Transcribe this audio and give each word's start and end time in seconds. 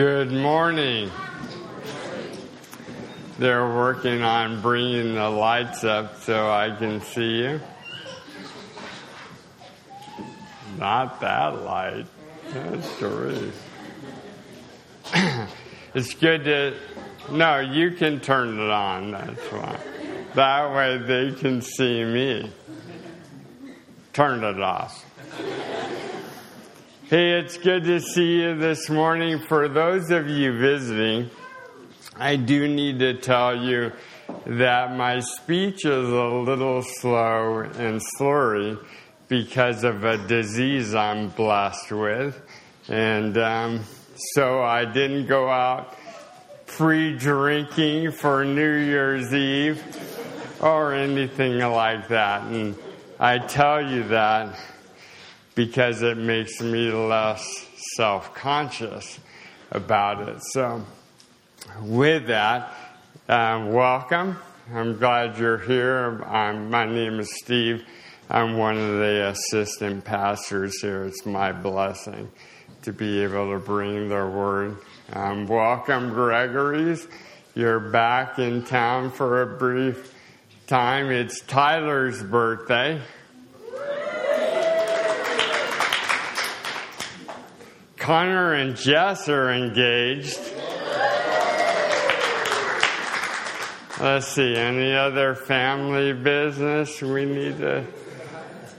Good 0.00 0.32
morning. 0.32 1.10
They're 3.38 3.66
working 3.66 4.22
on 4.22 4.62
bringing 4.62 5.14
the 5.14 5.28
lights 5.28 5.84
up 5.84 6.22
so 6.22 6.50
I 6.50 6.74
can 6.74 7.02
see 7.02 7.42
you. 7.42 7.60
Not 10.78 11.20
that 11.20 11.60
light. 11.64 12.06
That's 12.48 12.88
Therese. 12.92 13.62
it's 15.94 16.14
good 16.14 16.44
to. 16.44 16.74
No, 17.30 17.58
you 17.58 17.90
can 17.90 18.20
turn 18.20 18.58
it 18.58 18.70
on. 18.70 19.10
That's 19.10 19.48
fine. 19.48 19.80
That 20.34 20.74
way 20.74 20.96
they 20.96 21.38
can 21.38 21.60
see 21.60 22.04
me. 22.04 22.50
Turn 24.14 24.44
it 24.44 24.62
off. 24.62 25.09
Hey, 27.10 27.32
it's 27.40 27.58
good 27.58 27.82
to 27.86 27.98
see 27.98 28.40
you 28.40 28.54
this 28.56 28.88
morning. 28.88 29.40
For 29.40 29.66
those 29.66 30.12
of 30.12 30.28
you 30.28 30.56
visiting, 30.56 31.28
I 32.16 32.36
do 32.36 32.68
need 32.68 33.00
to 33.00 33.14
tell 33.14 33.60
you 33.60 33.90
that 34.46 34.96
my 34.96 35.18
speech 35.18 35.84
is 35.84 36.08
a 36.08 36.24
little 36.24 36.82
slow 36.84 37.62
and 37.62 38.00
slurry 38.16 38.78
because 39.26 39.82
of 39.82 40.04
a 40.04 40.18
disease 40.28 40.94
I'm 40.94 41.30
blessed 41.30 41.90
with. 41.90 42.40
And 42.86 43.36
um, 43.38 43.80
so 44.14 44.62
I 44.62 44.84
didn't 44.84 45.26
go 45.26 45.50
out 45.50 45.96
pre 46.68 47.18
drinking 47.18 48.12
for 48.12 48.44
New 48.44 48.76
Year's 48.76 49.34
Eve 49.34 49.82
or 50.60 50.94
anything 50.94 51.58
like 51.58 52.06
that. 52.06 52.42
And 52.42 52.76
I 53.18 53.38
tell 53.38 53.84
you 53.84 54.04
that 54.04 54.56
because 55.54 56.02
it 56.02 56.16
makes 56.16 56.60
me 56.60 56.90
less 56.90 57.44
self 57.96 58.34
conscious 58.34 59.18
about 59.70 60.28
it. 60.28 60.42
So, 60.52 60.84
with 61.82 62.26
that, 62.26 62.72
um, 63.28 63.72
welcome. 63.72 64.38
I'm 64.72 64.98
glad 64.98 65.38
you're 65.38 65.58
here. 65.58 66.22
I'm, 66.24 66.70
my 66.70 66.86
name 66.86 67.18
is 67.18 67.30
Steve. 67.42 67.84
I'm 68.28 68.56
one 68.56 68.76
of 68.76 68.98
the 68.98 69.28
assistant 69.28 70.04
pastors 70.04 70.80
here. 70.80 71.04
It's 71.04 71.26
my 71.26 71.50
blessing 71.50 72.30
to 72.82 72.92
be 72.92 73.22
able 73.22 73.52
to 73.52 73.58
bring 73.58 74.08
the 74.08 74.26
word. 74.26 74.78
Um, 75.12 75.46
welcome, 75.46 76.10
Gregory's. 76.10 77.08
You're 77.54 77.80
back 77.80 78.38
in 78.38 78.64
town 78.64 79.10
for 79.10 79.42
a 79.42 79.46
brief 79.58 80.14
time. 80.68 81.10
It's 81.10 81.40
Tyler's 81.40 82.22
birthday. 82.22 83.00
Connor 88.00 88.54
and 88.54 88.76
Jess 88.76 89.28
are 89.28 89.52
engaged. 89.52 90.40
Let's 94.00 94.26
see, 94.28 94.56
any 94.56 94.94
other 94.94 95.34
family 95.34 96.14
business 96.14 97.02
we 97.02 97.26
need 97.26 97.58
to 97.58 97.84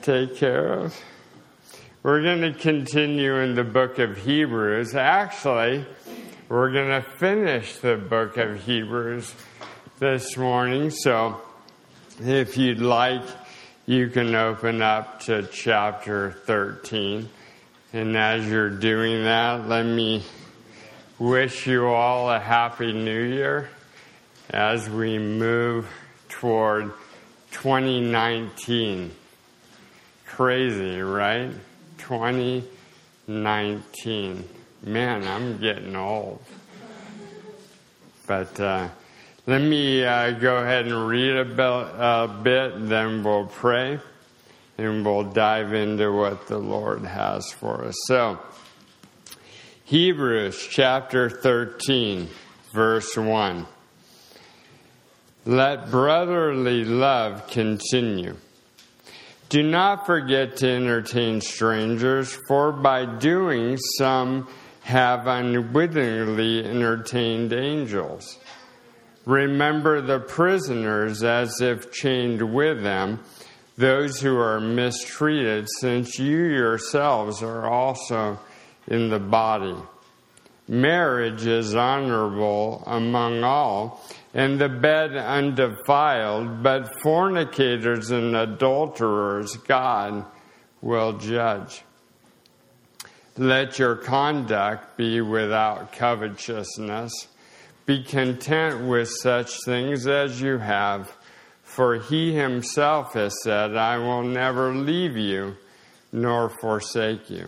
take 0.02 0.38
care 0.38 0.73
of? 0.73 1.00
We're 2.02 2.23
going 2.23 2.41
to 2.41 2.53
continue 2.53 3.36
in 3.36 3.53
the 3.53 3.63
book 3.63 4.00
of 4.00 4.17
Hebrews. 4.17 4.95
Actually, 4.95 5.85
we're 6.50 6.72
going 6.72 6.89
to 6.89 7.08
finish 7.17 7.78
the 7.78 7.97
book 7.97 8.38
of 8.38 8.59
Hebrews 8.63 9.35
this 10.00 10.35
morning. 10.35 10.89
So, 10.89 11.39
if 12.19 12.58
you'd 12.58 12.81
like, 12.81 13.22
you 13.85 14.09
can 14.09 14.33
open 14.33 14.81
up 14.81 15.19
to 15.25 15.44
chapter 15.44 16.31
13. 16.47 17.30
And 17.94 18.16
as 18.16 18.47
you're 18.47 18.70
doing 18.70 19.25
that, 19.25 19.67
let 19.67 19.86
me 19.86 20.23
wish 21.20 21.67
you 21.67 21.88
all 21.88 22.31
a 22.31 22.39
happy 22.39 22.94
new 22.94 23.22
year 23.22 23.70
as 24.50 24.90
we 24.90 25.19
move 25.19 25.90
toward 26.30 26.94
2019. 27.51 29.12
Crazy, 30.25 31.01
right? 31.01 31.51
2019. 31.97 34.50
Man, 34.84 35.28
I'm 35.28 35.57
getting 35.57 35.97
old. 35.97 36.41
But 38.25 38.57
uh, 38.57 38.88
let 39.46 39.59
me 39.59 40.06
uh, 40.06 40.31
go 40.31 40.56
ahead 40.56 40.85
and 40.85 41.09
read 41.09 41.35
a 41.35 41.44
bit, 41.44 41.59
a 41.59 42.30
bit, 42.41 42.88
then 42.88 43.22
we'll 43.22 43.47
pray 43.47 44.00
and 44.81 45.06
we'll 45.06 45.24
dive 45.24 45.74
into 45.74 46.12
what 46.12 46.47
the 46.47 46.58
Lord 46.58 47.03
has 47.03 47.52
for 47.52 47.86
us. 47.86 47.96
So, 48.08 48.40
Hebrews 49.86 50.68
chapter 50.69 51.30
13, 51.30 52.28
verse 52.74 53.16
1. 53.16 53.66
Let 55.46 55.92
brotherly 55.92 56.86
love 56.86 57.47
continue. 57.47 58.36
Do 59.50 59.64
not 59.64 60.06
forget 60.06 60.58
to 60.58 60.69
entertain 60.69 61.42
strangers, 61.42 62.38
for 62.48 62.72
by 62.72 63.06
doing 63.06 63.78
some 63.98 64.48
have 64.81 65.28
unwittingly 65.28 66.63
entertained 66.63 67.53
angels. 67.53 68.38
Remember 69.25 70.02
the 70.02 70.19
prisoners 70.19 71.24
as 71.24 71.62
if 71.62 71.92
chained 71.92 72.53
with 72.53 72.81
them 72.81 73.19
those 73.81 74.22
who 74.22 74.38
are 74.38 74.62
mistreated, 74.62 75.68
since 75.80 76.19
you 76.19 76.44
yourselves 76.44 77.42
are 77.42 77.68
also 77.68 78.40
in 78.88 79.09
the 79.09 79.19
body. 79.19 79.75
Marriage 80.68 81.46
is 81.47 81.75
honorable 81.75 82.84
among 82.86 83.44
all, 83.44 84.06
and 84.34 84.62
the 84.62 84.69
bed 84.69 85.16
undefiled, 85.16 86.62
but 86.62 87.02
fornicators 87.02 88.12
and 88.12 88.36
adulterers 88.36 89.58
God 89.58 90.25
will 90.81 91.18
judge. 91.18 91.84
Let 93.38 93.80
your 93.80 93.96
conduct 93.96 94.96
be 94.96 95.22
without 95.22 95.92
covetousness. 95.94 97.28
Be 97.86 98.03
content 98.03 98.88
with 98.88 99.09
such 99.09 99.63
things 99.66 100.06
as 100.06 100.40
you 100.40 100.59
have 100.59 101.12
for 101.75 101.99
he 101.99 102.33
himself 102.33 103.13
has 103.13 103.33
said, 103.43 103.77
I 103.77 103.97
will 103.97 104.23
never 104.23 104.75
leave 104.75 105.15
you 105.15 105.55
nor 106.11 106.49
forsake 106.49 107.29
you. 107.29 107.47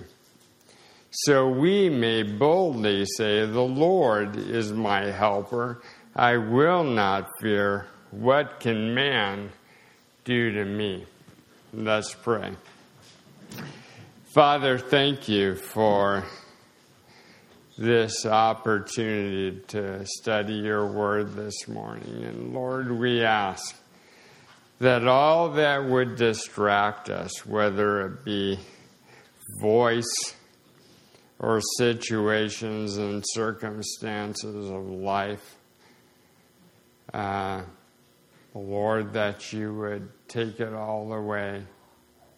So 1.11 1.49
we 1.49 1.89
may 1.89 2.23
boldly 2.23 3.05
say, 3.05 3.45
The 3.45 3.59
Lord 3.59 4.37
is 4.37 4.71
my 4.71 5.11
helper. 5.11 5.81
I 6.15 6.37
will 6.37 6.85
not 6.85 7.29
fear. 7.41 7.87
What 8.11 8.61
can 8.61 8.95
man 8.95 9.51
do 10.23 10.51
to 10.53 10.63
me? 10.63 11.05
Let's 11.73 12.13
pray. 12.13 12.53
Father, 14.33 14.77
thank 14.77 15.27
you 15.27 15.55
for 15.55 16.23
this 17.77 18.25
opportunity 18.25 19.59
to 19.67 20.05
study 20.05 20.53
your 20.53 20.85
word 20.85 21.35
this 21.35 21.67
morning. 21.67 22.23
And 22.23 22.53
Lord, 22.53 22.91
we 22.91 23.21
ask 23.21 23.75
that 24.83 25.07
all 25.07 25.51
that 25.51 25.85
would 25.85 26.17
distract 26.17 27.09
us, 27.09 27.45
whether 27.45 28.05
it 28.05 28.25
be 28.25 28.59
voice 29.61 30.35
or 31.39 31.61
situations 31.77 32.97
and 32.97 33.23
circumstances 33.27 34.69
of 34.69 34.83
life, 34.83 35.55
uh, 37.13 37.61
Lord, 38.53 39.13
that 39.13 39.53
you 39.53 39.73
would 39.73 40.09
take 40.27 40.59
it 40.59 40.73
all 40.73 41.13
away 41.13 41.63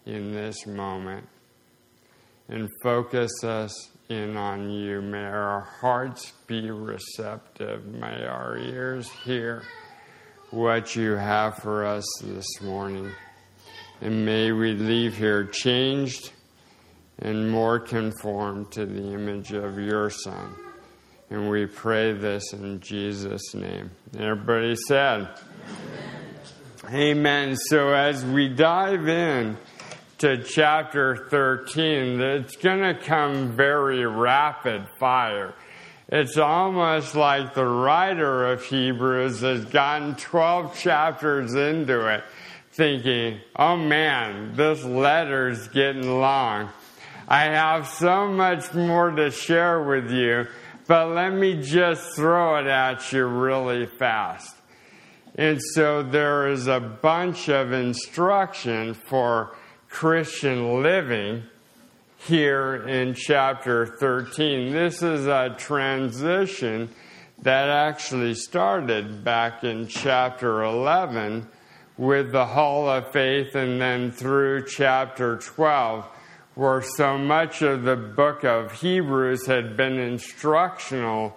in 0.04 0.32
this 0.32 0.68
moment 0.68 1.26
and 2.48 2.68
focus 2.80 3.42
us 3.42 3.90
in 4.08 4.36
on 4.36 4.70
you. 4.70 5.02
May 5.02 5.24
our 5.24 5.62
hearts 5.80 6.32
be 6.46 6.70
receptive. 6.70 7.84
May 7.86 8.24
our 8.24 8.56
ears 8.56 9.10
hear 9.24 9.64
what 10.56 10.96
you 10.96 11.12
have 11.12 11.54
for 11.58 11.84
us 11.84 12.06
this 12.22 12.62
morning. 12.62 13.12
And 14.00 14.24
may 14.24 14.52
we 14.52 14.72
leave 14.72 15.14
here 15.14 15.44
changed 15.44 16.32
and 17.18 17.50
more 17.50 17.78
conformed 17.78 18.72
to 18.72 18.86
the 18.86 19.12
image 19.12 19.52
of 19.52 19.78
your 19.78 20.08
Son. 20.08 20.54
And 21.28 21.50
we 21.50 21.66
pray 21.66 22.14
this 22.14 22.54
in 22.54 22.80
Jesus' 22.80 23.54
name. 23.54 23.90
Everybody 24.18 24.76
said, 24.88 25.28
Amen. 26.86 26.94
Amen. 26.94 27.56
So 27.56 27.92
as 27.92 28.24
we 28.24 28.48
dive 28.48 29.08
in 29.08 29.58
to 30.18 30.42
chapter 30.42 31.26
13, 31.28 32.18
it's 32.18 32.56
going 32.56 32.80
to 32.80 32.98
come 32.98 33.54
very 33.54 34.06
rapid 34.06 34.86
fire. 34.98 35.52
It's 36.08 36.36
almost 36.36 37.16
like 37.16 37.54
the 37.54 37.66
writer 37.66 38.52
of 38.52 38.64
Hebrews 38.64 39.40
has 39.40 39.64
gotten 39.64 40.14
12 40.14 40.78
chapters 40.78 41.54
into 41.54 42.06
it, 42.14 42.22
thinking, 42.70 43.40
oh 43.56 43.76
man, 43.76 44.54
this 44.54 44.84
letter's 44.84 45.66
getting 45.68 46.20
long. 46.20 46.68
I 47.26 47.46
have 47.46 47.88
so 47.88 48.28
much 48.28 48.72
more 48.72 49.10
to 49.10 49.32
share 49.32 49.82
with 49.82 50.12
you, 50.12 50.46
but 50.86 51.08
let 51.08 51.32
me 51.32 51.60
just 51.60 52.14
throw 52.14 52.58
it 52.58 52.68
at 52.68 53.12
you 53.12 53.26
really 53.26 53.86
fast. 53.86 54.54
And 55.34 55.60
so 55.60 56.04
there 56.04 56.48
is 56.48 56.68
a 56.68 56.78
bunch 56.78 57.48
of 57.48 57.72
instruction 57.72 58.94
for 58.94 59.56
Christian 59.88 60.84
living 60.84 61.42
here 62.26 62.74
in 62.74 63.14
chapter 63.14 63.86
13. 63.86 64.72
This 64.72 65.00
is 65.00 65.26
a 65.26 65.54
transition 65.56 66.88
that 67.42 67.68
actually 67.68 68.34
started 68.34 69.22
back 69.22 69.62
in 69.62 69.86
chapter 69.86 70.64
11 70.64 71.46
with 71.96 72.32
the 72.32 72.44
Hall 72.44 72.88
of 72.88 73.12
Faith 73.12 73.54
and 73.54 73.80
then 73.80 74.10
through 74.10 74.66
chapter 74.66 75.36
12, 75.36 76.04
where 76.56 76.82
so 76.82 77.16
much 77.16 77.62
of 77.62 77.84
the 77.84 77.96
book 77.96 78.44
of 78.44 78.72
Hebrews 78.72 79.46
had 79.46 79.76
been 79.76 79.98
instructional 79.98 81.36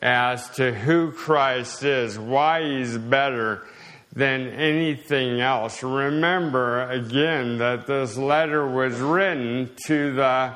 as 0.00 0.48
to 0.56 0.72
who 0.72 1.12
Christ 1.12 1.84
is, 1.84 2.18
why 2.18 2.62
he's 2.62 2.96
better 2.96 3.66
than 4.12 4.48
anything 4.48 5.40
else. 5.40 5.82
Remember 5.82 6.88
again 6.90 7.58
that 7.58 7.86
this 7.86 8.16
letter 8.16 8.66
was 8.68 8.98
written 9.00 9.70
to 9.86 10.12
the 10.12 10.54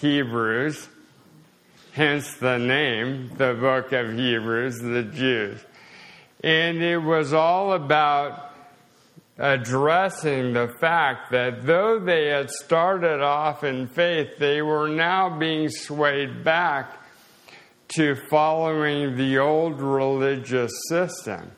Hebrews, 0.00 0.88
hence 1.92 2.34
the 2.34 2.58
name, 2.58 3.30
the 3.36 3.54
book 3.54 3.92
of 3.92 4.12
Hebrews, 4.14 4.80
the 4.80 5.04
Jews. 5.04 5.60
And 6.42 6.82
it 6.82 6.98
was 6.98 7.32
all 7.32 7.72
about 7.72 8.50
addressing 9.38 10.54
the 10.54 10.68
fact 10.80 11.30
that 11.30 11.64
though 11.64 12.00
they 12.00 12.28
had 12.28 12.50
started 12.50 13.22
off 13.22 13.62
in 13.62 13.86
faith, 13.86 14.38
they 14.38 14.60
were 14.60 14.88
now 14.88 15.38
being 15.38 15.68
swayed 15.68 16.42
back 16.42 17.01
to 17.94 18.14
following 18.14 19.16
the 19.16 19.38
old 19.38 19.80
religious 19.80 20.72
system. 20.88 21.52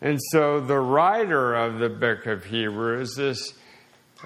And 0.00 0.18
so 0.30 0.60
the 0.60 0.78
writer 0.78 1.54
of 1.54 1.78
the 1.78 1.88
book 1.88 2.26
of 2.26 2.44
Hebrews 2.44 3.18
is, 3.18 3.54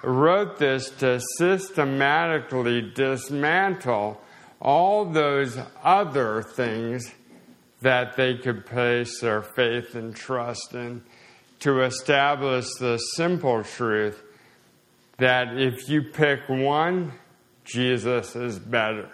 wrote 0.02 0.58
this 0.58 0.90
to 0.90 1.20
systematically 1.38 2.92
dismantle 2.94 4.20
all 4.60 5.04
those 5.04 5.58
other 5.82 6.42
things 6.42 7.12
that 7.82 8.16
they 8.16 8.36
could 8.36 8.66
place 8.66 9.20
their 9.20 9.42
faith 9.42 9.94
and 9.94 10.14
trust 10.14 10.74
in 10.74 11.02
to 11.60 11.82
establish 11.82 12.66
the 12.80 12.98
simple 12.98 13.62
truth 13.62 14.22
that 15.18 15.56
if 15.56 15.88
you 15.88 16.02
pick 16.02 16.48
one, 16.48 17.12
Jesus 17.64 18.36
is 18.36 18.58
better. 18.58 19.10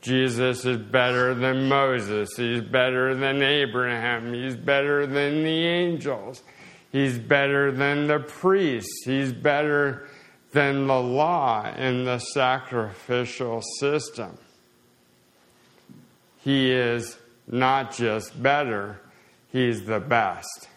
Jesus 0.00 0.64
is 0.64 0.78
better 0.78 1.34
than 1.34 1.68
Moses. 1.68 2.30
He's 2.36 2.60
better 2.60 3.14
than 3.14 3.42
Abraham. 3.42 4.32
He's 4.32 4.56
better 4.56 5.06
than 5.06 5.42
the 5.42 5.66
angels. 5.66 6.42
He's 6.90 7.18
better 7.18 7.72
than 7.72 8.06
the 8.06 8.20
priests. 8.20 9.02
He's 9.04 9.32
better 9.32 10.08
than 10.52 10.86
the 10.86 11.00
law 11.00 11.64
and 11.64 12.06
the 12.06 12.18
sacrificial 12.18 13.62
system. 13.78 14.38
He 16.38 16.70
is 16.70 17.18
not 17.46 17.94
just 17.94 18.40
better, 18.40 19.00
he's 19.50 19.84
the 19.84 20.00
best. 20.00 20.68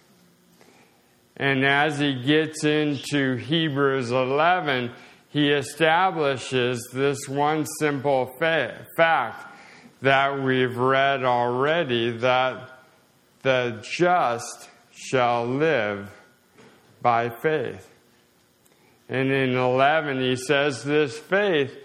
And 1.37 1.65
as 1.65 1.99
he 1.99 2.21
gets 2.21 2.63
into 2.63 3.35
Hebrews 3.35 4.11
11, 4.11 4.91
he 5.31 5.49
establishes 5.49 6.89
this 6.93 7.27
one 7.27 7.65
simple 7.79 8.29
fa- 8.37 8.85
fact 8.97 9.47
that 10.01 10.41
we've 10.43 10.77
read 10.77 11.23
already 11.23 12.17
that 12.17 12.69
the 13.41 13.81
just 13.81 14.69
shall 14.91 15.47
live 15.47 16.11
by 17.01 17.29
faith. 17.29 17.89
And 19.07 19.31
in 19.31 19.55
11, 19.55 20.19
he 20.19 20.35
says, 20.35 20.83
This 20.83 21.17
faith, 21.17 21.77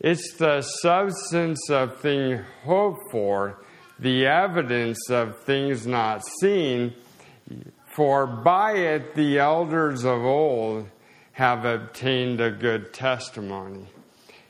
it's 0.00 0.34
the 0.36 0.62
substance 0.62 1.70
of 1.70 2.00
things 2.00 2.44
hoped 2.64 3.10
for, 3.12 3.62
the 3.98 4.26
evidence 4.26 5.08
of 5.08 5.42
things 5.44 5.86
not 5.86 6.22
seen. 6.40 6.94
For 7.94 8.26
by 8.26 8.72
it 8.72 9.14
the 9.14 9.38
elders 9.38 10.04
of 10.04 10.24
old 10.24 10.88
have 11.38 11.64
obtained 11.64 12.40
a 12.40 12.50
good 12.50 12.92
testimony. 12.92 13.86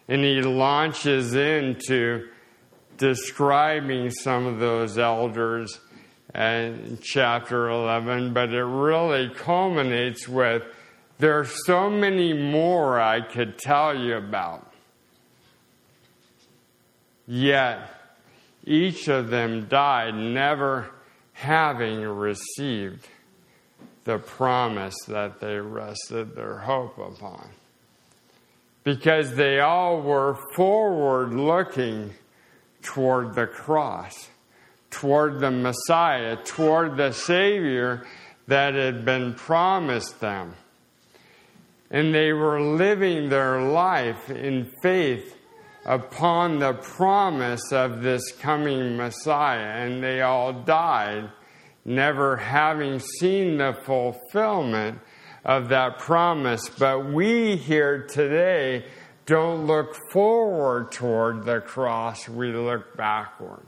And 0.09 0.25
he 0.25 0.41
launches 0.41 1.35
into 1.35 2.27
describing 2.97 4.11
some 4.11 4.47
of 4.47 4.59
those 4.59 4.97
elders 4.97 5.81
in 6.35 6.99
chapter 7.03 7.69
11, 7.69 8.33
but 8.33 8.55
it 8.55 8.65
really 8.65 9.29
culminates 9.29 10.27
with 10.27 10.63
there 11.19 11.39
are 11.39 11.45
so 11.45 11.91
many 11.91 12.33
more 12.33 12.99
I 12.99 13.21
could 13.21 13.59
tell 13.59 13.95
you 13.95 14.17
about. 14.17 14.73
Yet, 17.27 17.87
each 18.65 19.09
of 19.09 19.29
them 19.29 19.67
died 19.69 20.15
never 20.15 20.89
having 21.35 22.01
received 22.01 23.07
the 24.09 24.19
promise 24.19 24.97
that 25.07 25.39
they 25.39 25.59
rested 25.59 26.35
their 26.35 26.57
hope 26.57 26.97
upon. 26.97 27.47
Because 28.83 29.35
they 29.35 29.61
all 29.61 30.01
were 30.01 30.39
forward 30.57 31.35
looking 31.35 32.15
toward 32.81 33.35
the 33.35 33.47
cross, 33.47 34.31
toward 34.89 35.41
the 35.41 35.51
Messiah, 35.51 36.39
toward 36.43 36.97
the 36.97 37.13
Savior 37.13 38.07
that 38.47 38.73
had 38.73 39.05
been 39.05 39.35
promised 39.35 40.21
them. 40.21 40.55
And 41.91 42.15
they 42.15 42.33
were 42.33 42.63
living 42.63 43.29
their 43.29 43.61
life 43.61 44.31
in 44.31 44.73
faith 44.83 45.37
upon 45.85 46.61
the 46.61 46.73
promise 46.73 47.73
of 47.73 48.01
this 48.03 48.33
coming 48.41 48.97
Messiah, 48.97 49.85
and 49.85 50.03
they 50.03 50.23
all 50.23 50.55
died 50.55 51.29
never 51.89 52.37
having 52.37 53.01
seen 53.01 53.57
the 53.57 53.73
fulfillment 53.73 55.01
of 55.45 55.71
that 55.71 55.99
promise. 55.99 56.69
But 56.69 57.13
we 57.13 57.57
here 57.57 58.07
today 58.07 58.85
don't 59.25 59.67
look 59.67 59.97
forward 60.13 60.93
toward 60.93 61.45
the 61.45 61.61
cross, 61.61 62.29
we 62.29 62.53
look 62.53 62.97
backward. 62.97 63.67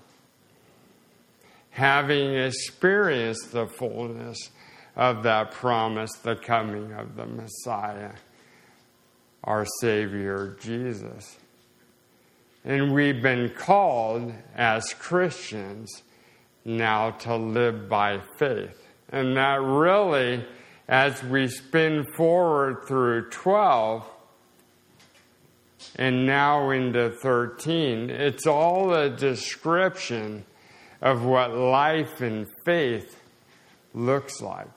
Having 1.71 2.35
experienced 2.35 3.53
the 3.53 3.67
fullness 3.67 4.51
of 4.97 5.23
that 5.23 5.53
promise, 5.53 6.13
the 6.23 6.37
coming 6.37 6.93
of 6.93 7.17
the 7.17 7.27
Messiah, 7.27 8.13
our 9.45 9.65
Savior 9.81 10.59
Jesus. 10.61 11.39
And 12.65 12.93
we've 12.93 13.23
been 13.23 13.49
called 13.51 14.35
as 14.55 14.93
Christians 14.93 16.03
now 16.65 17.11
to 17.11 17.37
live 17.37 17.89
by 17.89 18.21
faith. 18.39 18.87
And 19.11 19.37
that 19.37 19.61
really, 19.61 20.45
as 20.89 21.23
we 21.23 21.49
spin 21.49 22.05
forward 22.17 22.85
through 22.87 23.31
12 23.31 24.05
and 25.97 26.27
now 26.27 26.71
into 26.71 27.11
13, 27.11 28.11
it's 28.11 28.47
all 28.47 28.93
a 28.93 29.09
description 29.11 30.45
of 31.01 31.25
what 31.25 31.55
life 31.55 32.21
and 32.21 32.47
faith 32.65 33.21
looks 33.95 34.41
like. 34.41 34.69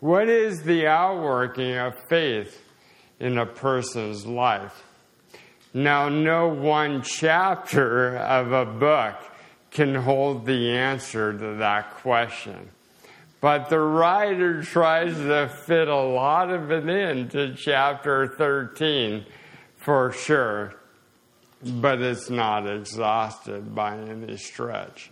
What 0.00 0.28
is 0.28 0.62
the 0.62 0.88
outworking 0.88 1.76
of 1.76 1.94
faith 2.08 2.60
in 3.20 3.38
a 3.38 3.46
person's 3.46 4.26
life? 4.26 4.82
Now, 5.72 6.08
no 6.08 6.48
one 6.48 7.02
chapter 7.02 8.16
of 8.16 8.52
a 8.52 8.66
book 8.66 9.14
can 9.72 9.94
hold 9.94 10.46
the 10.46 10.70
answer 10.70 11.32
to 11.32 11.56
that 11.56 11.94
question. 11.96 12.70
But 13.40 13.70
the 13.70 13.80
writer 13.80 14.62
tries 14.62 15.16
to 15.16 15.48
fit 15.66 15.88
a 15.88 15.96
lot 15.96 16.50
of 16.50 16.70
it 16.70 16.88
into 16.88 17.54
chapter 17.56 18.28
13 18.28 19.24
for 19.78 20.12
sure, 20.12 20.74
but 21.64 22.00
it's 22.00 22.30
not 22.30 22.68
exhausted 22.68 23.74
by 23.74 23.98
any 23.98 24.36
stretch 24.36 25.10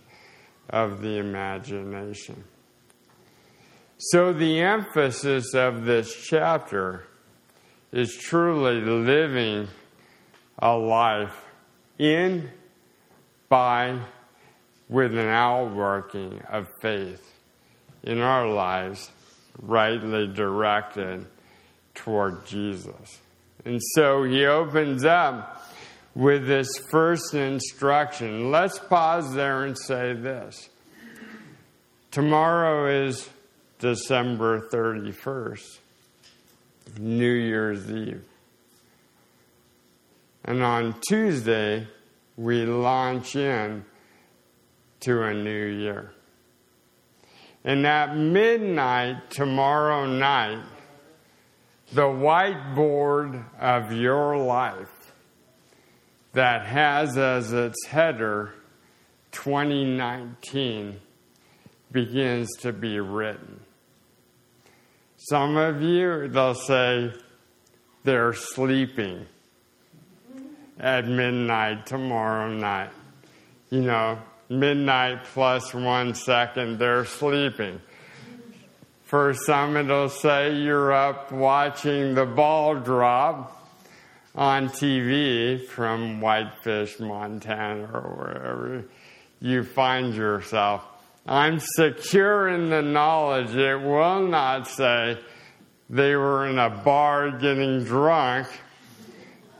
of 0.69 1.01
the 1.01 1.17
imagination. 1.17 2.45
So, 3.97 4.31
the 4.33 4.61
emphasis 4.61 5.53
of 5.53 5.83
this 5.83 6.15
chapter 6.15 7.05
is 7.91 8.15
truly 8.15 8.81
living 8.81 9.67
a 10.57 10.75
life 10.75 11.45
in, 11.99 12.49
by, 13.49 13.99
with 14.91 15.13
an 15.17 15.29
outworking 15.29 16.43
of 16.49 16.67
faith 16.81 17.25
in 18.03 18.19
our 18.19 18.47
lives, 18.47 19.09
rightly 19.61 20.27
directed 20.27 21.25
toward 21.95 22.45
Jesus. 22.45 23.19
And 23.63 23.79
so 23.95 24.23
he 24.23 24.45
opens 24.45 25.05
up 25.05 25.65
with 26.13 26.45
this 26.45 26.67
first 26.91 27.33
instruction. 27.33 28.51
Let's 28.51 28.79
pause 28.79 29.33
there 29.33 29.63
and 29.63 29.77
say 29.77 30.13
this. 30.13 30.69
Tomorrow 32.11 33.07
is 33.07 33.29
December 33.79 34.67
31st, 34.73 35.79
New 36.99 37.31
Year's 37.31 37.89
Eve. 37.89 38.25
And 40.43 40.61
on 40.61 40.95
Tuesday, 41.07 41.87
we 42.35 42.65
launch 42.65 43.37
in 43.37 43.85
to 45.01 45.23
a 45.23 45.33
new 45.33 45.65
year. 45.65 46.11
And 47.63 47.85
at 47.85 48.15
midnight 48.15 49.29
tomorrow 49.29 50.05
night, 50.07 50.63
the 51.93 52.03
whiteboard 52.03 53.43
of 53.59 53.91
your 53.91 54.37
life 54.37 55.13
that 56.33 56.65
has 56.65 57.17
as 57.17 57.51
its 57.51 57.85
header 57.87 58.53
2019 59.31 60.99
begins 61.91 62.49
to 62.61 62.71
be 62.71 62.99
written. 62.99 63.59
Some 65.17 65.57
of 65.57 65.81
you, 65.81 66.29
they'll 66.29 66.55
say 66.55 67.13
they're 68.03 68.33
sleeping 68.33 69.25
at 70.79 71.07
midnight 71.07 71.85
tomorrow 71.85 72.51
night. 72.51 72.89
You 73.69 73.81
know, 73.81 74.19
midnight 74.51 75.23
plus 75.33 75.73
one 75.73 76.13
second, 76.13 76.77
they're 76.77 77.05
sleeping. 77.05 77.81
For 79.05 79.33
some, 79.33 79.77
it'll 79.77 80.09
say 80.09 80.55
you're 80.55 80.93
up 80.93 81.31
watching 81.31 82.13
the 82.13 82.25
ball 82.25 82.75
drop 82.75 83.57
on 84.35 84.69
TV 84.69 85.65
from 85.65 86.21
Whitefish, 86.21 86.99
Montana, 86.99 87.89
or 87.93 88.15
wherever 88.15 88.85
you 89.41 89.63
find 89.63 90.13
yourself. 90.13 90.85
I'm 91.25 91.59
secure 91.59 92.49
in 92.49 92.69
the 92.69 92.81
knowledge 92.81 93.55
it 93.55 93.75
will 93.75 94.27
not 94.27 94.67
say 94.67 95.17
they 95.89 96.15
were 96.15 96.47
in 96.47 96.57
a 96.57 96.69
bar 96.69 97.31
getting 97.31 97.83
drunk, 97.83 98.47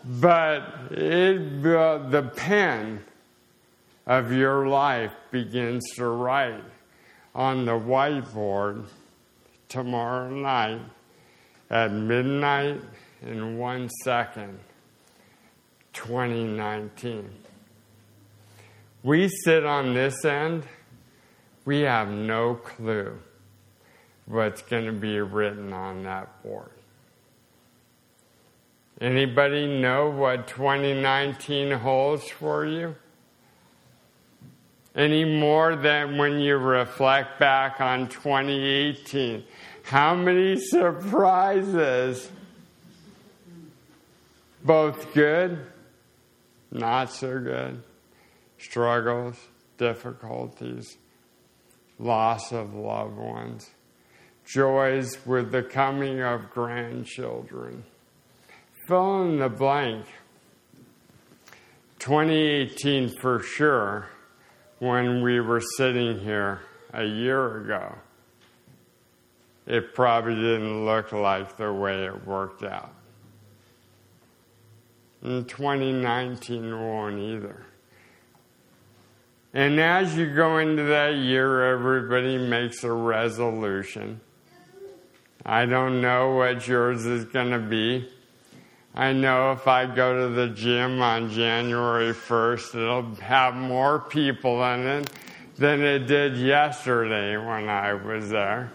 but 0.05 0.91
it, 0.91 1.65
uh, 1.65 1.98
the 2.10 2.24
pen 2.36 3.03
of 4.05 4.31
your 4.31 4.67
life 4.67 5.12
begins 5.31 5.84
to 5.96 6.05
write 6.05 6.63
on 7.34 7.65
the 7.65 7.72
whiteboard 7.72 8.86
tomorrow 9.70 10.29
night 10.29 10.81
at 11.70 11.91
midnight 11.91 12.81
in 13.22 13.58
one 13.58 13.89
second, 14.03 14.60
2019. 15.93 17.29
We 19.03 19.29
sit 19.29 19.65
on 19.65 19.93
this 19.93 20.25
end, 20.25 20.63
we 21.65 21.81
have 21.81 22.10
no 22.10 22.55
clue 22.55 23.17
what's 24.25 24.62
going 24.62 24.86
to 24.86 24.91
be 24.91 25.20
written 25.20 25.74
on 25.74 26.03
that 26.03 26.43
board. 26.43 26.72
Anybody 29.00 29.79
know 29.81 30.10
what 30.10 30.48
2019 30.48 31.72
holds 31.72 32.29
for 32.29 32.65
you? 32.65 32.96
Any 34.95 35.24
more 35.24 35.75
than 35.75 36.17
when 36.17 36.39
you 36.39 36.57
reflect 36.57 37.39
back 37.39 37.79
on 37.79 38.10
2018? 38.10 39.43
How 39.83 40.15
many 40.15 40.57
surprises? 40.57 42.29
Both 44.63 45.13
good, 45.13 45.65
not 46.71 47.12
so 47.12 47.39
good, 47.39 47.81
struggles, 48.57 49.38
difficulties, 49.77 50.98
loss 51.98 52.51
of 52.51 52.75
loved 52.75 53.17
ones, 53.17 53.69
joys 54.45 55.25
with 55.25 55.51
the 55.51 55.63
coming 55.63 56.21
of 56.21 56.51
grandchildren. 56.51 57.83
Fill 58.88 59.24
in 59.24 59.39
the 59.39 59.50
blank. 59.50 60.05
2018 62.00 63.15
for 63.21 63.39
sure, 63.41 64.10
when 64.81 65.21
we 65.21 65.39
were 65.39 65.61
sitting 65.77 66.17
here 66.21 66.59
a 66.91 67.05
year 67.05 67.61
ago, 67.61 67.95
it 69.67 69.93
probably 69.93 70.33
didn't 70.33 70.85
look 70.85 71.11
like 71.11 71.55
the 71.55 71.71
way 71.71 72.05
it 72.05 72.25
worked 72.25 72.63
out. 72.63 72.91
In 75.23 75.45
2019 75.45 76.71
won't 76.71 77.19
either. 77.19 77.63
And 79.53 79.79
as 79.79 80.17
you 80.17 80.33
go 80.33 80.57
into 80.57 80.81
that 80.85 81.13
year, 81.13 81.73
everybody 81.73 82.39
makes 82.39 82.83
a 82.83 82.91
resolution. 82.91 84.19
I 85.45 85.67
don't 85.67 86.01
know 86.01 86.31
what 86.31 86.67
yours 86.67 87.05
is 87.05 87.25
going 87.25 87.51
to 87.51 87.59
be. 87.59 88.09
I 88.93 89.13
know 89.13 89.53
if 89.53 89.67
I 89.67 89.86
go 89.86 90.27
to 90.27 90.33
the 90.33 90.50
gym 90.50 91.01
on 91.01 91.29
January 91.29 92.13
1st, 92.13 92.75
it'll 92.75 93.15
have 93.21 93.55
more 93.55 94.00
people 94.00 94.62
in 94.65 94.86
it 94.86 95.10
than 95.57 95.81
it 95.81 96.07
did 96.07 96.36
yesterday 96.36 97.38
when 97.38 97.69
I 97.69 97.93
was 97.93 98.29
there. 98.29 98.71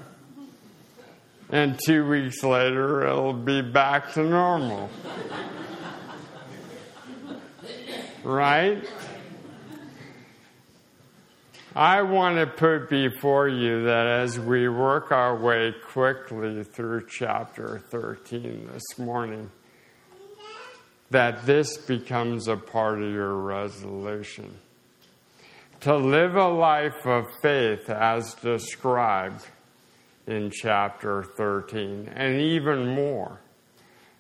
And 1.50 1.78
two 1.85 2.08
weeks 2.08 2.42
later, 2.42 3.06
it'll 3.06 3.35
be 3.35 3.61
back 3.61 4.14
to 4.14 4.23
normal. 4.23 4.88
right? 8.25 8.82
I 11.75 12.00
want 12.00 12.37
to 12.38 12.46
put 12.46 12.88
before 12.88 13.49
you 13.49 13.85
that 13.85 14.06
as 14.06 14.40
we 14.40 14.66
work 14.66 15.12
our 15.12 15.37
way 15.37 15.75
quickly 15.88 16.64
through 16.64 17.06
chapter 17.06 17.82
13 17.90 18.70
this 18.73 18.99
morning, 18.99 19.50
that 21.10 21.46
this 21.46 21.76
becomes 21.76 22.48
a 22.48 22.56
part 22.56 23.00
of 23.00 23.12
your 23.12 23.34
resolution. 23.34 24.56
To 25.80 25.96
live 25.96 26.34
a 26.34 26.48
life 26.48 27.06
of 27.06 27.26
faith 27.42 27.88
as 27.90 28.34
described 28.34 29.46
in 30.26 30.50
chapter 30.50 31.22
13, 31.36 32.10
and 32.14 32.40
even 32.40 32.88
more 32.88 33.38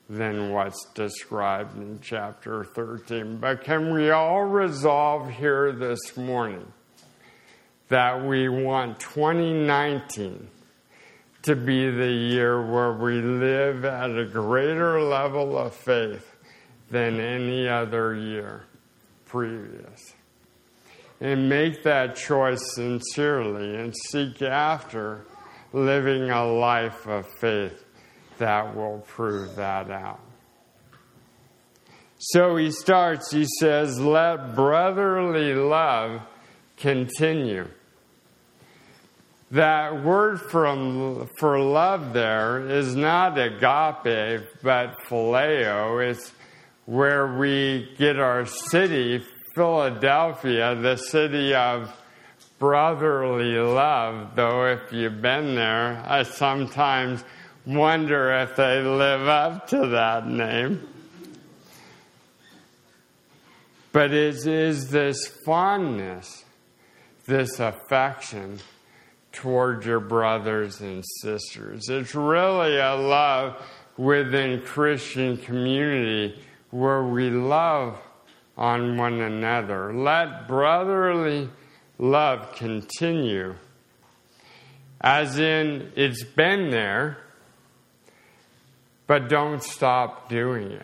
than 0.08 0.52
what's 0.52 0.86
described 0.94 1.76
in 1.76 1.98
chapter 2.00 2.62
13. 2.62 3.38
But 3.38 3.64
can 3.64 3.92
we 3.92 4.10
all 4.10 4.44
resolve 4.44 5.28
here 5.30 5.72
this 5.72 6.16
morning 6.16 6.72
that 7.88 8.24
we 8.24 8.48
want 8.48 9.00
2019 9.00 10.48
to 11.42 11.56
be 11.56 11.90
the 11.90 12.10
year 12.10 12.64
where 12.64 12.92
we 12.92 13.20
live 13.20 13.84
at 13.84 14.16
a 14.16 14.24
greater 14.24 15.00
level 15.00 15.58
of 15.58 15.74
faith 15.74 16.35
than 16.90 17.20
any 17.20 17.68
other 17.68 18.14
year 18.14 18.64
previous? 19.24 20.14
And 21.20 21.48
make 21.48 21.82
that 21.84 22.16
choice 22.16 22.74
sincerely 22.74 23.76
and 23.76 23.94
seek 24.08 24.42
after 24.42 25.24
living 25.72 26.30
a 26.30 26.44
life 26.44 27.06
of 27.06 27.26
faith 27.40 27.84
that 28.38 28.76
will 28.76 28.98
prove 29.06 29.56
that 29.56 29.90
out. 29.90 30.20
So 32.18 32.56
he 32.56 32.70
starts, 32.70 33.30
he 33.30 33.46
says, 33.60 34.00
let 34.00 34.54
brotherly 34.54 35.54
love 35.54 36.22
continue. 36.76 37.68
That 39.50 40.02
word 40.02 40.40
from, 40.40 41.28
for 41.38 41.58
love 41.60 42.12
there 42.12 42.68
is 42.68 42.96
not 42.96 43.38
agape, 43.38 44.44
but 44.62 44.98
phileo. 45.06 46.10
It's 46.10 46.32
where 46.86 47.36
we 47.36 47.92
get 47.98 48.18
our 48.18 48.46
city, 48.46 49.22
Philadelphia, 49.54 50.74
the 50.76 50.96
city 50.96 51.52
of 51.52 51.92
brotherly 52.58 53.54
love, 53.54 54.34
though 54.36 54.66
if 54.66 54.92
you've 54.92 55.20
been 55.20 55.56
there, 55.56 56.02
I 56.06 56.22
sometimes 56.22 57.24
wonder 57.66 58.32
if 58.32 58.56
they 58.56 58.80
live 58.80 59.26
up 59.26 59.66
to 59.68 59.88
that 59.88 60.26
name. 60.26 60.88
But 63.92 64.12
it 64.12 64.46
is 64.46 64.90
this 64.90 65.26
fondness, 65.26 66.44
this 67.26 67.58
affection 67.58 68.60
toward 69.32 69.84
your 69.84 70.00
brothers 70.00 70.80
and 70.80 71.04
sisters. 71.20 71.88
It's 71.88 72.14
really 72.14 72.78
a 72.78 72.94
love 72.94 73.60
within 73.96 74.60
Christian 74.62 75.36
community 75.38 76.38
where 76.70 77.02
we 77.02 77.30
love 77.30 77.98
on 78.56 78.96
one 78.96 79.20
another. 79.20 79.92
Let 79.92 80.48
brotherly 80.48 81.48
love 81.98 82.54
continue. 82.56 83.54
As 85.00 85.38
in, 85.38 85.92
it's 85.94 86.24
been 86.24 86.70
there, 86.70 87.18
but 89.06 89.28
don't 89.28 89.62
stop 89.62 90.28
doing 90.28 90.72
it. 90.72 90.82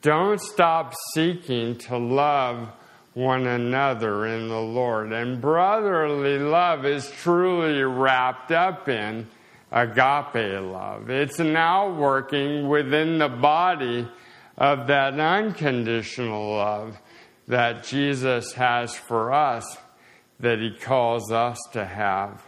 Don't 0.00 0.40
stop 0.40 0.94
seeking 1.14 1.76
to 1.78 1.96
love 1.96 2.68
one 3.14 3.46
another 3.46 4.26
in 4.26 4.48
the 4.48 4.60
Lord. 4.60 5.12
And 5.12 5.40
brotherly 5.40 6.38
love 6.38 6.84
is 6.84 7.10
truly 7.10 7.82
wrapped 7.82 8.52
up 8.52 8.88
in 8.88 9.26
agape 9.72 10.60
love. 10.62 11.10
It's 11.10 11.38
an 11.40 11.56
outworking 11.56 12.68
within 12.68 13.18
the 13.18 13.28
body 13.28 14.08
of 14.56 14.86
that 14.86 15.18
unconditional 15.18 16.56
love 16.56 16.98
that 17.48 17.84
Jesus 17.84 18.52
has 18.54 18.94
for 18.94 19.32
us, 19.32 19.76
that 20.40 20.58
he 20.58 20.72
calls 20.78 21.30
us 21.32 21.58
to 21.72 21.84
have 21.84 22.42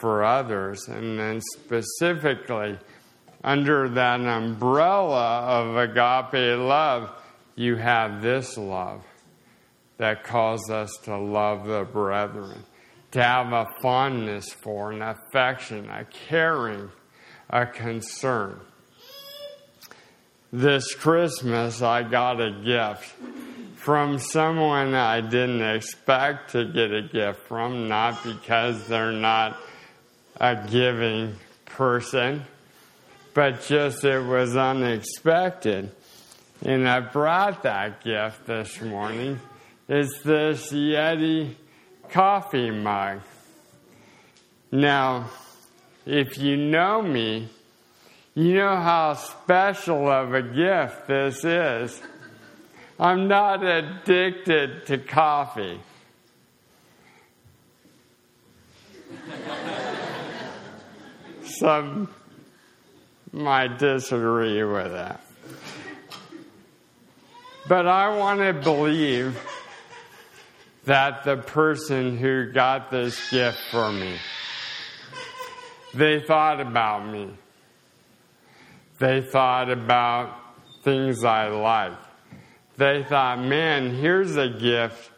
for 0.00 0.24
others. 0.24 0.88
And 0.88 1.18
then 1.18 1.40
specifically, 1.40 2.78
under 3.44 3.88
that 3.88 4.20
umbrella 4.20 5.40
of 5.40 5.76
agape 5.76 6.58
love, 6.58 7.10
you 7.54 7.76
have 7.76 8.22
this 8.22 8.56
love 8.56 9.04
that 9.98 10.24
calls 10.24 10.70
us 10.70 10.90
to 11.04 11.16
love 11.16 11.66
the 11.66 11.84
brethren, 11.84 12.64
to 13.12 13.22
have 13.22 13.52
a 13.52 13.66
fondness 13.80 14.48
for, 14.52 14.90
an 14.90 15.02
affection, 15.02 15.88
a 15.90 16.04
caring, 16.04 16.90
a 17.50 17.66
concern. 17.66 18.60
This 20.54 20.94
Christmas, 20.94 21.80
I 21.80 22.02
got 22.02 22.38
a 22.38 22.50
gift 22.50 23.14
from 23.76 24.18
someone 24.18 24.94
I 24.94 25.22
didn't 25.22 25.62
expect 25.62 26.50
to 26.50 26.66
get 26.66 26.92
a 26.92 27.00
gift 27.00 27.48
from, 27.48 27.88
not 27.88 28.22
because 28.22 28.86
they're 28.86 29.12
not 29.12 29.56
a 30.38 30.54
giving 30.68 31.36
person, 31.64 32.44
but 33.32 33.62
just 33.62 34.04
it 34.04 34.20
was 34.20 34.54
unexpected. 34.54 35.90
And 36.60 36.86
I 36.86 37.00
brought 37.00 37.62
that 37.62 38.04
gift 38.04 38.46
this 38.46 38.78
morning 38.82 39.40
It's 39.88 40.20
this 40.20 40.70
Yeti 40.70 41.54
coffee 42.10 42.70
mug. 42.70 43.22
Now, 44.70 45.30
if 46.04 46.36
you 46.36 46.58
know 46.58 47.00
me, 47.00 47.48
you 48.34 48.54
know 48.54 48.76
how 48.76 49.14
special 49.14 50.08
of 50.08 50.32
a 50.32 50.42
gift 50.42 51.06
this 51.06 51.44
is. 51.44 52.00
I'm 52.98 53.28
not 53.28 53.64
addicted 53.64 54.86
to 54.86 54.98
coffee. 54.98 55.80
Some 61.44 62.08
might 63.32 63.78
disagree 63.78 64.62
with 64.62 64.92
that. 64.92 65.20
But 67.68 67.86
I 67.86 68.16
want 68.16 68.40
to 68.40 68.52
believe 68.52 69.38
that 70.84 71.24
the 71.24 71.36
person 71.36 72.16
who 72.16 72.50
got 72.52 72.90
this 72.90 73.30
gift 73.30 73.58
for 73.70 73.92
me, 73.92 74.16
they 75.94 76.20
thought 76.20 76.60
about 76.60 77.06
me. 77.06 77.30
They 79.02 79.20
thought 79.20 79.68
about 79.68 80.32
things 80.84 81.24
I 81.24 81.48
like. 81.48 81.98
They 82.76 83.02
thought, 83.02 83.40
man, 83.40 83.92
here's 83.92 84.36
a 84.36 84.48
gift 84.48 85.10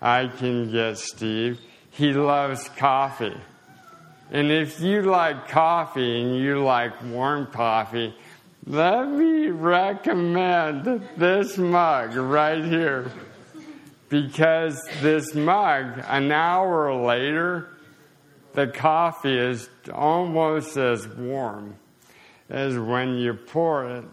I 0.00 0.28
can 0.28 0.70
get 0.70 0.96
Steve. 0.98 1.58
He 1.90 2.12
loves 2.12 2.68
coffee. 2.76 3.34
And 4.30 4.52
if 4.52 4.78
you 4.80 5.02
like 5.02 5.48
coffee 5.48 6.22
and 6.22 6.36
you 6.36 6.62
like 6.62 6.92
warm 7.02 7.48
coffee, 7.48 8.14
let 8.64 9.08
me 9.08 9.48
recommend 9.48 11.08
this 11.16 11.58
mug 11.58 12.14
right 12.14 12.64
here 12.64 13.10
because 14.08 14.80
this 15.00 15.34
mug, 15.34 16.00
an 16.06 16.30
hour 16.30 16.94
later, 16.94 17.70
the 18.52 18.68
coffee 18.68 19.36
is 19.36 19.68
almost 19.92 20.76
as 20.76 21.08
warm 21.08 21.76
as 22.52 22.78
when 22.78 23.14
you 23.14 23.32
pour 23.32 23.86
it 23.86 24.04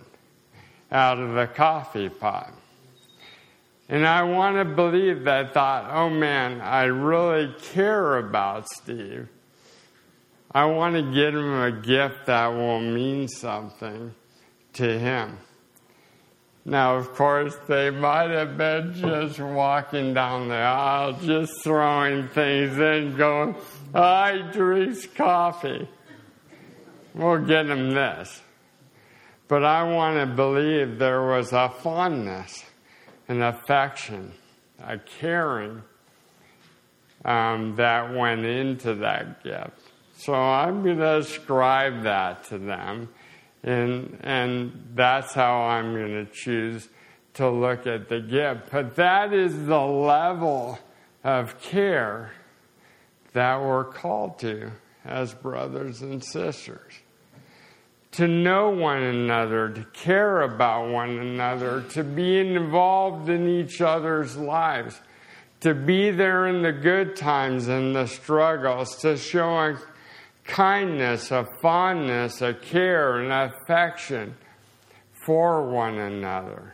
out 0.92 1.20
of 1.20 1.34
the 1.36 1.46
coffee 1.46 2.08
pot. 2.08 2.54
And 3.90 4.08
I 4.08 4.24
want 4.24 4.56
to 4.56 4.66
believe 4.66 5.26
that 5.26 5.54
thought, 5.54 5.92
oh 5.92 6.10
man, 6.10 6.62
I 6.62 6.86
really 6.86 7.54
care 7.74 8.18
about 8.18 8.66
Steve. 8.70 9.28
I 10.52 10.66
want 10.66 10.96
to 10.96 11.02
get 11.02 11.34
him 11.34 11.54
a 11.54 11.72
gift 11.72 12.28
that 12.28 12.48
will 12.48 12.80
mean 12.80 13.28
something 13.28 14.16
to 14.74 14.98
him. 14.98 15.38
Now, 16.64 16.96
of 16.96 17.14
course, 17.16 17.56
they 17.68 17.90
might 17.90 18.30
have 18.30 18.58
been 18.58 18.94
just 18.94 19.40
walking 19.40 20.14
down 20.14 20.48
the 20.48 20.56
aisle, 20.56 21.14
just 21.14 21.62
throwing 21.64 22.28
things 22.30 22.78
in, 22.78 23.18
going, 23.18 23.56
I 23.94 24.38
drink 24.54 25.14
coffee. 25.16 25.88
We'll 27.14 27.46
get 27.46 27.68
them 27.68 27.92
this. 27.92 28.42
But 29.48 29.64
I 29.64 29.84
want 29.84 30.18
to 30.18 30.36
believe 30.36 31.00
there 31.00 31.24
was 31.24 31.52
a 31.54 31.70
fondness, 31.70 32.66
an 33.28 33.42
affection, 33.42 34.34
a 34.82 34.98
caring 34.98 35.82
um, 37.26 37.76
that 37.78 38.14
went 38.14 38.46
into 38.46 38.96
that 38.96 39.44
gift. 39.44 39.80
So 40.18 40.34
I'm 40.34 40.84
going 40.84 40.98
to 40.98 41.18
ascribe 41.18 42.04
that 42.04 42.44
to 42.46 42.58
them 42.58 43.10
and, 43.64 44.18
and 44.22 44.92
that's 44.96 45.34
how 45.34 45.64
I'm 45.64 45.94
going 45.94 46.26
to 46.26 46.32
choose 46.32 46.88
to 47.36 47.50
look 47.50 47.88
at 47.88 48.10
the 48.10 48.20
gift. 48.20 48.72
But 48.72 48.96
that 48.96 49.34
is 49.34 49.66
the 49.66 49.80
level 49.80 50.80
of 51.24 51.62
care 51.62 52.32
that 53.34 53.62
we're 53.62 53.86
called 53.86 54.40
to 54.40 54.72
as 55.10 55.34
brothers 55.34 56.02
and 56.02 56.24
sisters. 56.24 56.94
To 58.14 58.28
know 58.28 58.70
one 58.70 59.04
another, 59.04 59.70
to 59.70 59.84
care 59.94 60.42
about 60.42 60.90
one 60.90 61.20
another, 61.20 61.84
to 61.90 62.04
be 62.04 62.40
involved 62.40 63.30
in 63.30 63.48
each 63.48 63.82
other's 63.82 64.36
lives, 64.36 65.00
to 65.62 65.74
be 65.74 66.12
there 66.12 66.48
in 66.48 66.62
the 66.62 66.72
good 66.72 67.16
times 67.16 67.68
and 67.68 67.96
the 67.96 68.08
struggles, 68.08 68.96
to 68.98 69.18
show 69.18 69.50
a 69.58 69.80
kindness, 70.46 71.32
a 71.32 71.46
fondness, 71.62 72.42
a 72.42 72.54
care, 72.54 73.20
an 73.20 73.32
affection 73.32 74.36
for 75.26 75.70
one 75.70 75.98
another 75.98 76.74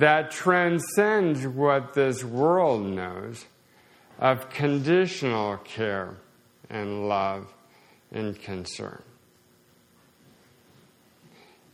that 0.00 0.30
transcends 0.30 1.46
what 1.46 1.92
this 1.92 2.24
world 2.24 2.82
knows 2.82 3.44
of 4.18 4.48
conditional 4.48 5.58
care 5.58 6.16
and 6.70 7.08
love 7.08 7.52
and 8.12 8.40
concern. 8.40 9.02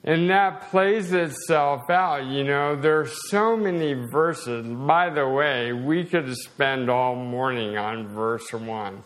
And 0.04 0.30
that 0.30 0.70
plays 0.70 1.12
itself 1.12 1.90
out. 1.90 2.26
You 2.26 2.44
know, 2.44 2.76
there's 2.76 3.28
so 3.28 3.56
many 3.56 3.94
verses. 3.94 4.64
By 4.64 5.11
the 5.11 5.28
way, 5.28 5.72
we 5.72 6.04
could 6.04 6.32
spend 6.37 6.88
all 6.88 7.16
morning 7.16 7.76
on 7.76 8.06
verse 8.06 8.52
1 8.52 9.02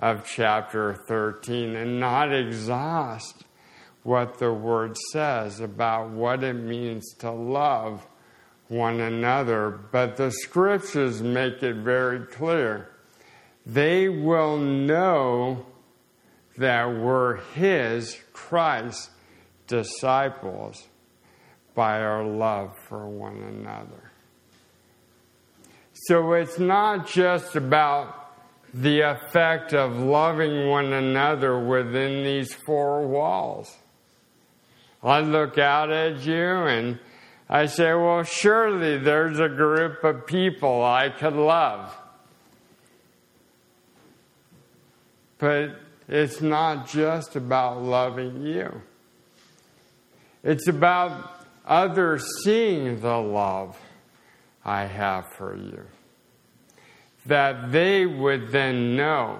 of 0.00 0.26
chapter 0.26 1.02
13 1.08 1.76
and 1.76 1.98
not 1.98 2.34
exhaust 2.34 3.44
what 4.02 4.36
the 4.36 4.52
word 4.52 4.98
says 5.12 5.60
about 5.60 6.10
what 6.10 6.44
it 6.44 6.52
means 6.52 7.14
to 7.20 7.30
love 7.30 8.06
one 8.68 9.00
another. 9.00 9.70
But 9.92 10.18
the 10.18 10.30
scriptures 10.30 11.22
make 11.22 11.62
it 11.62 11.76
very 11.76 12.26
clear. 12.26 12.90
They 13.66 14.08
will 14.08 14.58
know 14.58 15.66
that 16.58 16.84
we're 16.86 17.36
His, 17.54 18.18
Christ, 18.32 19.10
disciples 19.66 20.86
by 21.74 22.00
our 22.00 22.24
love 22.24 22.76
for 22.88 23.08
one 23.08 23.42
another. 23.42 24.12
So 25.92 26.34
it's 26.34 26.58
not 26.58 27.08
just 27.08 27.56
about 27.56 28.20
the 28.74 29.00
effect 29.00 29.72
of 29.72 29.96
loving 29.96 30.68
one 30.68 30.92
another 30.92 31.58
within 31.58 32.24
these 32.24 32.52
four 32.52 33.06
walls. 33.06 33.74
I 35.02 35.20
look 35.20 35.58
out 35.58 35.92
at 35.92 36.26
you 36.26 36.34
and 36.34 36.98
I 37.48 37.66
say, 37.66 37.92
well, 37.94 38.22
surely 38.24 38.98
there's 38.98 39.38
a 39.38 39.48
group 39.48 40.02
of 40.02 40.26
people 40.26 40.82
I 40.82 41.10
could 41.10 41.34
love. 41.34 41.94
But 45.38 45.76
it's 46.08 46.40
not 46.40 46.88
just 46.88 47.36
about 47.36 47.82
loving 47.82 48.42
you. 48.42 48.82
It's 50.42 50.68
about 50.68 51.46
others 51.66 52.24
seeing 52.44 53.00
the 53.00 53.18
love 53.18 53.78
I 54.64 54.84
have 54.84 55.32
for 55.32 55.56
you 55.56 55.84
that 57.26 57.72
they 57.72 58.04
would 58.04 58.50
then 58.52 58.96
know 58.96 59.38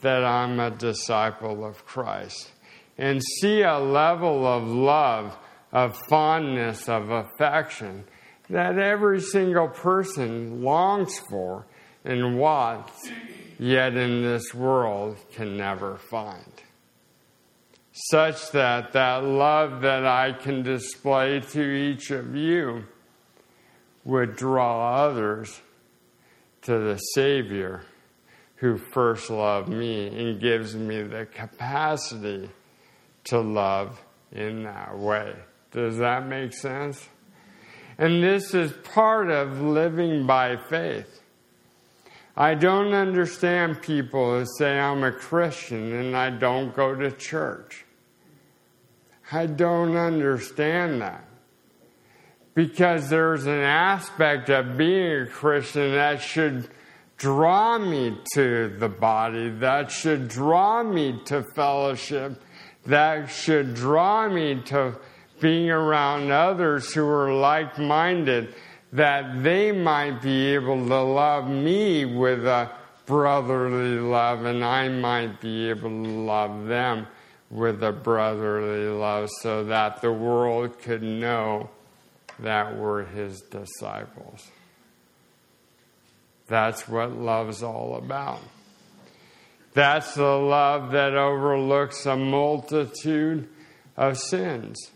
that 0.00 0.24
I'm 0.24 0.58
a 0.60 0.70
disciple 0.70 1.64
of 1.64 1.84
Christ 1.84 2.50
and 2.96 3.20
see 3.40 3.62
a 3.62 3.78
level 3.78 4.46
of 4.46 4.66
love 4.66 5.36
of 5.72 5.98
fondness, 6.08 6.88
of 6.88 7.10
affection 7.10 8.04
that 8.48 8.78
every 8.78 9.20
single 9.20 9.68
person 9.68 10.62
longs 10.62 11.18
for 11.28 11.66
and 12.04 12.38
wants, 12.38 13.10
yet 13.58 13.96
in 13.96 14.22
this 14.22 14.54
world 14.54 15.16
can 15.32 15.56
never 15.56 15.96
find. 15.96 16.52
Such 17.92 18.50
that 18.50 18.92
that 18.92 19.24
love 19.24 19.80
that 19.80 20.06
I 20.06 20.32
can 20.32 20.62
display 20.62 21.40
to 21.40 21.62
each 21.62 22.10
of 22.10 22.36
you 22.36 22.84
would 24.04 24.36
draw 24.36 25.06
others 25.06 25.60
to 26.62 26.78
the 26.78 26.96
Savior 26.96 27.82
who 28.56 28.76
first 28.76 29.30
loved 29.30 29.68
me 29.68 30.08
and 30.08 30.40
gives 30.40 30.74
me 30.74 31.02
the 31.02 31.26
capacity 31.26 32.48
to 33.24 33.40
love 33.40 34.00
in 34.32 34.64
that 34.64 34.96
way. 34.98 35.34
Does 35.72 35.98
that 35.98 36.26
make 36.26 36.52
sense? 36.52 37.08
And 37.98 38.22
this 38.22 38.54
is 38.54 38.72
part 38.72 39.30
of 39.30 39.60
living 39.60 40.26
by 40.26 40.56
faith. 40.56 41.22
I 42.36 42.54
don't 42.54 42.92
understand 42.92 43.80
people 43.80 44.38
who 44.38 44.46
say 44.58 44.78
I'm 44.78 45.02
a 45.02 45.12
Christian 45.12 45.92
and 45.92 46.14
I 46.14 46.30
don't 46.30 46.74
go 46.74 46.94
to 46.94 47.10
church. 47.10 47.86
I 49.32 49.46
don't 49.46 49.96
understand 49.96 51.00
that. 51.00 51.24
Because 52.54 53.08
there's 53.08 53.46
an 53.46 53.60
aspect 53.60 54.50
of 54.50 54.76
being 54.76 55.22
a 55.22 55.26
Christian 55.26 55.92
that 55.92 56.20
should 56.20 56.68
draw 57.16 57.78
me 57.78 58.18
to 58.34 58.68
the 58.78 58.88
body, 58.88 59.50
that 59.58 59.90
should 59.90 60.28
draw 60.28 60.82
me 60.82 61.20
to 61.26 61.42
fellowship, 61.54 62.42
that 62.84 63.30
should 63.30 63.74
draw 63.74 64.28
me 64.28 64.60
to 64.66 64.98
being 65.40 65.70
around 65.70 66.30
others 66.30 66.92
who 66.92 67.06
are 67.06 67.32
like 67.32 67.78
minded, 67.78 68.54
that 68.96 69.42
they 69.42 69.72
might 69.72 70.22
be 70.22 70.54
able 70.54 70.86
to 70.88 71.00
love 71.00 71.48
me 71.48 72.04
with 72.04 72.46
a 72.46 72.70
brotherly 73.04 74.00
love, 74.00 74.44
and 74.44 74.64
I 74.64 74.88
might 74.88 75.40
be 75.40 75.68
able 75.68 75.90
to 75.90 76.08
love 76.08 76.66
them 76.66 77.06
with 77.50 77.82
a 77.82 77.92
brotherly 77.92 78.88
love, 78.88 79.30
so 79.40 79.64
that 79.64 80.00
the 80.00 80.12
world 80.12 80.78
could 80.80 81.02
know 81.02 81.70
that 82.40 82.76
we're 82.76 83.04
his 83.04 83.42
disciples. 83.42 84.50
That's 86.48 86.88
what 86.88 87.12
love's 87.12 87.62
all 87.62 87.96
about. 87.96 88.40
That's 89.74 90.14
the 90.14 90.24
love 90.24 90.92
that 90.92 91.14
overlooks 91.14 92.06
a 92.06 92.16
multitude 92.16 93.48
of 93.96 94.18
sins. 94.18 94.90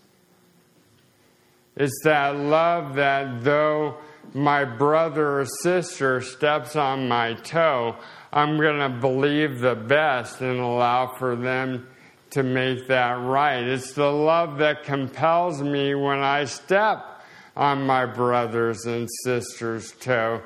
It's 1.81 1.99
that 2.05 2.37
love 2.37 2.97
that 2.97 3.43
though 3.43 3.97
my 4.35 4.67
brother 4.67 5.41
or 5.41 5.47
sister 5.63 6.21
steps 6.21 6.77
on 6.77 7.09
my 7.09 7.33
toe, 7.33 7.97
I'm 8.31 8.59
going 8.59 8.81
to 8.81 9.01
believe 9.01 9.61
the 9.61 9.75
best 9.75 10.43
and 10.43 10.61
allow 10.61 11.07
for 11.07 11.35
them 11.37 11.89
to 12.33 12.43
make 12.43 12.87
that 12.89 13.13
right. 13.15 13.63
It's 13.63 13.95
the 13.95 14.13
love 14.13 14.59
that 14.59 14.85
compels 14.85 15.63
me 15.63 15.95
when 15.95 16.19
I 16.19 16.45
step 16.45 17.23
on 17.57 17.87
my 17.87 18.05
brother's 18.05 18.85
and 18.85 19.09
sister's 19.25 19.93
toe 19.93 20.43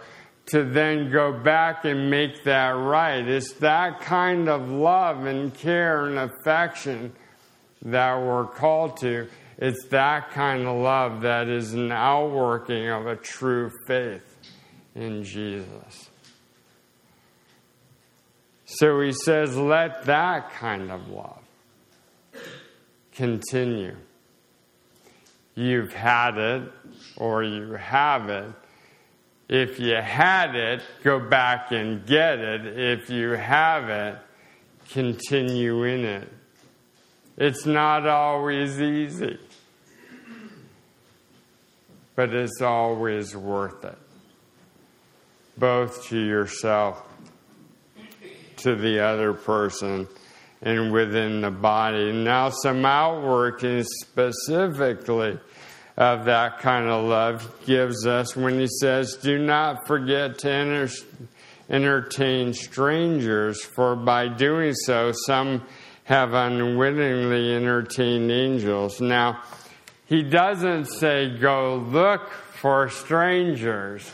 to 0.46 0.62
then 0.62 1.10
go 1.10 1.32
back 1.32 1.84
and 1.84 2.08
make 2.08 2.44
that 2.44 2.70
right. 2.76 3.26
It's 3.26 3.54
that 3.54 4.00
kind 4.02 4.48
of 4.48 4.70
love 4.70 5.26
and 5.26 5.52
care 5.52 6.06
and 6.06 6.16
affection 6.16 7.12
that 7.82 8.22
we're 8.22 8.46
called 8.46 8.98
to. 8.98 9.26
It's 9.58 9.86
that 9.88 10.30
kind 10.30 10.66
of 10.66 10.76
love 10.76 11.22
that 11.22 11.48
is 11.48 11.74
an 11.74 11.92
outworking 11.92 12.88
of 12.88 13.06
a 13.06 13.16
true 13.16 13.70
faith 13.86 14.36
in 14.94 15.24
Jesus. 15.24 16.10
So 18.66 19.00
he 19.00 19.12
says, 19.12 19.56
let 19.56 20.04
that 20.04 20.52
kind 20.54 20.90
of 20.90 21.08
love 21.08 21.42
continue. 23.14 23.96
You've 25.54 25.92
had 25.92 26.36
it 26.36 26.72
or 27.16 27.44
you 27.44 27.74
have 27.74 28.28
it 28.28 28.52
if 29.48 29.78
you 29.78 29.94
had 29.94 30.54
it, 30.54 30.82
go 31.02 31.20
back 31.20 31.70
and 31.70 32.06
get 32.06 32.38
it. 32.38 32.78
If 32.78 33.10
you 33.10 33.30
have 33.30 33.90
it, 33.90 34.18
continue 34.90 35.84
in 35.84 36.04
it. 36.04 36.32
It's 37.36 37.66
not 37.66 38.06
always 38.06 38.80
easy, 38.80 39.38
but 42.16 42.32
it's 42.32 42.62
always 42.62 43.36
worth 43.36 43.84
it, 43.84 43.98
both 45.58 46.06
to 46.08 46.18
yourself, 46.18 47.02
to 48.58 48.76
the 48.76 49.00
other 49.00 49.32
person, 49.32 50.06
and 50.62 50.92
within 50.92 51.40
the 51.42 51.50
body. 51.50 52.12
Now, 52.12 52.50
some 52.50 52.84
outworking 52.84 53.84
specifically 53.84 55.38
of 55.96 56.24
that 56.24 56.58
kind 56.58 56.88
of 56.88 57.04
love 57.04 57.64
gives 57.66 58.06
us 58.06 58.34
when 58.34 58.58
he 58.58 58.66
says, 58.66 59.16
Do 59.16 59.38
not 59.38 59.86
forget 59.86 60.38
to 60.38 60.50
enter, 60.50 60.88
entertain 61.68 62.54
strangers, 62.54 63.62
for 63.62 63.94
by 63.94 64.28
doing 64.28 64.74
so, 64.74 65.12
some 65.26 65.62
have 66.04 66.34
unwittingly 66.34 67.54
entertained 67.54 68.30
angels. 68.30 69.00
Now, 69.00 69.42
he 70.06 70.22
doesn't 70.22 70.86
say, 70.86 71.36
Go 71.38 71.76
look 71.76 72.30
for 72.30 72.88
strangers. 72.88 74.10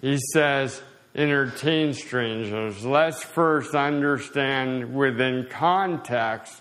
He 0.00 0.18
says, 0.32 0.82
entertain 1.14 1.94
strangers. 1.94 2.84
Let's 2.84 3.22
first 3.22 3.74
understand 3.74 4.94
within 4.94 5.46
context 5.48 6.60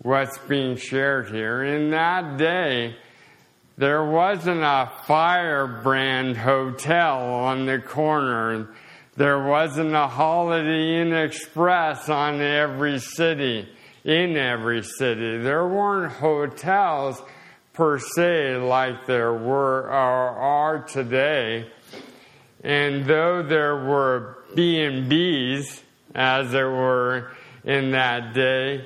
what's 0.00 0.36
being 0.48 0.76
shared 0.76 1.28
here. 1.28 1.62
In 1.62 1.90
that 1.90 2.38
day, 2.38 2.96
there 3.76 4.04
wasn't 4.04 4.62
a 4.62 4.90
firebrand 5.06 6.36
hotel 6.36 7.18
on 7.18 7.66
the 7.66 7.78
corner. 7.78 8.68
There 9.16 9.44
wasn't 9.44 9.94
a 9.94 10.08
Holiday 10.08 11.00
Inn 11.00 11.12
Express 11.12 12.08
on 12.08 12.40
every 12.40 12.98
city, 12.98 13.68
in 14.04 14.36
every 14.36 14.82
city. 14.82 15.38
There 15.38 15.66
weren't 15.66 16.12
hotels 16.12 17.22
per 17.72 17.98
se 17.98 18.56
like 18.56 19.06
there 19.06 19.32
were 19.32 19.82
or 19.84 19.90
are 19.90 20.82
today. 20.82 21.70
And 22.62 23.06
though 23.06 23.42
there 23.42 23.76
were 23.76 24.38
B&Bs, 24.54 25.82
as 26.14 26.52
there 26.52 26.70
were 26.70 27.32
in 27.64 27.92
that 27.92 28.34
day, 28.34 28.84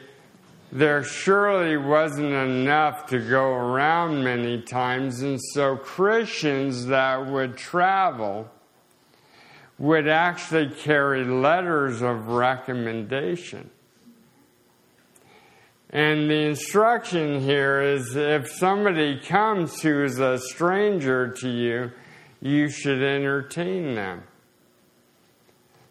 there 0.72 1.02
surely 1.02 1.76
wasn't 1.76 2.32
enough 2.32 3.06
to 3.06 3.18
go 3.18 3.52
around 3.52 4.22
many 4.24 4.60
times, 4.62 5.22
and 5.22 5.40
so 5.54 5.76
Christians 5.76 6.86
that 6.86 7.26
would 7.26 7.56
travel 7.56 8.48
would 9.78 10.08
actually 10.08 10.68
carry 10.68 11.24
letters 11.24 12.02
of 12.02 12.28
recommendation. 12.28 13.70
And 15.96 16.28
the 16.28 16.42
instruction 16.42 17.40
here 17.40 17.80
is 17.80 18.14
if 18.16 18.50
somebody 18.50 19.18
comes 19.18 19.80
who 19.80 20.04
is 20.04 20.18
a 20.18 20.38
stranger 20.38 21.28
to 21.28 21.48
you, 21.48 21.90
you 22.42 22.68
should 22.68 23.02
entertain 23.02 23.94
them. 23.94 24.24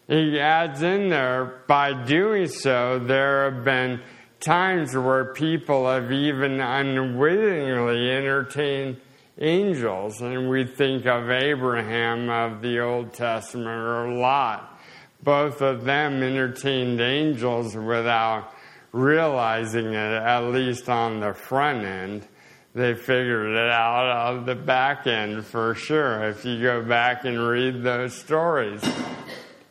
He 0.06 0.38
adds 0.38 0.80
in 0.80 1.08
there, 1.08 1.64
by 1.66 2.04
doing 2.04 2.46
so, 2.46 3.00
there 3.00 3.50
have 3.50 3.64
been 3.64 4.00
times 4.38 4.94
where 4.94 5.34
people 5.34 5.88
have 5.88 6.12
even 6.12 6.60
unwittingly 6.60 8.08
entertained 8.08 9.00
angels, 9.40 10.20
and 10.20 10.48
we 10.48 10.66
think 10.66 11.04
of 11.06 11.30
Abraham 11.30 12.30
of 12.30 12.62
the 12.62 12.78
Old 12.78 13.12
Testament 13.12 13.66
or 13.66 14.12
Lot. 14.12 14.78
Both 15.20 15.62
of 15.62 15.82
them 15.82 16.22
entertained 16.22 17.00
angels 17.00 17.74
without 17.74 18.52
realizing 18.96 19.92
it, 19.92 19.94
at 19.94 20.40
least 20.40 20.88
on 20.88 21.20
the 21.20 21.34
front 21.34 21.84
end. 21.84 22.26
They 22.74 22.94
figured 22.94 23.50
it 23.50 23.70
out 23.70 24.34
on 24.34 24.46
the 24.46 24.54
back 24.54 25.06
end 25.06 25.44
for 25.44 25.74
sure, 25.74 26.28
if 26.28 26.44
you 26.44 26.60
go 26.60 26.82
back 26.82 27.24
and 27.24 27.38
read 27.38 27.82
those 27.82 28.14
stories. 28.14 28.82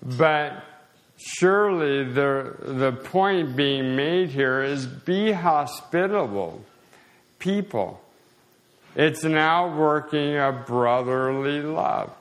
But 0.01 0.63
surely 1.17 2.03
the, 2.03 2.55
the 2.61 2.91
point 2.91 3.55
being 3.55 3.95
made 3.95 4.29
here 4.29 4.63
is 4.63 4.85
be 4.85 5.31
hospitable 5.31 6.63
people. 7.39 8.01
It's 8.95 9.23
an 9.23 9.35
outworking 9.35 10.37
of 10.37 10.65
brotherly 10.65 11.61
love, 11.61 12.11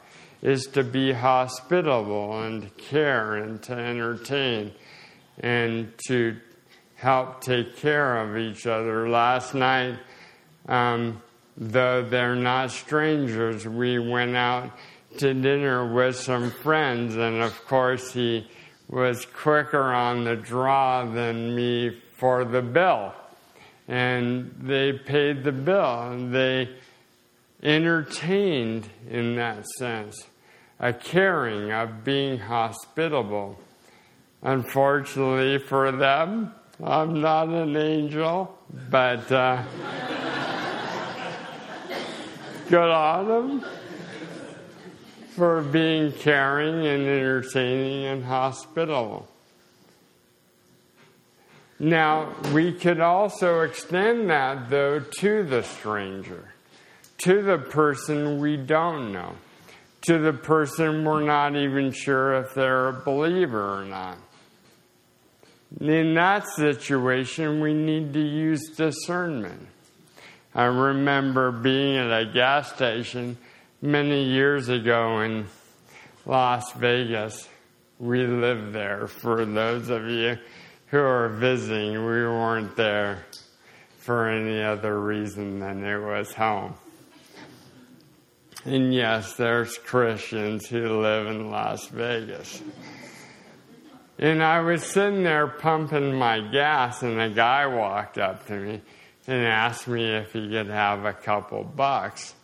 is 0.43 0.67
to 0.73 0.83
be 0.83 1.13
hospitable 1.13 2.43
and 2.43 2.63
to 2.63 2.69
care 2.69 3.37
and 3.37 3.63
to 3.63 3.73
entertain 3.73 4.73
and 5.39 5.93
to 6.09 6.37
help 7.05 7.41
take 7.41 7.77
care 7.77 8.19
of 8.19 8.37
each 8.37 8.67
other. 8.67 9.09
Last 9.09 9.55
night 9.55 9.99
um, 10.67 11.23
though 11.57 12.03
they're 12.03 12.37
not 12.37 12.71
strangers. 12.71 13.67
We 13.67 13.99
went 13.99 14.37
out 14.37 14.71
to 15.19 15.35
dinner 15.35 15.93
with 15.93 16.17
some 16.17 16.51
friends, 16.51 17.17
and 17.17 17.43
of 17.43 17.65
course, 17.67 18.13
he 18.13 18.49
was 18.89 19.27
quicker 19.27 19.83
on 19.83 20.25
the 20.25 20.37
draw 20.37 21.05
than 21.05 21.55
me 21.55 22.01
for 22.17 22.45
the 22.45 22.63
bill. 22.63 23.13
And 23.87 24.55
they 24.61 24.93
paid 24.93 25.45
the 25.45 25.53
bill, 25.53 26.11
and 26.11 26.35
they 26.35 26.71
entertained 27.63 28.89
in 29.09 29.37
that 29.37 29.67
sense, 29.79 30.27
a 30.81 30.93
caring 30.93 31.71
of 31.71 32.05
being 32.05 32.39
hospitable. 32.39 33.59
Unfortunately 34.43 35.59
for 35.59 35.93
them, 35.93 36.55
I'm 36.83 37.21
not 37.21 37.49
an 37.49 37.77
angel, 37.77 38.59
but 38.91 39.31
uh, 39.31 39.63
good 42.69 42.91
on 42.91 43.29
them 43.29 43.65
for 45.37 45.63
being 45.63 46.11
caring 46.11 46.85
and 46.87 47.07
entertaining 47.07 48.07
and 48.07 48.25
hospitable. 48.25 49.29
Now, 51.79 52.35
we 52.53 52.73
could 52.73 53.01
also 53.01 53.61
extend 53.61 54.31
that, 54.31 54.69
though, 54.69 55.01
to 55.21 55.45
the 55.45 55.63
stranger, 55.63 56.55
to 57.19 57.43
the 57.43 57.59
person 57.59 58.41
we 58.41 58.57
don't 58.57 59.13
know, 59.13 59.35
to 60.03 60.19
the 60.19 60.33
person 60.33 61.05
we're 61.05 61.23
not 61.23 61.55
even 61.55 61.93
sure 61.93 62.35
if 62.35 62.55
they're 62.55 62.89
a 62.89 62.93
believer 62.93 63.81
or 63.81 63.85
not. 63.85 64.19
In 65.81 66.15
that 66.15 66.47
situation, 66.49 67.61
we 67.61 67.75
need 67.75 68.13
to 68.13 68.21
use 68.21 68.71
discernment. 68.77 69.69
I 70.55 70.67
remember 70.67 71.51
being 71.51 71.97
at 71.97 72.13
a 72.13 72.27
gas 72.27 72.73
station 72.73 73.37
many 73.83 74.23
years 74.23 74.69
ago 74.69 75.21
in 75.21 75.47
Las 76.27 76.73
Vegas. 76.75 77.49
We 77.99 78.25
lived 78.27 78.73
there. 78.73 79.09
For 79.09 79.45
those 79.45 79.91
of 79.91 80.09
you 80.09 80.39
who 80.87 80.99
are 80.99 81.29
visiting, 81.29 81.93
we 81.93 82.23
weren't 82.23 82.77
there 82.77 83.25
for 83.99 84.29
any 84.29 84.63
other 84.63 85.01
reason 85.01 85.59
than 85.59 85.85
it 85.85 85.99
was 85.99 86.33
home. 86.33 86.75
And 88.65 88.95
yes, 88.95 89.35
there's 89.35 89.77
Christians 89.77 90.67
who 90.67 91.01
live 91.01 91.27
in 91.27 91.51
Las 91.51 91.89
Vegas. 91.89 92.63
And 94.19 94.43
I 94.43 94.61
was 94.61 94.85
sitting 94.85 95.25
there 95.25 95.47
pumping 95.47 96.15
my 96.15 96.41
gas, 96.41 97.03
and 97.03 97.21
a 97.21 97.31
guy 97.31 97.67
walked 97.67 98.19
up 98.19 98.47
to 98.47 98.53
me 98.53 98.81
and 99.27 99.47
asked 99.47 99.89
me 99.89 100.15
if 100.17 100.33
he 100.33 100.49
could 100.49 100.69
have 100.69 101.05
a 101.05 101.13
couple 101.13 101.65
bucks 101.65 102.35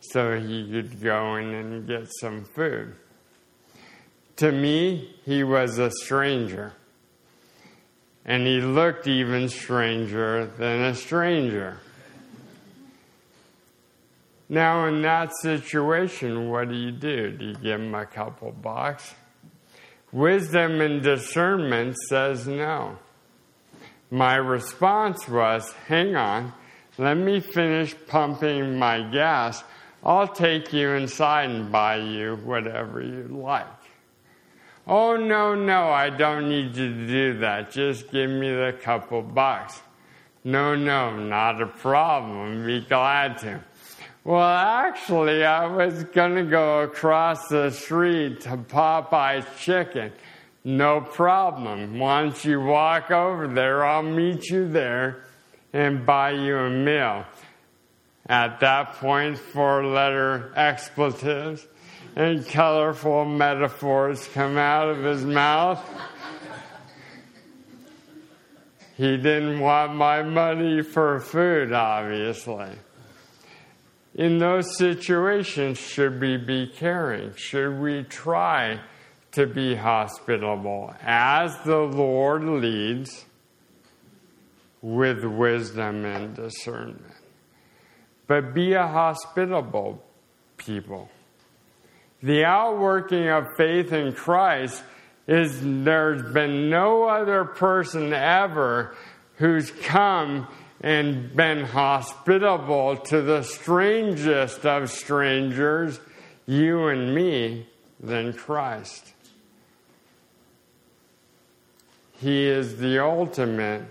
so 0.00 0.38
he 0.38 0.70
could 0.70 1.02
go 1.02 1.36
in 1.36 1.52
and 1.52 1.86
get 1.86 2.08
some 2.20 2.44
food. 2.44 2.94
To 4.36 4.52
me, 4.52 5.16
he 5.24 5.42
was 5.42 5.78
a 5.78 5.90
stranger. 5.90 6.72
And 8.24 8.46
he 8.46 8.60
looked 8.60 9.06
even 9.06 9.48
stranger 9.48 10.46
than 10.46 10.82
a 10.82 10.94
stranger. 10.94 11.80
Now, 14.48 14.86
in 14.86 15.02
that 15.02 15.34
situation, 15.34 16.48
what 16.48 16.68
do 16.68 16.74
you 16.74 16.92
do? 16.92 17.32
Do 17.32 17.44
you 17.46 17.54
give 17.54 17.80
him 17.80 17.94
a 17.94 18.06
couple 18.06 18.52
bucks? 18.52 19.14
Wisdom 20.12 20.80
and 20.80 21.02
discernment 21.02 21.96
says 22.08 22.46
no. 22.46 22.98
My 24.10 24.36
response 24.36 25.28
was, 25.28 25.72
hang 25.86 26.16
on, 26.16 26.52
let 26.96 27.16
me 27.16 27.40
finish 27.40 27.94
pumping 28.06 28.78
my 28.78 29.02
gas 29.10 29.62
I'll 30.04 30.28
take 30.28 30.72
you 30.72 30.90
inside 30.90 31.50
and 31.50 31.72
buy 31.72 31.96
you 31.96 32.36
whatever 32.36 33.02
you 33.02 33.28
like. 33.30 33.66
Oh, 34.86 35.16
no, 35.16 35.54
no, 35.54 35.90
I 35.90 36.08
don't 36.08 36.48
need 36.48 36.74
you 36.76 36.94
to 36.94 37.06
do 37.06 37.38
that. 37.40 37.70
Just 37.70 38.10
give 38.10 38.30
me 38.30 38.50
the 38.50 38.74
couple 38.80 39.20
bucks. 39.20 39.80
No, 40.44 40.74
no, 40.74 41.14
not 41.14 41.60
a 41.60 41.66
problem. 41.66 42.64
Be 42.64 42.80
glad 42.80 43.38
to. 43.38 43.62
Well, 44.28 44.42
actually, 44.42 45.42
I 45.42 45.64
was 45.64 46.04
going 46.04 46.34
to 46.34 46.44
go 46.44 46.82
across 46.82 47.48
the 47.48 47.70
street 47.70 48.42
to 48.42 48.58
Popeye's 48.58 49.46
Chicken. 49.58 50.12
No 50.64 51.00
problem. 51.00 51.98
Once 51.98 52.44
you 52.44 52.60
walk 52.60 53.10
over 53.10 53.48
there, 53.48 53.86
I'll 53.86 54.02
meet 54.02 54.50
you 54.50 54.68
there 54.68 55.24
and 55.72 56.04
buy 56.04 56.32
you 56.32 56.58
a 56.58 56.68
meal. 56.68 57.24
At 58.26 58.60
that 58.60 58.96
point, 58.96 59.38
four 59.38 59.86
letter 59.86 60.52
expletives 60.56 61.66
and 62.14 62.46
colorful 62.46 63.24
metaphors 63.24 64.28
come 64.34 64.58
out 64.58 64.90
of 64.90 65.04
his 65.04 65.24
mouth. 65.24 65.82
He 68.94 69.16
didn't 69.16 69.58
want 69.58 69.94
my 69.94 70.22
money 70.22 70.82
for 70.82 71.18
food, 71.18 71.72
obviously. 71.72 72.72
In 74.18 74.36
those 74.36 74.76
situations, 74.76 75.78
should 75.78 76.20
we 76.20 76.36
be 76.36 76.66
caring? 76.66 77.34
Should 77.36 77.80
we 77.80 78.02
try 78.02 78.80
to 79.32 79.46
be 79.46 79.74
hospitable 79.74 80.94
as 81.02 81.56
the 81.64 81.78
Lord 81.78 82.44
leads 82.44 83.24
with 84.82 85.24
wisdom 85.24 86.04
and 86.04 86.36
discernment? 86.36 87.14
but 88.28 88.54
be 88.54 88.74
a 88.74 88.86
hospitable 88.86 90.00
people. 90.58 91.10
The 92.22 92.44
outworking 92.44 93.28
of 93.28 93.46
faith 93.56 93.92
in 93.92 94.12
Christ 94.12 94.84
is 95.26 95.60
there's 95.62 96.32
been 96.32 96.70
no 96.70 97.04
other 97.04 97.44
person 97.44 98.12
ever 98.12 98.94
who's 99.36 99.70
come 99.70 100.46
and 100.80 101.34
been 101.34 101.64
hospitable 101.64 102.96
to 102.96 103.20
the 103.20 103.42
strangest 103.42 104.64
of 104.64 104.90
strangers, 104.90 105.98
you 106.46 106.86
and 106.86 107.14
me, 107.14 107.66
than 108.00 108.32
Christ. 108.32 109.12
He 112.20 112.46
is 112.46 112.78
the 112.78 113.02
ultimate 113.02 113.82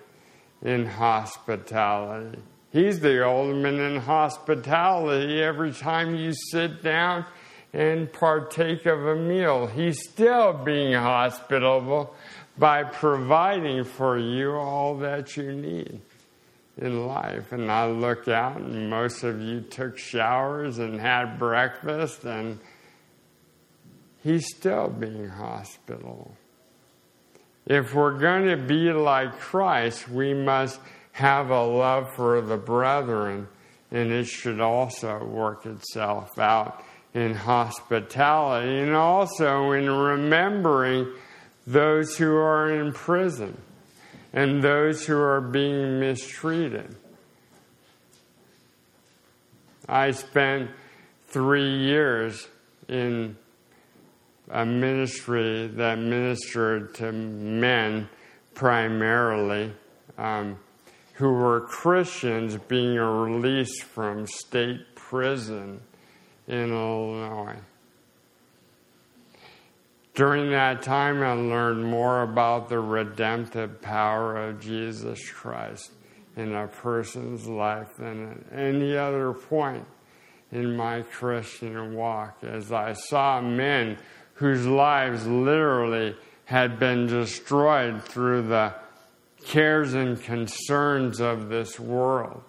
in 0.61 0.85
hospitality. 0.85 2.39
He's 2.71 2.99
the 2.99 3.25
ultimate 3.25 3.75
in 3.75 4.01
hospitality. 4.01 5.41
Every 5.41 5.71
time 5.71 6.15
you 6.15 6.33
sit 6.33 6.83
down 6.83 7.25
and 7.73 8.11
partake 8.11 8.85
of 8.85 9.05
a 9.05 9.15
meal, 9.15 9.67
He's 9.67 10.09
still 10.09 10.53
being 10.53 10.93
hospitable 10.93 12.15
by 12.57 12.83
providing 12.83 13.83
for 13.83 14.17
you 14.17 14.55
all 14.55 14.97
that 14.97 15.37
you 15.37 15.53
need 15.53 16.01
in 16.77 17.07
life. 17.07 17.51
And 17.51 17.71
I 17.71 17.87
look 17.87 18.27
out, 18.27 18.57
and 18.57 18.89
most 18.89 19.23
of 19.23 19.41
you 19.41 19.61
took 19.61 19.97
showers 19.97 20.79
and 20.79 20.99
had 20.99 21.39
breakfast, 21.39 22.23
and 22.23 22.59
He's 24.23 24.47
still 24.47 24.89
being 24.89 25.29
hospitable. 25.29 26.35
If 27.65 27.93
we're 27.93 28.17
going 28.17 28.47
to 28.47 28.57
be 28.57 28.91
like 28.91 29.39
Christ, 29.39 30.09
we 30.09 30.33
must 30.33 30.79
have 31.13 31.49
a 31.49 31.63
love 31.63 32.13
for 32.15 32.41
the 32.41 32.57
brethren, 32.57 33.47
and 33.91 34.11
it 34.11 34.25
should 34.25 34.59
also 34.59 35.23
work 35.23 35.65
itself 35.65 36.37
out 36.37 36.83
in 37.13 37.33
hospitality 37.33 38.79
and 38.79 38.93
also 38.93 39.71
in 39.71 39.89
remembering 39.89 41.07
those 41.65 42.17
who 42.17 42.35
are 42.35 42.73
in 42.73 42.93
prison 42.93 43.57
and 44.33 44.63
those 44.63 45.05
who 45.05 45.17
are 45.17 45.41
being 45.41 45.99
mistreated. 45.99 46.95
I 49.87 50.11
spent 50.11 50.71
three 51.27 51.77
years 51.79 52.47
in 52.87 53.37
a 54.49 54.65
ministry 54.65 55.67
that 55.67 55.97
ministered 55.97 56.95
to 56.95 57.11
men 57.11 58.09
primarily. 58.53 59.73
Um, 60.17 60.57
who 61.17 61.33
were 61.33 61.61
Christians 61.61 62.57
being 62.67 62.95
released 62.95 63.83
from 63.83 64.27
state 64.27 64.93
prison 64.93 65.81
in 66.47 66.71
Illinois. 66.71 67.57
During 70.17 70.49
that 70.49 70.81
time, 70.81 71.21
I 71.21 71.33
learned 71.33 71.85
more 71.85 72.23
about 72.23 72.69
the 72.69 72.79
redemptive 72.79 73.83
power 73.83 74.35
of 74.35 74.59
Jesus 74.59 75.29
Christ 75.29 75.91
in 76.35 76.55
a 76.55 76.65
person's 76.65 77.45
life 77.45 77.97
than 77.97 78.31
at 78.31 78.57
any 78.57 78.97
other 78.97 79.31
point 79.31 79.85
in 80.51 80.75
my 80.75 81.03
Christian 81.03 81.93
walk, 81.93 82.39
as 82.41 82.71
I 82.71 82.93
saw 82.93 83.41
men 83.41 83.99
whose 84.33 84.65
lives 84.65 85.27
literally 85.27 86.15
had 86.45 86.79
been 86.79 87.05
destroyed 87.05 88.01
through 88.03 88.47
the 88.47 88.73
cares 89.45 89.93
and 89.93 90.19
concerns 90.19 91.21
of 91.21 91.49
this 91.49 91.79
world. 91.79 92.41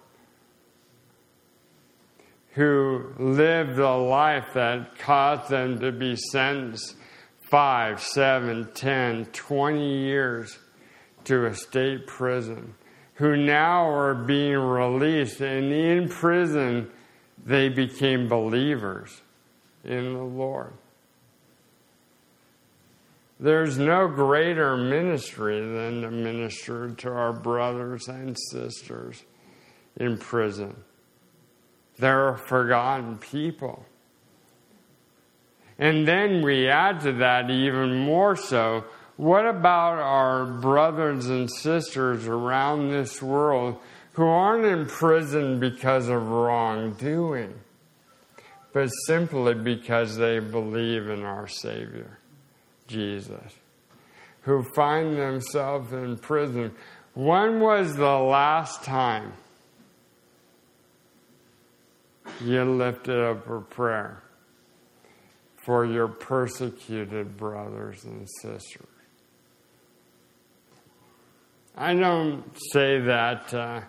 who 2.53 3.13
lived 3.19 3.77
a 3.77 3.95
life 3.95 4.53
that 4.53 4.97
caused 4.97 5.49
them 5.49 5.79
to 5.79 5.91
be 5.91 6.15
sentenced 6.15 6.95
five, 7.49 8.01
seven, 8.01 8.69
ten, 8.73 9.25
twenty 9.33 10.05
years 10.05 10.57
to 11.25 11.45
a 11.45 11.53
state 11.53 12.07
prison, 12.07 12.75
who 13.15 13.35
now 13.35 13.89
are 13.89 14.15
being 14.15 14.57
released, 14.57 15.41
and 15.41 15.71
in 15.71 16.07
prison 16.07 16.89
they 17.45 17.69
became 17.69 18.27
believers 18.27 19.21
in 19.83 20.13
the 20.13 20.23
Lord. 20.23 20.73
There's 23.39 23.77
no 23.77 24.07
greater 24.07 24.75
ministry 24.75 25.61
than 25.61 26.01
to 26.01 26.11
minister 26.11 26.89
to 26.89 27.09
our 27.09 27.31
brothers 27.31 28.07
and 28.09 28.37
sisters 28.51 29.23
in 29.95 30.17
prison. 30.17 30.75
They're 31.97 32.35
forgotten 32.35 33.17
people. 33.17 33.85
And 35.79 36.05
then 36.05 36.41
we 36.41 36.67
add 36.67 36.99
to 37.01 37.13
that 37.13 37.49
even 37.49 37.99
more 37.99 38.35
so 38.35 38.83
what 39.15 39.45
about 39.45 39.99
our 39.99 40.45
brothers 40.45 41.27
and 41.27 41.51
sisters 41.51 42.25
around 42.25 42.89
this 42.89 43.21
world 43.21 43.77
who 44.13 44.25
aren't 44.25 44.63
in 44.63 44.85
prison 44.85 45.59
because 45.59 46.07
of 46.07 46.25
wrongdoing, 46.29 47.53
but 48.71 48.87
simply 49.07 49.55
because 49.55 50.15
they 50.15 50.39
believe 50.39 51.09
in 51.09 51.23
our 51.23 51.49
Savior, 51.49 52.17
Jesus, 52.87 53.53
who 54.43 54.63
find 54.63 55.17
themselves 55.17 55.91
in 55.91 56.17
prison? 56.17 56.73
When 57.13 57.59
was 57.59 57.95
the 57.97 58.17
last 58.19 58.85
time 58.85 59.33
you 62.41 62.63
lifted 62.63 63.19
up 63.19 63.49
a 63.49 63.59
prayer 63.59 64.23
for 65.63 65.85
your 65.85 66.07
persecuted 66.07 67.37
brothers 67.37 68.03
and 68.05 68.27
sisters? 68.41 68.87
I 71.75 71.93
don't 71.93 72.43
say 72.73 72.99
that 72.99 73.53
uh, 73.53 73.81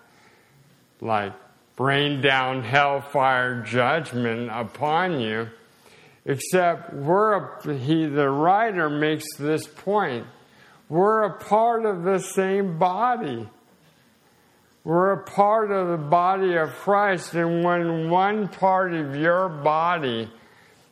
like 1.00 1.32
rain 1.78 2.20
down 2.20 2.62
hellfire 2.62 3.62
judgment 3.62 4.50
upon 4.52 5.18
you, 5.18 5.48
except 6.24 6.92
we're 6.92 7.32
a, 7.34 7.74
he 7.76 8.06
the 8.06 8.28
writer 8.28 8.90
makes 8.90 9.24
this 9.38 9.66
point. 9.66 10.26
We're 10.88 11.22
a 11.22 11.38
part 11.38 11.84
of 11.86 12.04
the 12.04 12.18
same 12.18 12.78
body. 12.78 13.48
We're 14.84 15.12
a 15.12 15.24
part 15.24 15.70
of 15.70 15.88
the 15.88 16.06
body 16.06 16.56
of 16.56 16.70
Christ, 16.70 17.34
and 17.34 17.64
when 17.64 18.08
one 18.08 18.48
part 18.48 18.92
of 18.94 19.16
your 19.16 19.48
body 19.48 20.30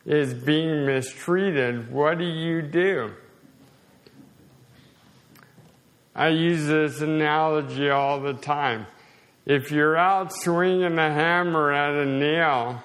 is 0.08 0.32
being 0.32 0.86
mistreated, 0.86 1.92
what 1.92 2.16
do 2.16 2.24
you 2.24 2.62
do? 2.62 3.12
I 6.14 6.28
use 6.28 6.66
this 6.66 7.02
analogy 7.02 7.90
all 7.90 8.18
the 8.18 8.32
time. 8.32 8.86
If 9.44 9.70
you're 9.70 9.98
out 9.98 10.32
swinging 10.32 10.98
a 10.98 11.12
hammer 11.12 11.70
at 11.70 11.94
a 11.94 12.06
nail 12.06 12.82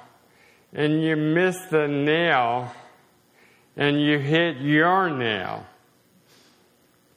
and 0.73 1.01
you 1.01 1.15
miss 1.15 1.57
the 1.71 1.87
nail 1.87 2.73
and 3.77 4.01
you 4.01 4.19
hit 4.19 4.57
your 4.57 5.09
nail, 5.09 5.65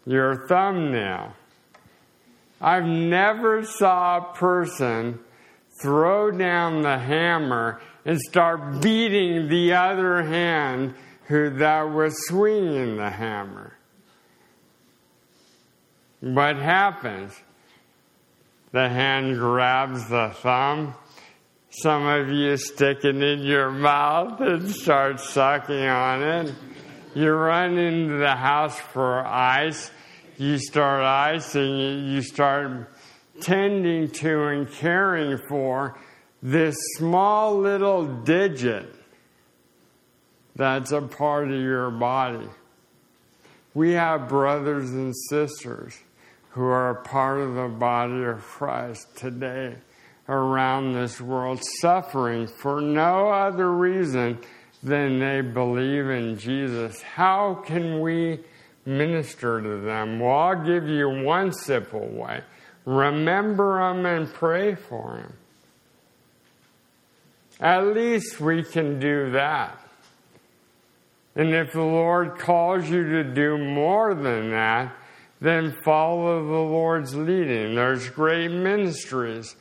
your 0.06 0.46
thumbnail, 0.46 1.34
I've 2.60 2.86
never 2.86 3.64
saw 3.64 4.18
a 4.18 4.34
person 4.34 5.18
throw 5.82 6.30
down 6.30 6.82
the 6.82 6.96
hammer 6.96 7.80
and 8.06 8.20
start 8.20 8.80
beating 8.80 9.48
the 9.48 9.72
other 9.72 10.22
hand 10.22 10.94
who 11.24 11.50
that 11.50 11.82
was 11.82 12.14
swinging 12.28 12.96
the 12.96 13.10
hammer. 13.10 13.76
What 16.20 16.56
happens? 16.56 17.32
The 18.70 18.88
hand 18.88 19.36
grabs 19.38 20.08
the 20.08 20.30
thumb. 20.36 20.94
Some 21.70 22.06
of 22.06 22.28
you 22.28 22.56
stick 22.56 23.04
it 23.04 23.16
in 23.16 23.40
your 23.40 23.70
mouth 23.70 24.40
and 24.40 24.70
start 24.70 25.18
sucking 25.18 25.84
on 25.86 26.22
it. 26.22 26.54
You 27.14 27.32
run 27.32 27.76
into 27.76 28.18
the 28.18 28.36
house 28.36 28.78
for 28.78 29.26
ice. 29.26 29.90
You 30.38 30.58
start 30.58 31.02
icing. 31.02 32.06
You 32.06 32.22
start 32.22 32.88
tending 33.40 34.10
to 34.10 34.44
and 34.44 34.70
caring 34.70 35.38
for 35.48 35.98
this 36.42 36.76
small 36.96 37.58
little 37.58 38.06
digit 38.06 38.94
that's 40.54 40.92
a 40.92 41.02
part 41.02 41.50
of 41.50 41.60
your 41.60 41.90
body. 41.90 42.48
We 43.74 43.92
have 43.92 44.28
brothers 44.28 44.90
and 44.90 45.14
sisters 45.28 45.98
who 46.50 46.62
are 46.64 46.90
a 46.90 47.02
part 47.02 47.40
of 47.40 47.54
the 47.54 47.68
body 47.68 48.24
of 48.24 48.42
Christ 48.42 49.16
today 49.16 49.76
around 50.28 50.94
this 50.94 51.20
world, 51.20 51.62
suffering 51.80 52.46
for 52.46 52.80
no 52.80 53.28
other 53.28 53.70
reason 53.70 54.38
than 54.82 55.18
they 55.18 55.42
believe 55.42 56.08
in 56.08 56.38
Jesus. 56.38 57.02
How 57.02 57.62
can 57.66 58.00
we 58.00 58.40
minister 58.86 59.60
to 59.60 59.76
them? 59.78 60.20
Well, 60.20 60.34
I'll 60.34 60.64
give 60.64 60.88
you 60.88 61.08
one 61.08 61.52
simple 61.52 62.06
way 62.06 62.42
remember 62.86 63.80
them 63.80 64.06
and 64.06 64.32
pray 64.32 64.74
for 64.74 65.16
them. 65.16 65.32
At 67.60 67.86
least 67.94 68.40
we 68.40 68.62
can 68.62 68.98
do 68.98 69.30
that. 69.32 69.80
And 71.34 71.54
if 71.54 71.72
the 71.72 71.82
Lord 71.82 72.38
calls 72.38 72.88
you 72.88 73.02
to 73.04 73.24
do 73.24 73.58
more 73.58 74.14
than 74.14 74.50
that, 74.50 74.94
then 75.40 75.76
follow 75.84 76.44
the 76.44 76.52
Lord's 76.52 77.14
leading. 77.14 77.74
There's 77.74 78.08
great 78.08 78.50
ministries, 78.50 79.54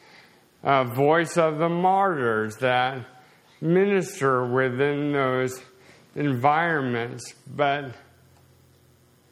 a 0.63 0.85
voice 0.85 1.37
of 1.37 1.57
the 1.57 1.69
martyrs 1.69 2.57
that 2.57 3.05
minister 3.59 4.45
within 4.45 5.11
those 5.11 5.61
environments, 6.15 7.33
but 7.55 7.93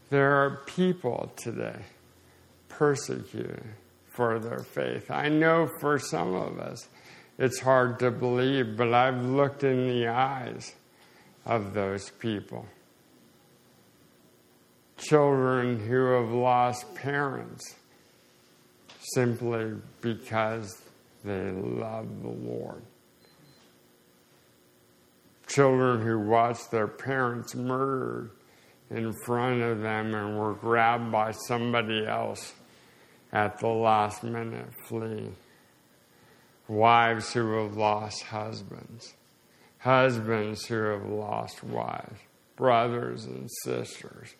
there 0.09 0.43
are 0.43 0.63
people 0.65 1.31
today 1.37 1.79
persecuted 2.67 3.63
for 4.09 4.37
their 4.39 4.59
faith. 4.59 5.09
I 5.09 5.29
know 5.29 5.69
for 5.79 5.97
some 5.97 6.35
of 6.35 6.59
us 6.59 6.87
it's 7.37 7.59
hard 7.59 7.99
to 7.99 8.11
believe, 8.11 8.77
but 8.77 8.93
I've 8.93 9.25
looked 9.25 9.63
in 9.63 9.87
the 9.87 10.07
eyes 10.07 10.73
of 11.45 11.73
those 11.73 12.09
people 12.11 12.65
children 15.03 15.79
who 15.79 16.05
have 16.11 16.31
lost 16.31 16.95
parents 16.95 17.75
simply 18.99 19.73
because 20.01 20.81
they 21.23 21.51
love 21.51 22.21
the 22.21 22.29
Lord. 22.29 22.81
Children 25.47 26.01
who 26.01 26.19
watched 26.19 26.71
their 26.71 26.87
parents 26.87 27.53
murdered 27.53 28.31
in 28.89 29.13
front 29.25 29.61
of 29.61 29.81
them 29.81 30.13
and 30.13 30.37
were 30.37 30.53
grabbed 30.53 31.11
by 31.11 31.31
somebody 31.31 32.05
else 32.05 32.53
at 33.31 33.59
the 33.59 33.67
last 33.67 34.23
minute 34.23 34.67
fleeing. 34.87 35.35
Wives 36.73 37.33
who 37.33 37.63
have 37.63 37.77
lost 37.77 38.23
husbands. 38.23 39.13
Husbands 39.79 40.65
who 40.65 40.83
have 40.83 41.05
lost 41.05 41.63
wives. 41.63 42.19
Brothers 42.55 43.25
and 43.25 43.49
sisters 43.63 44.35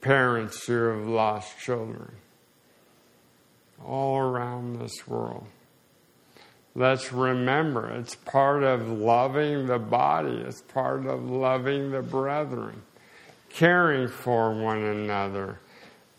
parents 0.00 0.64
who 0.66 0.88
have 0.88 1.06
lost 1.06 1.58
children 1.58 2.12
all 3.84 4.18
around 4.18 4.78
this 4.78 5.06
world. 5.06 5.46
Let's 6.74 7.12
remember 7.12 7.90
it's 7.90 8.14
part 8.14 8.62
of 8.62 8.88
loving 8.88 9.66
the 9.66 9.78
body, 9.78 10.42
it's 10.46 10.62
part 10.62 11.06
of 11.06 11.28
loving 11.28 11.90
the 11.90 12.02
brethren, 12.02 12.82
caring 13.48 14.08
for 14.08 14.52
one 14.52 14.82
another. 14.82 15.58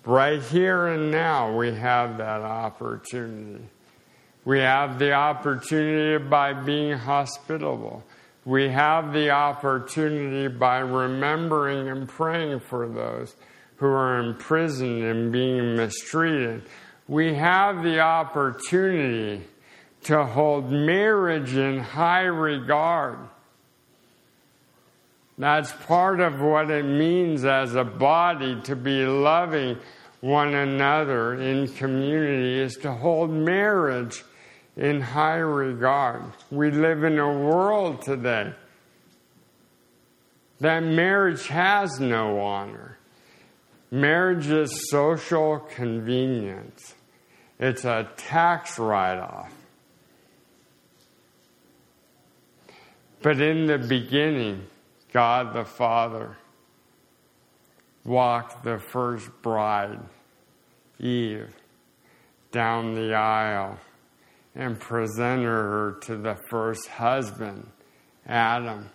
Right 0.03 0.41
here 0.41 0.87
and 0.87 1.11
now, 1.11 1.55
we 1.55 1.73
have 1.73 2.17
that 2.17 2.41
opportunity. 2.41 3.63
We 4.43 4.59
have 4.59 4.97
the 4.97 5.13
opportunity 5.13 6.23
by 6.23 6.53
being 6.53 6.97
hospitable. 6.97 8.03
We 8.43 8.69
have 8.69 9.13
the 9.13 9.29
opportunity 9.29 10.47
by 10.47 10.79
remembering 10.79 11.89
and 11.89 12.09
praying 12.09 12.61
for 12.61 12.87
those 12.87 13.35
who 13.75 13.85
are 13.85 14.17
imprisoned 14.19 15.03
and 15.03 15.31
being 15.31 15.75
mistreated. 15.75 16.63
We 17.07 17.35
have 17.35 17.83
the 17.83 17.99
opportunity 17.99 19.43
to 20.03 20.25
hold 20.25 20.71
marriage 20.71 21.55
in 21.55 21.79
high 21.79 22.23
regard. 22.23 23.19
That's 25.37 25.71
part 25.71 26.19
of 26.19 26.41
what 26.41 26.69
it 26.69 26.85
means 26.85 27.45
as 27.45 27.75
a 27.75 27.83
body 27.83 28.59
to 28.61 28.75
be 28.75 29.05
loving 29.05 29.77
one 30.21 30.53
another 30.53 31.33
in 31.33 31.67
community 31.67 32.59
is 32.59 32.75
to 32.77 32.93
hold 32.93 33.31
marriage 33.31 34.23
in 34.77 35.01
high 35.01 35.37
regard. 35.37 36.23
We 36.49 36.71
live 36.71 37.03
in 37.03 37.19
a 37.19 37.39
world 37.39 38.03
today 38.03 38.53
that 40.61 40.83
marriage 40.83 41.47
has 41.47 41.99
no 41.99 42.39
honor. 42.39 42.97
Marriage 43.89 44.47
is 44.47 44.89
social 44.89 45.59
convenience. 45.59 46.93
It's 47.59 47.83
a 47.83 48.09
tax 48.15 48.77
write 48.77 49.17
off. 49.17 49.51
But 53.23 53.41
in 53.41 53.65
the 53.65 53.79
beginning, 53.79 54.67
God 55.11 55.53
the 55.55 55.65
Father 55.65 56.37
walked 58.03 58.63
the 58.63 58.79
first 58.79 59.29
bride, 59.41 59.99
Eve, 60.99 61.53
down 62.51 62.95
the 62.95 63.13
aisle 63.13 63.77
and 64.55 64.79
presented 64.79 65.45
her 65.45 65.97
to 66.01 66.17
the 66.17 66.35
first 66.49 66.87
husband, 66.87 67.69
Adam. 68.27 68.89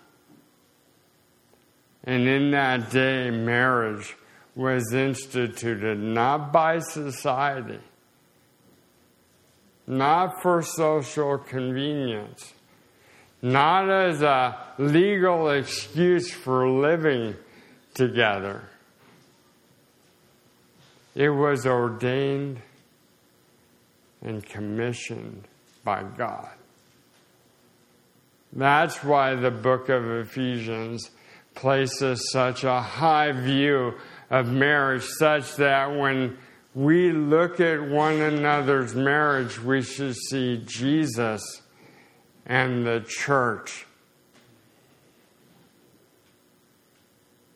And 2.05 2.29
in 2.29 2.51
that 2.53 2.91
day, 2.91 3.31
marriage 3.31 4.17
was 4.55 4.93
instituted 4.93 5.99
not 5.99 6.53
by 6.53 6.79
society, 6.79 7.81
not 9.87 10.41
for 10.43 10.63
social 10.63 11.39
convenience, 11.39 12.55
not 13.43 13.91
as 13.91 14.23
a 14.23 14.57
legal 14.79 15.51
excuse 15.51 16.31
for 16.31 16.69
living 16.69 17.35
together. 17.95 18.69
It 21.17 21.31
was 21.31 21.67
ordained 21.67 22.61
and 24.21 24.45
commissioned 24.45 25.49
by 25.83 26.03
God. 26.03 26.51
That's 28.53 29.03
why 29.03 29.35
the 29.35 29.51
book 29.51 29.89
of 29.89 30.05
Ephesians 30.05 31.11
places 31.55 32.31
such 32.31 32.65
a 32.65 32.83
high 32.83 33.33
view 33.33 33.95
of 34.29 34.49
marriage, 34.49 35.05
such 35.19 35.57
that 35.57 35.87
when 35.97 36.37
we 36.75 37.13
look 37.13 37.61
at 37.61 37.81
one 37.81 38.21
another's 38.21 38.95
marriage, 38.95 39.59
we 39.59 39.81
should 39.81 40.15
see 40.15 40.63
Jesus 40.67 41.63
and 42.45 42.87
the 42.87 43.03
church. 43.09 43.87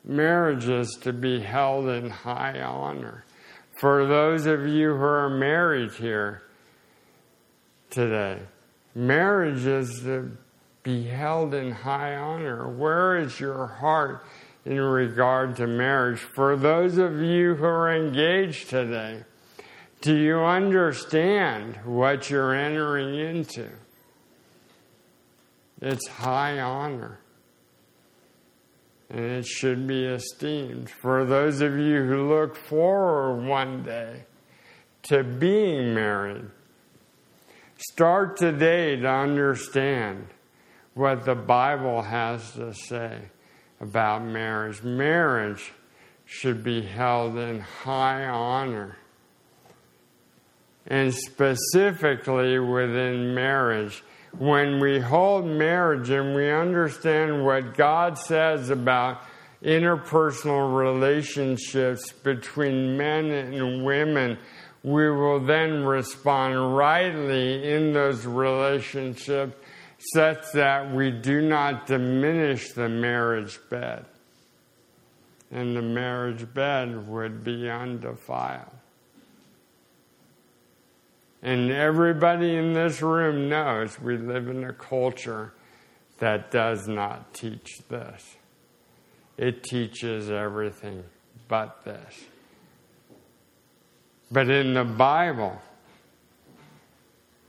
Marriage 0.03 0.67
is 0.67 0.97
to 1.03 1.13
be 1.13 1.41
held 1.41 1.89
in 1.89 2.09
high 2.09 2.59
honor. 2.63 3.27
For 3.81 4.05
those 4.05 4.45
of 4.45 4.67
you 4.67 4.95
who 4.95 5.03
are 5.03 5.31
married 5.31 5.93
here 5.93 6.43
today, 7.89 8.41
marriage 8.95 9.65
is 9.65 10.03
to 10.03 10.37
be 10.83 11.05
held 11.05 11.55
in 11.55 11.71
high 11.71 12.15
honor. 12.15 12.69
Where 12.69 13.17
is 13.17 13.41
your 13.41 13.67
heart 13.67 14.23
in 14.67 14.79
regard 14.79 15.57
to 15.57 15.67
marriage? 15.67 16.19
For 16.19 16.57
those 16.57 16.99
of 16.99 17.23
you 17.23 17.55
who 17.55 17.65
are 17.65 17.91
engaged 17.91 18.69
today, 18.69 19.25
do 20.03 20.15
you 20.15 20.41
understand 20.41 21.77
what 21.87 22.29
you're 22.29 22.55
entering 22.55 23.15
into? 23.19 23.71
It's 25.81 26.07
high 26.07 26.61
honor. 26.61 27.20
And 29.11 29.25
it 29.25 29.47
should 29.47 29.89
be 29.89 30.05
esteemed. 30.05 30.89
For 30.89 31.25
those 31.25 31.61
of 31.61 31.77
you 31.77 32.05
who 32.05 32.29
look 32.29 32.55
forward 32.55 33.45
one 33.45 33.83
day 33.83 34.25
to 35.05 35.25
being 35.25 35.93
married, 35.95 36.45
start 37.77 38.37
today 38.37 38.95
to 38.97 39.09
understand 39.09 40.29
what 40.95 41.25
the 41.25 41.35
Bible 41.35 42.03
has 42.03 42.53
to 42.53 42.73
say 42.73 43.19
about 43.81 44.23
marriage. 44.23 44.83
Marriage 44.83 45.73
should 46.25 46.63
be 46.63 46.83
held 46.83 47.37
in 47.37 47.61
high 47.61 48.27
honor. 48.27 48.97
And 50.87 51.13
specifically 51.13 52.59
within 52.61 53.35
marriage, 53.35 54.05
when 54.39 54.81
we 54.81 55.01
hold 55.01 55.45
marriage 55.45 56.11
and 56.11 56.35
we 56.35 56.51
understand 56.51 57.45
what 57.45 57.75
God 57.77 58.17
says 58.17 58.71
about 58.71 59.23
interpersonal 59.63 60.77
relationships 60.77 62.13
between 62.13 62.97
men 62.97 63.27
and 63.27 63.85
women, 63.85 64.39
we 64.83 65.11
will 65.11 65.41
then 65.41 65.85
respond 65.85 66.77
rightly 66.77 67.71
in 67.71 67.93
those 67.93 68.25
relationships 68.25 69.55
such 70.15 70.53
that 70.55 70.91
we 70.95 71.11
do 71.11 71.43
not 71.43 71.87
diminish 71.87 72.73
the 72.73 72.89
marriage 72.89 73.59
bed. 73.69 74.07
And 75.51 75.77
the 75.77 75.83
marriage 75.83 76.53
bed 76.55 77.09
would 77.09 77.45
be 77.45 77.69
undefiled. 77.69 78.80
And 81.43 81.71
everybody 81.71 82.57
in 82.57 82.75
this 82.75 83.01
room 83.01 83.49
knows 83.49 83.99
we 84.01 84.19
live 84.19 84.49
in 84.49 84.65
a 84.65 84.73
culture 84.73 85.53
that 86.19 86.51
does 86.51 86.87
not 86.87 87.33
teach 87.33 87.81
this. 87.89 88.37
It 89.39 89.63
teaches 89.63 90.31
everything 90.31 91.03
but 91.49 91.83
this. 91.85 92.25
But 94.31 94.51
in 94.51 94.75
the 94.75 94.85
Bible, 94.85 95.61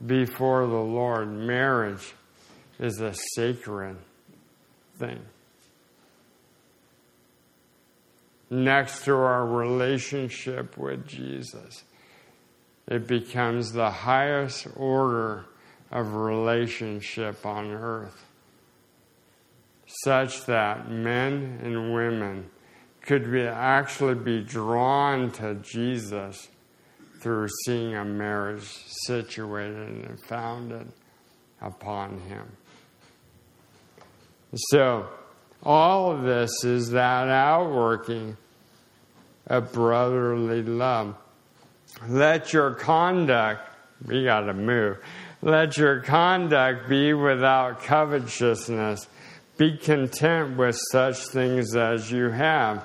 before 0.04 0.66
the 0.66 0.72
Lord, 0.72 1.30
marriage 1.30 2.14
is 2.80 3.00
a 3.00 3.14
sacred 3.34 3.98
thing. 4.98 5.20
Next 8.50 9.04
to 9.04 9.14
our 9.14 9.46
relationship 9.46 10.76
with 10.76 11.06
Jesus 11.06 11.84
it 12.88 13.06
becomes 13.06 13.72
the 13.72 13.90
highest 13.90 14.66
order 14.76 15.46
of 15.90 16.14
relationship 16.14 17.44
on 17.44 17.70
earth, 17.70 18.24
such 20.04 20.46
that 20.46 20.90
men 20.90 21.60
and 21.62 21.94
women 21.94 22.50
could 23.02 23.30
be, 23.30 23.42
actually 23.42 24.14
be 24.14 24.42
drawn 24.42 25.30
to 25.32 25.54
Jesus 25.56 26.48
through 27.20 27.48
seeing 27.64 27.94
a 27.94 28.04
marriage 28.04 28.64
situated 29.06 30.08
and 30.08 30.20
founded 30.24 30.90
upon 31.60 32.18
Him. 32.20 32.44
So, 34.54 35.08
all 35.62 36.10
of 36.12 36.24
this 36.24 36.64
is 36.64 36.90
that 36.90 37.28
outworking 37.28 38.36
of 39.46 39.72
brotherly 39.72 40.62
love. 40.62 41.16
Let 42.08 42.52
your 42.52 42.74
conduct, 42.74 43.68
we 44.06 44.24
got 44.24 44.40
to 44.40 44.54
move. 44.54 44.98
Let 45.40 45.76
your 45.76 46.00
conduct 46.00 46.88
be 46.88 47.12
without 47.12 47.82
covetousness. 47.82 49.06
Be 49.56 49.76
content 49.76 50.56
with 50.56 50.78
such 50.90 51.18
things 51.28 51.76
as 51.76 52.10
you 52.10 52.30
have. 52.30 52.84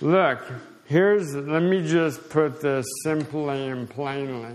Look, 0.00 0.40
here's, 0.86 1.34
let 1.34 1.62
me 1.62 1.86
just 1.86 2.28
put 2.28 2.60
this 2.60 2.86
simply 3.04 3.68
and 3.68 3.88
plainly. 3.88 4.54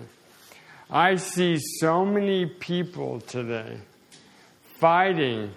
I 0.89 1.15
see 1.15 1.57
so 1.57 2.03
many 2.03 2.45
people 2.45 3.21
today 3.21 3.77
fighting 4.79 5.51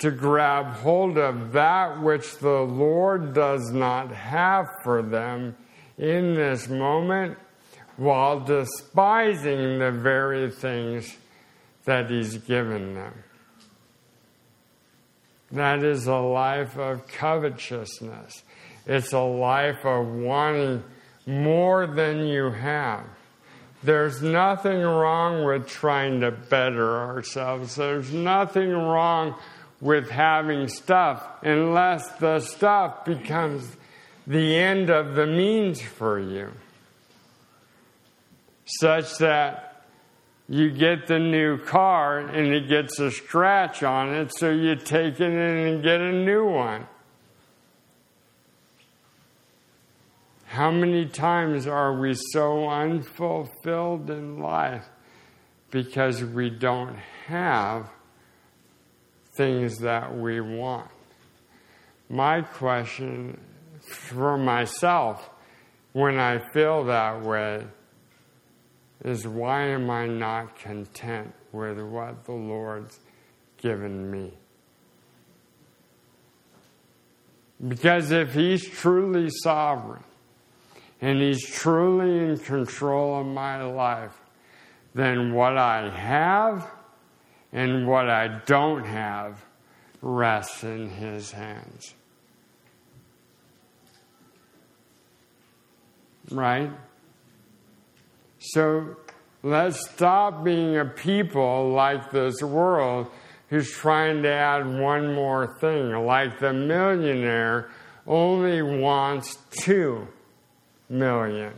to 0.00 0.10
grab 0.10 0.66
hold 0.66 1.16
of 1.16 1.52
that 1.52 2.02
which 2.02 2.38
the 2.38 2.60
Lord 2.60 3.32
does 3.32 3.70
not 3.70 4.10
have 4.10 4.66
for 4.82 5.02
them 5.02 5.56
in 5.96 6.34
this 6.34 6.68
moment 6.68 7.38
while 8.00 8.40
despising 8.40 9.78
the 9.78 9.90
very 9.90 10.50
things 10.50 11.18
that 11.84 12.08
He's 12.08 12.38
given 12.38 12.94
them. 12.94 13.12
That 15.52 15.84
is 15.84 16.06
a 16.06 16.16
life 16.16 16.78
of 16.78 17.06
covetousness. 17.08 18.42
It's 18.86 19.12
a 19.12 19.20
life 19.20 19.84
of 19.84 20.06
wanting 20.06 20.82
more 21.26 21.86
than 21.86 22.26
you 22.26 22.48
have. 22.48 23.04
There's 23.82 24.22
nothing 24.22 24.80
wrong 24.80 25.44
with 25.44 25.68
trying 25.68 26.20
to 26.20 26.30
better 26.30 27.00
ourselves. 27.00 27.74
There's 27.74 28.10
nothing 28.10 28.70
wrong 28.70 29.34
with 29.78 30.08
having 30.08 30.68
stuff 30.68 31.22
unless 31.42 32.08
the 32.12 32.40
stuff 32.40 33.04
becomes 33.04 33.76
the 34.26 34.56
end 34.56 34.88
of 34.88 35.16
the 35.16 35.26
means 35.26 35.82
for 35.82 36.18
you 36.18 36.50
such 38.78 39.18
that 39.18 39.84
you 40.48 40.70
get 40.70 41.06
the 41.06 41.18
new 41.18 41.58
car 41.58 42.18
and 42.18 42.52
it 42.52 42.68
gets 42.68 42.98
a 42.98 43.10
scratch 43.10 43.82
on 43.82 44.14
it, 44.14 44.32
so 44.36 44.50
you 44.50 44.76
take 44.76 45.20
it 45.20 45.32
in 45.32 45.38
and 45.38 45.82
get 45.82 46.00
a 46.00 46.12
new 46.12 46.44
one. 46.44 46.86
How 50.46 50.70
many 50.70 51.06
times 51.06 51.66
are 51.66 51.98
we 51.98 52.14
so 52.32 52.68
unfulfilled 52.68 54.10
in 54.10 54.40
life 54.40 54.88
because 55.70 56.24
we 56.24 56.50
don't 56.50 56.96
have 57.26 57.88
things 59.34 59.78
that 59.78 60.16
we 60.16 60.40
want. 60.40 60.90
My 62.08 62.42
question 62.42 63.38
for 63.80 64.36
myself 64.36 65.30
when 65.92 66.18
I 66.18 66.40
feel 66.52 66.84
that 66.84 67.22
way 67.22 67.64
is 69.04 69.26
why 69.26 69.62
am 69.68 69.90
I 69.90 70.06
not 70.06 70.58
content 70.58 71.32
with 71.52 71.80
what 71.80 72.24
the 72.24 72.32
Lord's 72.32 72.98
given 73.56 74.10
me? 74.10 74.32
Because 77.66 78.10
if 78.10 78.34
He's 78.34 78.66
truly 78.66 79.28
sovereign 79.30 80.04
and 81.00 81.20
He's 81.20 81.44
truly 81.44 82.30
in 82.30 82.38
control 82.38 83.20
of 83.20 83.26
my 83.26 83.62
life, 83.62 84.16
then 84.94 85.32
what 85.32 85.56
I 85.56 85.88
have 85.88 86.68
and 87.52 87.86
what 87.86 88.08
I 88.08 88.40
don't 88.46 88.84
have 88.84 89.44
rests 90.02 90.62
in 90.64 90.88
His 90.88 91.30
hands. 91.32 91.94
Right? 96.30 96.70
So 98.40 98.96
let's 99.42 99.90
stop 99.90 100.42
being 100.42 100.78
a 100.78 100.86
people 100.86 101.72
like 101.72 102.10
this 102.10 102.42
world 102.42 103.08
who's 103.50 103.70
trying 103.70 104.22
to 104.22 104.32
add 104.32 104.66
one 104.66 105.14
more 105.14 105.58
thing. 105.60 105.90
Like 106.06 106.40
the 106.40 106.52
millionaire 106.52 107.70
only 108.06 108.62
wants 108.62 109.36
two 109.50 110.08
million. 110.88 111.52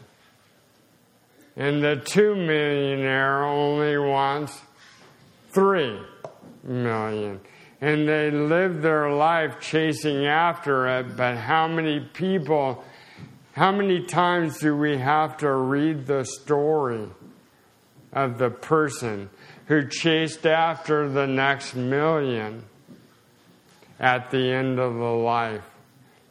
And 1.55 1.83
the 1.83 1.97
two 1.97 2.35
millionaire 2.35 3.45
only 3.45 3.97
wants 3.99 4.61
three 5.51 6.01
million. 6.65 7.41
And 7.81 8.09
they 8.09 8.31
live 8.31 8.83
their 8.83 9.13
life 9.13 9.61
chasing 9.61 10.27
after 10.27 10.87
it, 10.99 11.17
but 11.17 11.37
how 11.37 11.69
many 11.69 12.01
people, 12.01 12.85
how 13.53 13.71
many 13.71 14.03
times 14.03 14.59
do 14.59 14.77
we 14.77 14.97
have 14.97 15.37
to 15.39 15.53
read 15.53 16.07
the 16.07 16.25
story 16.25 17.07
of 18.13 18.39
the 18.39 18.51
person 18.51 19.29
who 19.67 19.87
chased 19.87 20.47
after 20.47 21.09
the 21.09 21.27
next 21.27 21.75
million 21.75 22.65
at 24.01 24.31
the 24.31 24.51
end 24.53 24.79
of 24.79 24.95
the 24.95 25.01
life, 25.01 25.65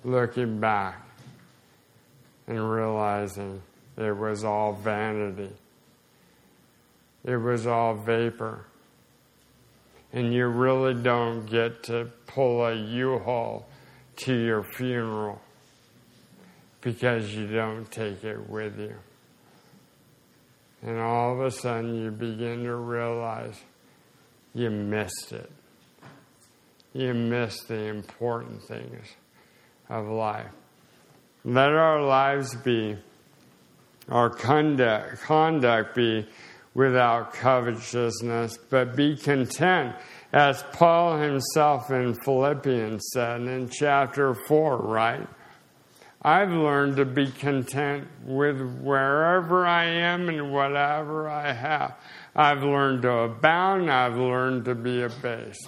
looking 0.04 0.60
back 0.60 1.02
and 2.48 2.72
realizing 2.72 3.62
it 3.98 4.18
was 4.18 4.44
all 4.44 4.74
vanity. 4.74 5.52
It 7.24 7.38
was 7.38 7.68
all 7.68 7.96
vapor. 7.96 8.66
And 10.12 10.34
you 10.34 10.48
really 10.48 10.96
don't 10.96 11.46
get 11.46 11.84
to 11.84 12.10
pull 12.26 12.66
a 12.66 12.76
U-Haul 12.76 13.68
to 14.18 14.36
your 14.36 14.64
funeral 14.64 15.40
because 16.82 17.34
you 17.34 17.48
don't 17.48 17.90
take 17.92 18.24
it 18.24 18.50
with 18.50 18.80
you. 18.80 18.96
And 20.84 21.00
all 21.00 21.34
of 21.34 21.42
a 21.42 21.52
sudden 21.52 21.96
you 21.96 22.12
begin 22.12 22.64
to 22.64 22.76
realize 22.76 23.56
you 24.54 24.70
missed 24.70 25.32
it. 25.32 25.52
You 26.94 27.14
missed 27.14 27.68
the 27.68 27.86
important 27.86 28.64
things 28.64 29.08
of 29.90 30.08
life. 30.08 30.52
Let 31.46 31.70
our 31.70 32.04
lives 32.04 32.56
be, 32.56 32.98
our 34.10 34.30
conduct, 34.30 35.22
conduct 35.22 35.96
be 35.96 36.28
without 36.74 37.34
covetousness, 37.34 38.58
but 38.70 38.96
be 38.96 39.16
content, 39.16 39.96
as 40.34 40.64
Paul 40.74 41.18
himself 41.18 41.92
in 41.92 42.14
Philippians 42.24 43.02
said 43.14 43.42
in 43.42 43.70
chapter 43.70 44.34
4, 44.34 44.78
right? 44.78 45.28
I've 46.24 46.52
learned 46.52 46.98
to 46.98 47.06
be 47.06 47.32
content 47.32 48.08
with 48.24 48.62
wherever 48.62 49.66
I 49.66 49.86
am 49.86 50.30
and 50.30 50.54
whatever 50.54 51.28
I 51.28 51.52
have. 51.52 51.96
I've 52.36 52.62
learned 52.62 53.02
to 53.02 53.12
abound, 53.12 53.92
I've 53.92 54.18
learned 54.18 54.66
to 54.66 54.76
be 54.76 55.02
abased. 55.02 55.68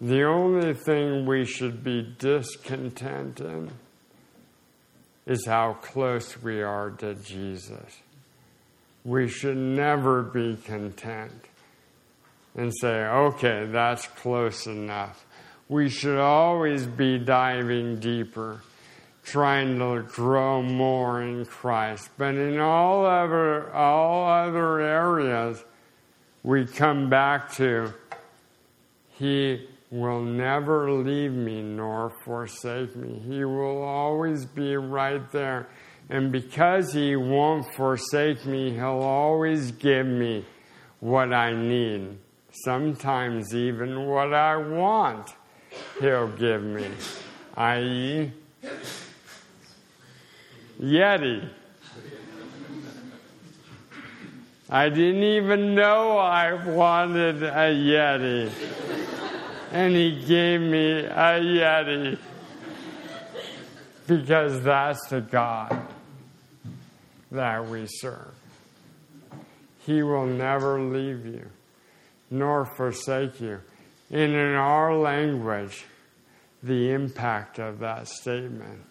The 0.00 0.24
only 0.24 0.74
thing 0.74 1.24
we 1.24 1.44
should 1.44 1.84
be 1.84 2.14
discontent 2.18 3.40
in 3.40 3.70
is 5.24 5.46
how 5.46 5.74
close 5.74 6.40
we 6.42 6.62
are 6.62 6.90
to 6.90 7.14
Jesus. 7.14 8.00
We 9.04 9.28
should 9.28 9.56
never 9.56 10.22
be 10.22 10.56
content 10.56 11.46
and 12.56 12.72
say, 12.80 13.04
okay, 13.04 13.66
that's 13.66 14.06
close 14.08 14.66
enough 14.66 15.25
we 15.68 15.88
should 15.88 16.18
always 16.18 16.86
be 16.86 17.18
diving 17.18 17.96
deeper, 17.96 18.62
trying 19.24 19.78
to 19.78 20.02
grow 20.02 20.62
more 20.62 21.22
in 21.22 21.44
Christ. 21.44 22.08
But 22.16 22.36
in 22.36 22.60
all 22.60 23.04
other, 23.04 23.72
all 23.74 24.28
other 24.28 24.80
areas, 24.80 25.64
we 26.44 26.66
come 26.66 27.10
back 27.10 27.52
to 27.54 27.92
He 29.18 29.68
will 29.90 30.22
never 30.22 30.92
leave 30.92 31.32
me 31.32 31.62
nor 31.62 32.12
forsake 32.24 32.94
me. 32.94 33.20
He 33.26 33.44
will 33.44 33.82
always 33.82 34.44
be 34.44 34.76
right 34.76 35.30
there. 35.32 35.68
And 36.08 36.30
because 36.30 36.92
He 36.92 37.16
won't 37.16 37.66
forsake 37.74 38.46
me, 38.46 38.70
He'll 38.70 39.02
always 39.02 39.72
give 39.72 40.06
me 40.06 40.44
what 41.00 41.32
I 41.32 41.52
need, 41.52 42.18
sometimes 42.52 43.52
even 43.52 44.06
what 44.06 44.32
I 44.32 44.56
want 44.56 45.34
he'll 46.00 46.28
give 46.28 46.62
me, 46.62 46.88
i.e., 47.56 48.32
Yeti. 50.80 51.48
I 54.68 54.88
didn't 54.88 55.22
even 55.22 55.74
know 55.74 56.18
I 56.18 56.52
wanted 56.52 57.42
a 57.42 57.72
Yeti. 57.72 58.50
And 59.72 59.94
he 59.94 60.24
gave 60.26 60.60
me 60.60 61.00
a 61.00 61.40
Yeti. 61.40 62.18
Because 64.06 64.62
that's 64.62 65.06
the 65.08 65.20
God 65.20 65.80
that 67.32 67.66
we 67.66 67.86
serve. 67.86 68.34
He 69.80 70.02
will 70.02 70.26
never 70.26 70.80
leave 70.80 71.26
you 71.26 71.46
nor 72.30 72.64
forsake 72.64 73.40
you. 73.40 73.60
And 74.10 74.32
in 74.32 74.54
our 74.54 74.94
language, 74.94 75.84
the 76.62 76.92
impact 76.92 77.58
of 77.58 77.80
that 77.80 78.08
statement, 78.08 78.82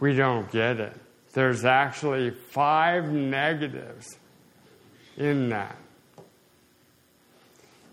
we 0.00 0.14
don't 0.14 0.50
get 0.50 0.78
it. 0.80 0.96
There's 1.32 1.64
actually 1.64 2.30
five 2.30 3.10
negatives 3.10 4.18
in 5.16 5.48
that. 5.48 5.76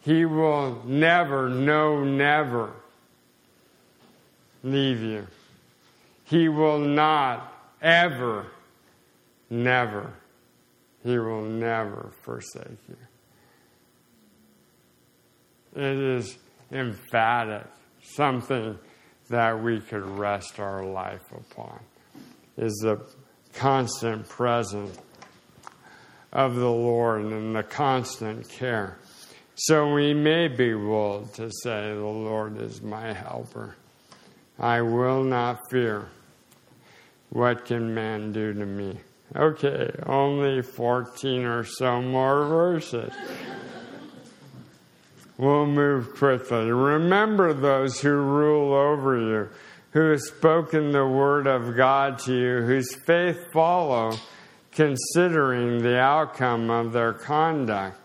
He 0.02 0.26
will 0.26 0.82
never, 0.86 1.50
no, 1.50 2.04
never 2.04 2.74
leave 4.64 5.02
you. 5.02 5.28
He 6.26 6.50
will 6.50 6.80
not 6.80 7.54
ever, 7.82 8.48
never, 9.50 10.14
he 11.04 11.18
will 11.18 11.42
never 11.42 12.12
forsake 12.22 12.78
you. 12.88 12.98
It 15.76 15.98
is 15.98 16.38
emphatic, 16.72 17.68
something 18.04 18.78
that 19.30 19.62
we 19.62 19.80
could 19.80 20.06
rest 20.06 20.60
our 20.60 20.84
life 20.84 21.32
upon, 21.32 21.80
is 22.58 22.74
the 22.84 23.06
constant 23.54 24.28
presence 24.28 24.98
of 26.32 26.56
the 26.56 26.70
Lord 26.70 27.26
and 27.26 27.56
the 27.56 27.64
constant 27.64 28.48
care. 28.50 28.98
So 29.56 29.94
we 29.94 30.14
may 30.14 30.48
be 30.48 30.74
bold 30.74 31.34
to 31.36 31.52
say, 31.64 31.94
The 31.94 32.00
Lord 32.00 32.62
is 32.62 32.82
my 32.82 33.14
helper. 33.14 33.76
I 34.58 34.82
will 34.82 35.24
not 35.24 35.60
fear. 35.70 36.08
What 37.30 37.66
can 37.66 37.94
man 37.94 38.32
do 38.32 38.54
to 38.54 38.66
me? 38.66 39.00
Okay, 39.36 39.92
only 40.06 40.62
14 40.62 41.46
or 41.46 41.64
so 41.64 42.02
more 42.02 42.48
verses. 42.48 43.14
We'll 45.40 45.68
move 45.68 46.16
quickly. 46.16 46.70
Remember 46.70 47.54
those 47.54 48.02
who 48.02 48.12
rule 48.12 48.74
over 48.74 49.18
you, 49.18 49.50
who 49.92 50.10
have 50.10 50.20
spoken 50.20 50.92
the 50.92 51.08
word 51.08 51.48
of 51.48 51.78
God 51.78 52.20
to 52.26 52.34
you, 52.34 52.62
whose 52.64 52.94
faith 53.06 53.38
follow, 53.54 54.18
considering 54.74 55.82
the 55.82 55.98
outcome 55.98 56.70
of 56.70 56.92
their 56.92 57.14
conduct. 57.14 57.98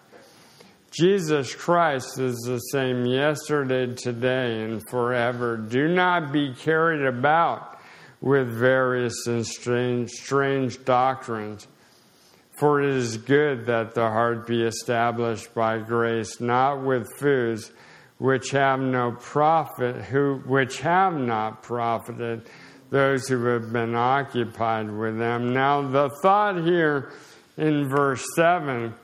Jesus 0.92 1.52
Christ 1.52 2.20
is 2.20 2.38
the 2.46 2.60
same 2.70 3.04
yesterday, 3.04 3.92
today, 3.92 4.62
and 4.62 4.88
forever. 4.88 5.56
Do 5.56 5.88
not 5.88 6.32
be 6.32 6.54
carried 6.54 7.04
about 7.04 7.80
with 8.20 8.48
various 8.48 9.26
and 9.26 9.44
strange, 9.44 10.12
strange 10.12 10.84
doctrines 10.84 11.66
For 12.54 12.80
it 12.80 12.90
is 12.90 13.16
good 13.16 13.66
that 13.66 13.94
the 13.94 14.08
heart 14.08 14.46
be 14.46 14.62
established 14.62 15.54
by 15.54 15.78
grace, 15.78 16.40
not 16.40 16.84
with 16.84 17.12
foods 17.18 17.72
which 18.18 18.52
have 18.52 18.78
no 18.78 19.12
profit, 19.12 19.96
who 19.96 20.36
which 20.46 20.80
have 20.80 21.14
not 21.14 21.62
profited 21.62 22.48
those 22.90 23.26
who 23.26 23.44
have 23.46 23.72
been 23.72 23.96
occupied 23.96 24.88
with 24.88 25.18
them. 25.18 25.52
Now 25.52 25.82
the 25.82 26.10
thought 26.22 26.62
here 26.62 27.12
in 27.56 27.88
verse 27.88 28.24
seven 28.36 28.94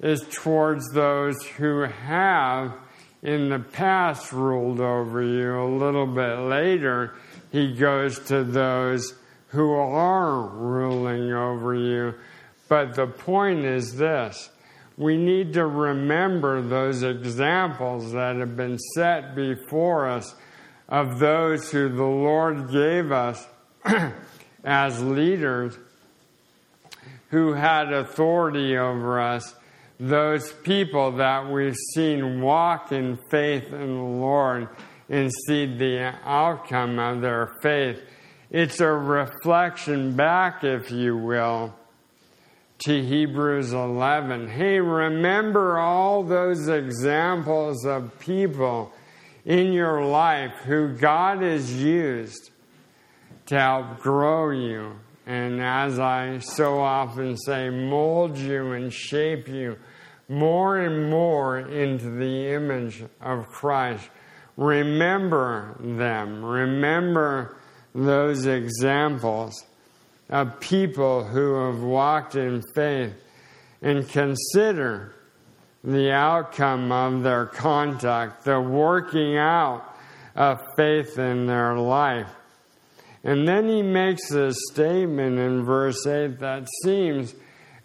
is 0.00 0.22
towards 0.30 0.92
those 0.92 1.42
who 1.56 1.80
have 1.80 2.74
in 3.22 3.48
the 3.48 3.58
past 3.58 4.32
ruled 4.32 4.80
over 4.80 5.22
you. 5.22 5.58
A 5.58 5.64
little 5.64 6.06
bit 6.06 6.38
later, 6.40 7.14
he 7.50 7.74
goes 7.74 8.18
to 8.26 8.44
those 8.44 9.14
who 9.48 9.72
are 9.72 10.42
ruling 10.42 11.32
over 11.32 11.74
you. 11.74 12.14
But 12.68 12.94
the 12.94 13.06
point 13.06 13.64
is 13.64 13.96
this 13.96 14.50
we 14.96 15.16
need 15.16 15.54
to 15.54 15.64
remember 15.64 16.60
those 16.60 17.02
examples 17.02 18.12
that 18.12 18.36
have 18.36 18.56
been 18.56 18.78
set 18.94 19.36
before 19.36 20.08
us 20.08 20.34
of 20.88 21.18
those 21.18 21.70
who 21.70 21.88
the 21.88 22.02
Lord 22.02 22.70
gave 22.70 23.12
us 23.12 23.46
as 24.64 25.00
leaders 25.02 25.78
who 27.30 27.52
had 27.52 27.92
authority 27.92 28.76
over 28.76 29.20
us, 29.20 29.54
those 30.00 30.52
people 30.52 31.12
that 31.12 31.50
we've 31.50 31.76
seen 31.94 32.40
walk 32.40 32.90
in 32.90 33.18
faith 33.30 33.72
in 33.72 33.96
the 33.96 34.02
Lord 34.02 34.68
and 35.08 35.30
see 35.46 35.66
the 35.66 36.14
outcome 36.24 36.98
of 36.98 37.20
their 37.20 37.54
faith. 37.62 38.00
It's 38.50 38.80
a 38.80 38.90
reflection 38.90 40.16
back, 40.16 40.64
if 40.64 40.90
you 40.90 41.16
will, 41.16 41.74
to 42.80 43.02
Hebrews 43.02 43.72
11. 43.72 44.48
Hey, 44.48 44.78
remember 44.78 45.78
all 45.78 46.22
those 46.22 46.68
examples 46.68 47.84
of 47.84 48.18
people 48.20 48.92
in 49.44 49.72
your 49.72 50.04
life 50.04 50.52
who 50.64 50.94
God 50.94 51.42
has 51.42 51.82
used 51.82 52.50
to 53.46 53.58
help 53.58 53.98
grow 53.98 54.50
you. 54.50 54.92
And 55.26 55.60
as 55.60 55.98
I 55.98 56.38
so 56.38 56.78
often 56.78 57.36
say, 57.36 57.68
mold 57.68 58.38
you 58.38 58.72
and 58.72 58.92
shape 58.92 59.48
you 59.48 59.76
more 60.28 60.76
and 60.78 61.10
more 61.10 61.58
into 61.58 62.10
the 62.10 62.52
image 62.54 63.02
of 63.20 63.48
Christ. 63.48 64.08
Remember 64.56 65.76
them. 65.80 66.44
Remember 66.44 67.56
those 67.94 68.46
examples 68.46 69.64
of 70.28 70.60
people 70.60 71.24
who 71.24 71.54
have 71.66 71.82
walked 71.82 72.34
in 72.34 72.62
faith 72.74 73.14
and 73.80 74.08
consider 74.08 75.14
the 75.84 76.12
outcome 76.12 76.92
of 76.92 77.22
their 77.22 77.46
conduct, 77.46 78.44
the 78.44 78.60
working 78.60 79.36
out 79.36 79.96
of 80.34 80.60
faith 80.76 81.18
in 81.18 81.46
their 81.46 81.76
life. 81.76 82.28
And 83.24 83.46
then 83.46 83.68
he 83.68 83.82
makes 83.82 84.28
this 84.28 84.56
statement 84.70 85.38
in 85.38 85.64
verse 85.64 86.06
8 86.06 86.38
that 86.38 86.68
seems 86.84 87.34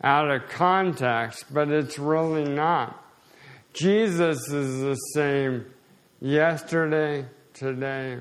out 0.02 0.30
of 0.30 0.50
context, 0.50 1.46
but 1.52 1.70
it's 1.70 1.98
really 1.98 2.44
not. 2.44 3.00
Jesus 3.74 4.50
is 4.50 4.82
the 4.82 4.96
same 5.14 5.66
yesterday, 6.20 7.26
today, 7.54 8.20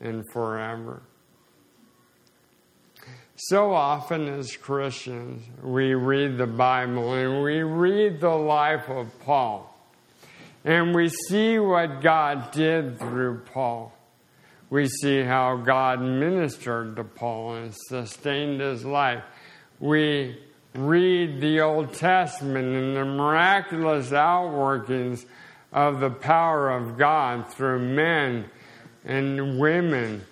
and 0.00 0.24
forever. 0.32 1.02
So 3.38 3.74
often, 3.74 4.28
as 4.28 4.56
Christians, 4.56 5.42
we 5.62 5.92
read 5.92 6.38
the 6.38 6.46
Bible 6.46 7.12
and 7.12 7.42
we 7.42 7.62
read 7.62 8.18
the 8.18 8.30
life 8.30 8.88
of 8.88 9.08
Paul, 9.20 9.78
and 10.64 10.94
we 10.94 11.10
see 11.10 11.58
what 11.58 12.00
God 12.00 12.50
did 12.52 12.98
through 12.98 13.42
Paul. 13.52 13.92
We 14.70 14.88
see 14.88 15.22
how 15.22 15.56
God 15.58 16.00
ministered 16.00 16.96
to 16.96 17.04
Paul 17.04 17.56
and 17.56 17.74
sustained 17.74 18.62
his 18.62 18.86
life. 18.86 19.22
We 19.80 20.38
read 20.74 21.42
the 21.42 21.60
Old 21.60 21.92
Testament 21.92 22.74
and 22.74 22.96
the 22.96 23.04
miraculous 23.04 24.12
outworkings 24.12 25.26
of 25.74 26.00
the 26.00 26.08
power 26.08 26.70
of 26.70 26.96
God 26.96 27.52
through 27.52 27.80
men 27.80 28.46
and 29.04 29.60
women 29.60 30.24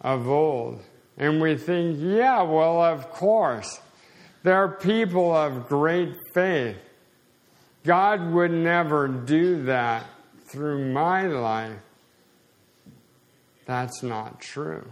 of 0.00 0.28
old. 0.28 0.82
And 1.20 1.38
we 1.38 1.56
think, 1.58 1.98
yeah, 2.00 2.42
well, 2.42 2.82
of 2.82 3.10
course. 3.10 3.78
There 4.42 4.54
are 4.54 4.74
people 4.74 5.36
of 5.36 5.68
great 5.68 6.14
faith. 6.32 6.78
God 7.84 8.32
would 8.32 8.50
never 8.50 9.06
do 9.06 9.64
that 9.64 10.06
through 10.50 10.92
my 10.92 11.26
life. 11.26 11.76
That's 13.66 14.02
not 14.02 14.40
true. 14.40 14.86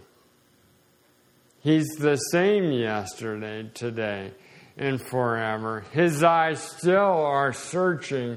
He's 1.60 1.88
the 1.98 2.16
same 2.16 2.72
yesterday, 2.72 3.70
today, 3.72 4.32
and 4.76 5.00
forever. 5.00 5.86
His 5.92 6.22
eyes 6.22 6.60
still 6.60 7.24
are 7.24 7.54
searching 7.54 8.36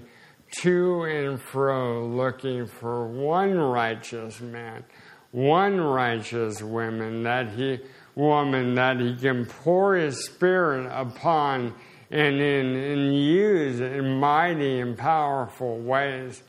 to 0.61 1.03
and 1.03 1.41
fro, 1.41 2.07
looking 2.07 2.67
for 2.67 3.05
one 3.05 3.57
righteous 3.57 4.39
man 4.39 4.85
one 5.31 5.79
righteous 5.79 6.61
woman 6.61 7.23
that 7.23 7.51
he 7.51 7.79
woman 8.15 8.75
that 8.75 8.99
he 8.99 9.15
can 9.15 9.45
pour 9.45 9.95
his 9.95 10.25
spirit 10.25 10.85
upon 10.91 11.73
and 12.09 12.35
in 12.35 12.75
and 12.75 13.15
use 13.15 13.79
in 13.79 14.19
mighty 14.19 14.79
and 14.79 14.97
powerful 14.97 15.77
ways. 15.79 16.43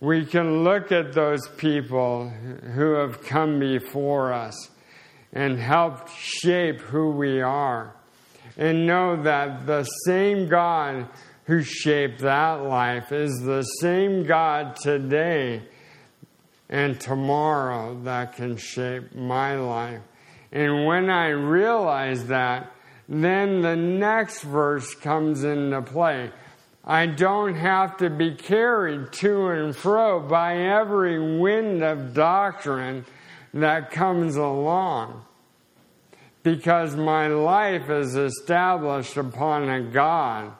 We 0.00 0.24
can 0.24 0.62
look 0.62 0.92
at 0.92 1.12
those 1.12 1.48
people 1.56 2.28
who 2.28 2.92
have 2.92 3.22
come 3.24 3.58
before 3.58 4.32
us 4.32 4.70
and 5.32 5.58
helped 5.58 6.10
shape 6.16 6.80
who 6.80 7.10
we 7.10 7.40
are 7.40 7.94
and 8.56 8.86
know 8.86 9.20
that 9.22 9.66
the 9.66 9.84
same 10.06 10.48
God 10.48 11.08
who 11.46 11.62
shaped 11.62 12.20
that 12.20 12.62
life 12.62 13.10
is 13.10 13.32
the 13.42 13.62
same 13.80 14.24
God 14.24 14.76
today 14.76 15.62
and 16.68 17.00
tomorrow 17.00 18.00
that 18.02 18.34
can 18.34 18.56
shape 18.56 19.14
my 19.14 19.56
life. 19.56 20.00
And 20.52 20.86
when 20.86 21.10
I 21.10 21.28
realize 21.28 22.26
that, 22.26 22.72
then 23.08 23.60
the 23.60 23.76
next 23.76 24.42
verse 24.42 24.94
comes 24.94 25.44
into 25.44 25.82
play. 25.82 26.30
I 26.84 27.06
don't 27.06 27.54
have 27.54 27.96
to 27.98 28.10
be 28.10 28.34
carried 28.34 29.12
to 29.14 29.48
and 29.48 29.74
fro 29.74 30.20
by 30.20 30.56
every 30.56 31.38
wind 31.38 31.82
of 31.82 32.14
doctrine 32.14 33.04
that 33.54 33.90
comes 33.90 34.36
along. 34.36 35.24
Because 36.42 36.94
my 36.94 37.28
life 37.28 37.88
is 37.88 38.16
established 38.16 39.16
upon 39.16 39.68
a 39.68 39.82
God 39.82 40.52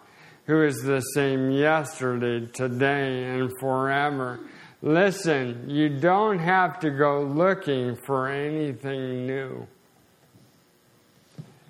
who 0.46 0.62
is 0.62 0.82
the 0.82 1.00
same 1.00 1.50
yesterday, 1.50 2.46
today, 2.46 3.24
and 3.24 3.50
forever. 3.60 4.40
Listen, 4.84 5.64
you 5.66 5.88
don't 5.88 6.38
have 6.40 6.78
to 6.80 6.90
go 6.90 7.22
looking 7.22 7.96
for 8.04 8.28
anything 8.28 9.26
new. 9.26 9.66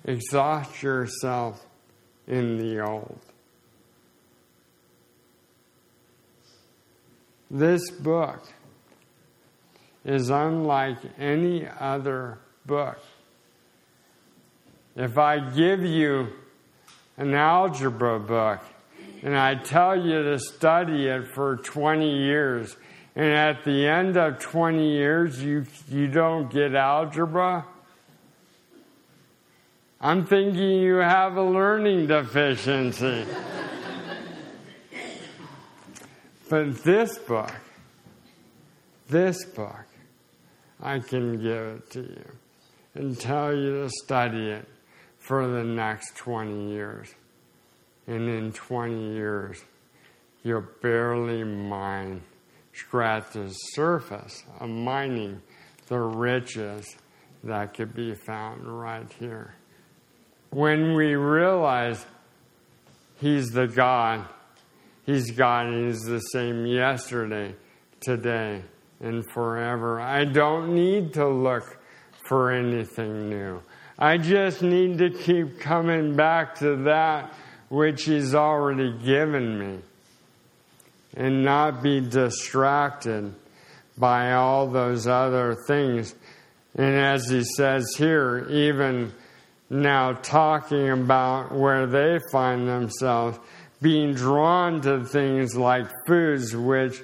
Exhaust 0.03 0.83
yourself 0.83 1.65
in 2.27 2.57
the 2.57 2.81
old. 2.81 3.17
This 7.49 7.89
book 7.89 8.45
is 10.03 10.29
unlike 10.29 10.97
any 11.17 11.65
other 11.79 12.39
book. 12.65 12.99
If 14.97 15.17
I 15.17 15.39
give 15.39 15.85
you 15.85 16.33
an 17.15 17.33
algebra 17.33 18.19
book 18.19 18.59
and 19.23 19.37
I 19.37 19.55
tell 19.55 19.95
you 19.95 20.21
to 20.21 20.37
study 20.37 21.07
it 21.07 21.29
for 21.33 21.55
20 21.55 22.17
years, 22.17 22.75
and 23.15 23.31
at 23.31 23.63
the 23.63 23.87
end 23.87 24.17
of 24.17 24.39
20 24.39 24.91
years 24.91 25.41
you, 25.41 25.65
you 25.89 26.07
don't 26.07 26.51
get 26.51 26.75
algebra, 26.75 27.65
I'm 30.01 30.25
thinking 30.25 30.81
you 30.81 30.95
have 30.95 31.37
a 31.37 31.43
learning 31.43 32.07
deficiency. 32.07 33.25
but 36.49 36.83
this 36.83 37.17
book, 37.17 37.53
this 39.09 39.45
book, 39.45 39.85
I 40.81 40.99
can 40.99 41.41
give 41.41 41.67
it 41.67 41.89
to 41.91 42.01
you 42.01 42.25
and 42.95 43.19
tell 43.19 43.55
you 43.55 43.83
to 43.83 43.89
study 43.89 44.49
it 44.49 44.67
for 45.19 45.47
the 45.47 45.63
next 45.63 46.17
20 46.17 46.71
years. 46.71 47.13
And 48.05 48.29
in 48.29 48.51
20 48.51 49.13
years, 49.13 49.63
you'll 50.43 50.67
barely 50.81 51.43
mind 51.43 52.21
scratch 52.75 53.31
the 53.33 53.49
surface 53.49 54.43
of 54.59 54.69
mining 54.69 55.41
the 55.87 55.99
riches 55.99 56.95
that 57.43 57.73
could 57.73 57.95
be 57.95 58.13
found 58.13 58.67
right 58.67 59.11
here. 59.19 59.55
When 60.49 60.95
we 60.95 61.15
realize 61.15 62.05
He's 63.17 63.47
the 63.51 63.67
God. 63.67 64.25
He's 65.05 65.31
God 65.31 65.67
and 65.67 65.87
He's 65.87 66.01
the 66.01 66.19
same 66.19 66.65
yesterday, 66.65 67.55
today, 68.01 68.63
and 68.99 69.23
forever. 69.31 70.01
I 70.01 70.25
don't 70.25 70.73
need 70.73 71.13
to 71.13 71.27
look 71.27 71.77
for 72.27 72.51
anything 72.51 73.29
new. 73.29 73.61
I 73.97 74.17
just 74.17 74.61
need 74.61 74.97
to 74.97 75.11
keep 75.11 75.59
coming 75.59 76.15
back 76.15 76.55
to 76.55 76.75
that 76.83 77.33
which 77.69 78.03
He's 78.03 78.35
already 78.35 78.97
given 78.97 79.59
me 79.59 79.79
and 81.15 81.43
not 81.43 81.81
be 81.81 82.01
distracted 82.01 83.33
by 83.97 84.33
all 84.33 84.67
those 84.67 85.07
other 85.07 85.55
things. 85.67 86.13
And 86.75 86.95
as 86.95 87.29
He 87.29 87.43
says 87.43 87.85
here, 87.97 88.45
even 88.49 89.13
now 89.69 90.13
talking 90.13 90.89
about 90.89 91.51
where 91.51 91.87
they 91.87 92.19
find 92.31 92.67
themselves 92.67 93.39
being 93.81 94.13
drawn 94.13 94.81
to 94.81 95.03
things 95.05 95.55
like 95.55 95.87
foods 96.07 96.55
which 96.55 97.01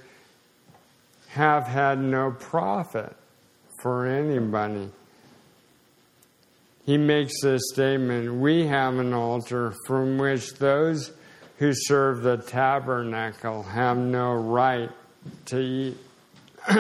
have 1.30 1.66
had 1.66 2.00
no 2.00 2.32
profit 2.32 3.16
for 3.82 4.06
anybody. 4.06 4.90
He 6.86 6.98
makes 6.98 7.42
this 7.42 7.62
statement 7.72 8.34
We 8.34 8.68
have 8.68 8.98
an 8.98 9.14
altar 9.14 9.74
from 9.86 10.18
which 10.18 10.56
those 10.56 11.12
who 11.62 11.72
serve 11.76 12.24
the 12.24 12.38
tabernacle 12.38 13.62
have 13.62 13.96
no 13.96 14.34
right 14.34 14.90
to 15.46 15.60
eat. 15.60 15.96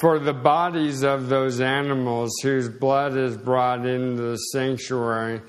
For 0.00 0.20
the 0.20 0.32
bodies 0.32 1.02
of 1.02 1.28
those 1.28 1.60
animals 1.60 2.30
whose 2.44 2.68
blood 2.68 3.16
is 3.16 3.36
brought 3.36 3.84
into 3.84 4.22
the 4.22 4.36
sanctuary 4.36 5.40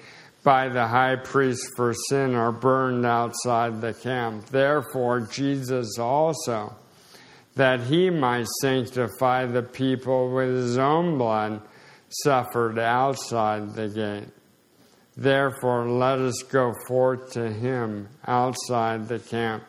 by 0.44 0.70
the 0.70 0.88
high 0.88 1.18
priest 1.18 1.74
for 1.76 1.94
sin 2.10 2.34
are 2.34 2.52
burned 2.52 3.06
outside 3.06 3.82
the 3.82 3.94
camp. 3.94 4.48
Therefore, 4.48 5.20
Jesus 5.20 6.00
also, 6.00 6.76
that 7.54 7.82
he 7.82 8.10
might 8.10 8.48
sanctify 8.62 9.46
the 9.46 9.62
people 9.62 10.32
with 10.34 10.56
his 10.56 10.80
own 10.80 11.20
blood, 11.20 11.62
suffered 12.10 12.80
outside 12.80 13.76
the 13.76 13.90
gate. 13.90 14.37
Therefore, 15.18 15.90
let 15.90 16.20
us 16.20 16.44
go 16.44 16.74
forth 16.88 17.32
to 17.32 17.52
him 17.52 18.08
outside 18.28 19.08
the 19.08 19.18
camp, 19.18 19.64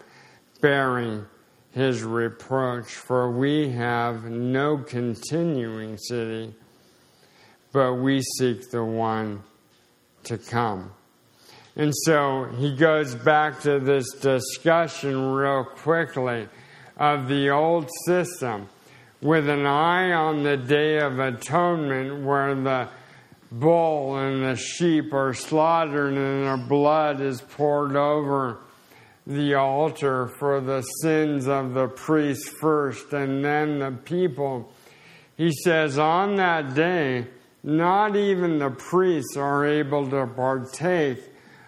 bearing 0.61 1.25
his 1.73 2.03
reproach, 2.03 2.93
for 2.93 3.31
we 3.31 3.71
have 3.71 4.25
no 4.25 4.77
continuing 4.77 5.97
city, 5.97 6.55
but 7.73 7.95
we 7.95 8.21
seek 8.21 8.71
the 8.71 8.85
one 8.85 9.43
to 10.25 10.37
come. 10.37 10.93
And 11.77 11.95
so 12.05 12.45
he 12.59 12.77
goes 12.77 13.15
back 13.15 13.61
to 13.61 13.81
this 13.81 14.13
discussion 14.21 15.33
real 15.33 15.65
quickly 15.65 16.49
of 16.99 17.27
the 17.29 17.51
old 17.51 17.89
system 18.05 18.69
with 19.23 19.49
an 19.49 19.65
eye 19.65 20.13
on 20.13 20.43
the 20.43 20.57
Day 20.57 20.99
of 20.99 21.19
Atonement 21.19 22.25
where 22.25 22.55
the 22.55 22.89
bull 23.51 24.17
and 24.17 24.45
the 24.45 24.57
sheep 24.57 25.13
are 25.13 25.33
slaughtered 25.33 26.15
and 26.15 26.47
their 26.47 26.57
blood 26.57 27.21
is 27.21 27.41
poured 27.41 27.97
over 27.97 28.61
the 29.27 29.55
altar 29.55 30.29
for 30.39 30.61
the 30.61 30.83
sins 31.03 31.47
of 31.47 31.75
the 31.75 31.89
priest 31.89 32.49
first 32.61 33.13
and 33.13 33.45
then 33.45 33.79
the 33.79 33.91
people. 33.91 34.73
He 35.37 35.53
says, 35.53 35.99
on 35.99 36.37
that 36.37 36.75
day, 36.75 37.27
not 37.63 38.17
even 38.17 38.59
the 38.59 38.71
priests 38.71 39.37
are 39.37 39.67
able 39.67 40.09
to 40.11 40.27
partake 40.27 41.23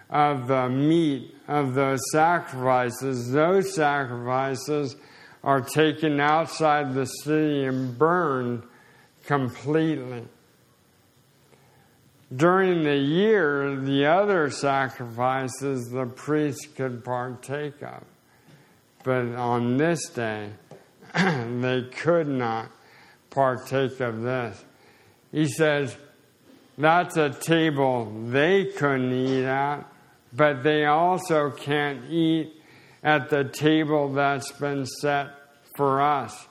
of 0.09 0.49
the 0.49 0.69
meat 0.69 1.35
of 1.47 1.75
those 1.75 2.01
sacrifices. 2.13 3.31
Those 3.31 3.75
sacrifices 3.75 4.97
are 5.43 5.61
taken 5.61 6.21
outside 6.21 6.95
the 6.95 7.07
city 7.07 7.65
and 7.65 7.97
burned 7.97 8.63
completely. 9.25 10.25
During 12.35 12.85
the 12.85 12.97
year, 12.97 13.75
the 13.75 14.07
other 14.07 14.51
sacrifices 14.51 15.91
the 15.91 16.07
priest 16.07 16.77
could 16.77 17.05
partake 17.05 17.83
of. 17.83 18.05
But 19.03 19.35
on 19.35 19.79
this 19.79 20.09
day, 20.11 20.51
they 21.15 21.89
could 21.91 22.29
not 22.29 22.71
partake 23.31 23.99
of 23.99 24.23
this. 24.23 24.65
He 25.33 25.49
says, 25.49 25.97
that's 26.79 27.17
a 27.17 27.31
table 27.31 28.13
they 28.27 28.67
couldn't 28.67 29.13
eat 29.13 29.45
at, 29.45 29.85
but 30.33 30.63
they 30.63 30.85
also 30.85 31.51
can't 31.51 32.11
eat 32.11 32.55
at 33.03 33.29
the 33.29 33.45
table 33.45 34.13
that's 34.13 34.53
been 34.53 34.87
set 34.87 35.31
for 35.77 36.01
us. 36.01 36.47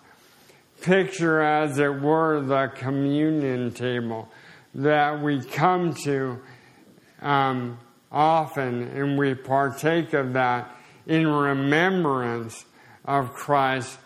Picture, 0.82 1.42
as 1.42 1.78
it 1.78 2.02
were, 2.02 2.42
the 2.42 2.72
communion 2.76 3.72
table 3.72 4.30
that 4.76 5.22
we 5.22 5.42
come 5.42 5.94
to 5.94 6.40
um, 7.22 7.80
often 8.12 8.84
and 8.84 9.18
we 9.18 9.34
partake 9.34 10.14
of 10.14 10.34
that 10.34 10.76
in 11.08 11.28
remembrance 11.28 12.66
of 13.06 13.34
Christ's 13.34 13.98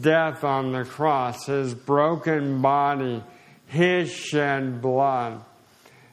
death 0.00 0.44
on 0.44 0.72
the 0.72 0.84
cross, 0.84 1.46
his 1.46 1.74
broken 1.74 2.60
body, 2.60 3.22
his 3.66 4.12
shed 4.12 4.80
blood. 4.80 5.42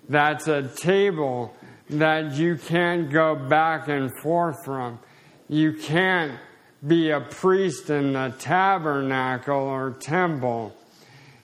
That's 0.10 0.48
a 0.48 0.64
table 0.64 1.54
that 1.90 2.34
you 2.34 2.58
can't 2.58 3.12
go 3.12 3.36
back 3.36 3.88
and 3.88 4.12
forth 4.22 4.64
from. 4.66 5.00
You 5.48 5.74
can't 5.74 6.40
be 6.86 7.12
a 7.12 7.22
priest 7.22 7.90
in 7.90 8.14
the 8.14 8.34
tabernacle 8.40 9.56
or 9.56 9.92
temple 9.92 10.76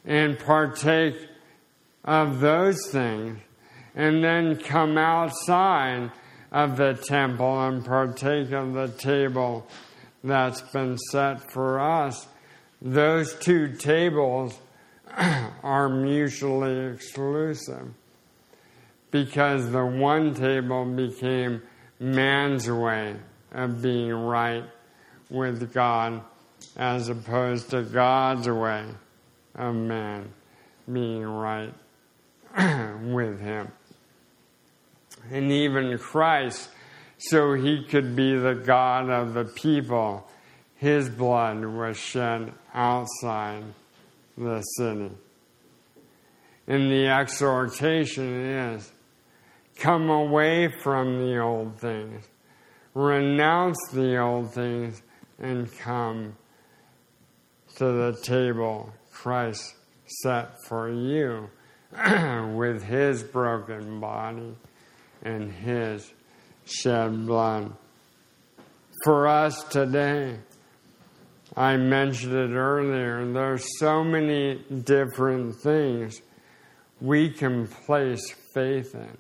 and 0.06 0.38
partake 0.40 1.16
of 2.04 2.40
those 2.40 2.88
things 2.92 3.40
and 3.96 4.24
then 4.24 4.56
come 4.58 4.98
outside 4.98 6.12
of 6.52 6.78
the 6.78 6.94
temple 6.94 7.68
and 7.68 7.86
partake 7.86 8.52
of 8.52 8.74
the 8.74 8.88
table 8.88 9.68
that's 10.24 10.62
been 10.62 10.98
set 10.98 11.52
for 11.52 11.80
us. 11.80 12.28
Those 12.82 13.34
two 13.36 13.76
tables 13.76 14.60
are 15.64 15.90
mutually 15.90 16.94
exclusive 16.94 17.90
because 19.12 19.70
the 19.72 19.86
one 19.86 20.34
table 20.34 20.86
became 20.86 21.62
man's 22.00 22.70
way 22.70 23.16
of 23.52 23.82
being 23.82 24.12
right 24.12 24.64
with 25.30 25.74
God 25.74 26.22
as 26.78 27.10
opposed 27.10 27.70
to 27.72 27.84
God's 27.84 28.48
way 28.50 28.86
of 29.56 29.76
man 29.76 30.32
being 30.92 31.24
right 31.24 31.74
with 33.04 33.40
him. 33.40 33.72
And 35.32 35.52
even 35.52 35.98
Christ, 35.98 36.70
so 37.18 37.54
he 37.54 37.84
could 37.84 38.16
be 38.16 38.36
the 38.36 38.56
God 38.56 39.10
of 39.10 39.34
the 39.34 39.46
people, 39.46 40.28
his 40.76 41.10
blood 41.10 41.64
was 41.64 41.98
shed 41.98 42.54
outside 42.74 43.64
the 44.38 44.62
city. 44.62 45.12
And 46.68 46.92
the 46.92 47.08
exhortation 47.08 48.46
is 48.46 48.92
come 49.78 50.10
away 50.10 50.70
from 50.84 51.20
the 51.20 51.40
old 51.40 51.80
things, 51.80 52.28
renounce 52.94 53.78
the 53.94 54.18
old 54.18 54.54
things, 54.54 55.02
and 55.40 55.72
come 55.80 56.36
to 57.76 57.86
the 57.86 58.18
table 58.22 58.92
Christ 59.12 59.76
set 60.06 60.64
for 60.68 60.90
you 60.90 61.50
with 62.56 62.84
his 62.84 63.24
broken 63.24 64.00
body 64.00 64.56
and 65.24 65.52
his 65.52 66.12
shed 66.66 67.26
blood. 67.26 67.74
For 69.04 69.28
us 69.28 69.64
today, 69.66 70.38
I 71.56 71.76
mentioned 71.76 72.34
it 72.34 72.56
earlier, 72.56 73.30
there's 73.32 73.66
so 73.80 74.04
many 74.04 74.56
different 74.84 75.56
things 75.56 76.22
we 77.02 77.30
can 77.30 77.68
place 77.68 78.34
faith 78.54 78.96
in. 78.96 79.18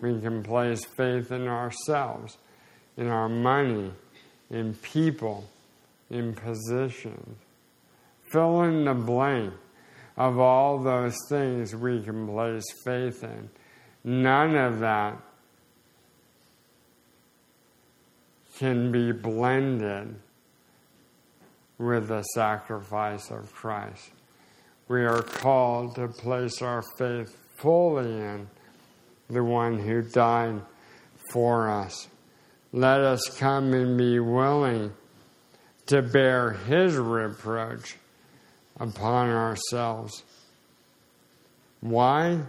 We 0.00 0.20
can 0.20 0.42
place 0.42 0.84
faith 0.84 1.30
in 1.30 1.46
ourselves, 1.46 2.36
in 2.96 3.06
our 3.06 3.28
money, 3.28 3.92
in 4.50 4.74
people, 4.74 5.44
in 6.10 6.34
positions. 6.34 7.36
Fill 8.32 8.62
in 8.62 8.84
the 8.84 8.94
blank 8.94 9.54
of 10.18 10.36
all 10.36 10.80
those 10.80 11.16
things 11.28 11.74
we 11.76 12.02
can 12.02 12.26
place 12.26 12.64
faith 12.84 13.22
in. 13.22 13.48
None 14.02 14.56
of 14.56 14.80
that 14.80 15.16
can 18.58 18.90
be 18.90 19.12
blended 19.12 20.16
with 21.78 22.08
the 22.08 22.22
sacrifice 22.22 23.30
of 23.30 23.52
Christ. 23.52 24.10
We 24.88 25.04
are 25.04 25.22
called 25.22 25.94
to 25.94 26.08
place 26.08 26.60
our 26.62 26.82
faith 26.98 27.36
fully 27.58 28.10
in 28.10 28.48
the 29.30 29.44
one 29.44 29.78
who 29.78 30.02
died 30.02 30.60
for 31.30 31.70
us. 31.70 32.08
Let 32.72 33.00
us 33.00 33.20
come 33.38 33.72
and 33.72 33.96
be 33.96 34.18
willing 34.18 34.92
to 35.86 36.02
bear 36.02 36.52
his 36.52 36.96
reproach 36.96 37.96
upon 38.80 39.28
ourselves. 39.28 40.22
Why? 41.80 42.40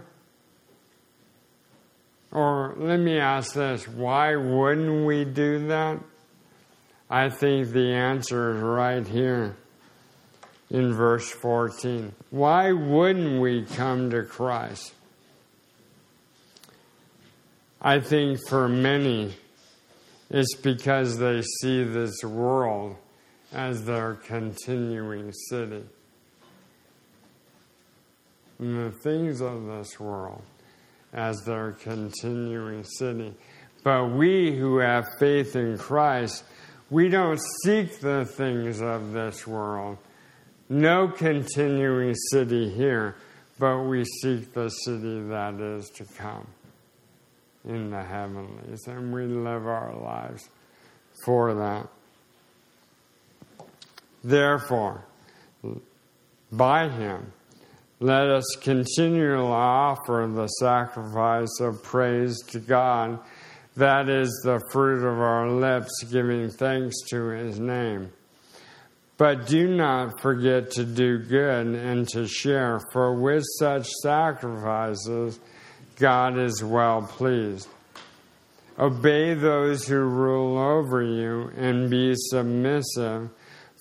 Or 2.32 2.74
let 2.76 2.98
me 2.98 3.18
ask 3.18 3.54
this 3.54 3.88
why 3.88 4.36
wouldn't 4.36 5.04
we 5.04 5.24
do 5.24 5.66
that? 5.68 6.00
I 7.08 7.28
think 7.28 7.70
the 7.70 7.92
answer 7.92 8.56
is 8.56 8.62
right 8.62 9.06
here 9.06 9.56
in 10.70 10.94
verse 10.94 11.28
14. 11.28 12.12
Why 12.30 12.70
wouldn't 12.70 13.40
we 13.40 13.64
come 13.64 14.10
to 14.10 14.22
Christ? 14.22 14.94
I 17.82 17.98
think 17.98 18.38
for 18.48 18.68
many, 18.68 19.34
it's 20.28 20.54
because 20.54 21.18
they 21.18 21.42
see 21.42 21.82
this 21.82 22.22
world 22.22 22.96
as 23.52 23.84
their 23.84 24.14
continuing 24.14 25.32
city. 25.32 25.82
The 28.60 28.92
things 29.02 29.40
of 29.40 29.64
this 29.64 29.98
world 29.98 30.42
as 31.14 31.40
their 31.46 31.72
continuing 31.72 32.84
city. 32.84 33.34
But 33.82 34.10
we 34.10 34.54
who 34.54 34.78
have 34.78 35.06
faith 35.18 35.56
in 35.56 35.78
Christ, 35.78 36.44
we 36.90 37.08
don't 37.08 37.40
seek 37.64 38.00
the 38.00 38.26
things 38.26 38.82
of 38.82 39.12
this 39.12 39.46
world. 39.46 39.96
No 40.68 41.08
continuing 41.08 42.14
city 42.30 42.68
here, 42.68 43.16
but 43.58 43.84
we 43.84 44.04
seek 44.04 44.52
the 44.52 44.68
city 44.68 45.22
that 45.22 45.54
is 45.58 45.88
to 45.96 46.04
come 46.18 46.46
in 47.64 47.90
the 47.90 48.02
heavenlies, 48.02 48.86
and 48.86 49.12
we 49.12 49.24
live 49.24 49.66
our 49.66 49.94
lives 49.94 50.48
for 51.24 51.54
that. 51.54 51.88
Therefore, 54.22 55.04
by 56.52 56.90
Him, 56.90 57.32
let 58.02 58.30
us 58.30 58.56
continually 58.62 59.46
offer 59.46 60.26
the 60.34 60.46
sacrifice 60.46 61.60
of 61.60 61.82
praise 61.82 62.40
to 62.48 62.58
God, 62.58 63.18
that 63.76 64.08
is 64.08 64.40
the 64.42 64.58
fruit 64.72 65.04
of 65.04 65.18
our 65.18 65.50
lips, 65.50 66.02
giving 66.10 66.48
thanks 66.48 66.96
to 67.10 67.28
His 67.28 67.60
name. 67.60 68.10
But 69.18 69.46
do 69.46 69.68
not 69.68 70.18
forget 70.22 70.70
to 70.72 70.84
do 70.84 71.18
good 71.18 71.66
and 71.66 72.08
to 72.08 72.26
share, 72.26 72.80
for 72.90 73.20
with 73.20 73.44
such 73.58 73.86
sacrifices 74.02 75.38
God 75.96 76.38
is 76.38 76.64
well 76.64 77.02
pleased. 77.02 77.68
Obey 78.78 79.34
those 79.34 79.86
who 79.86 79.98
rule 79.98 80.56
over 80.56 81.02
you 81.02 81.52
and 81.54 81.90
be 81.90 82.14
submissive, 82.16 83.28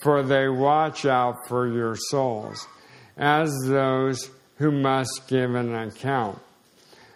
for 0.03 0.23
they 0.23 0.49
watch 0.49 1.05
out 1.05 1.35
for 1.47 1.69
your 1.69 1.95
souls 1.95 2.67
as 3.19 3.51
those 3.65 4.29
who 4.57 4.71
must 4.71 5.27
give 5.27 5.53
an 5.53 5.75
account. 5.75 6.39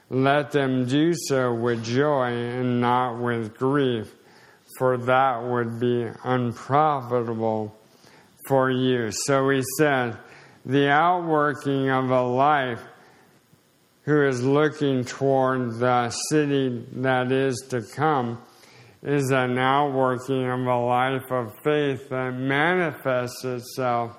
Let 0.09 0.51
them 0.51 0.85
do 0.85 1.13
so 1.15 1.53
with 1.53 1.83
joy 1.83 2.27
and 2.27 2.81
not 2.81 3.19
with 3.19 3.57
grief, 3.57 4.13
for 4.77 4.97
that 4.97 5.43
would 5.43 5.79
be 5.79 6.07
unprofitable 6.23 7.75
for 8.47 8.69
you. 8.69 9.09
So 9.11 9.49
he 9.49 9.63
said, 9.77 10.17
the 10.65 10.89
outworking 10.89 11.89
of 11.89 12.09
a 12.09 12.21
life 12.21 12.81
who 14.03 14.27
is 14.27 14.43
looking 14.43 15.05
toward 15.05 15.79
the 15.79 16.09
city 16.29 16.85
that 16.97 17.31
is 17.31 17.55
to 17.69 17.81
come 17.81 18.41
is 19.01 19.31
an 19.31 19.57
outworking 19.57 20.49
of 20.49 20.59
a 20.59 20.77
life 20.77 21.31
of 21.31 21.53
faith 21.63 22.09
that 22.09 22.33
manifests 22.33 23.43
itself 23.43 24.17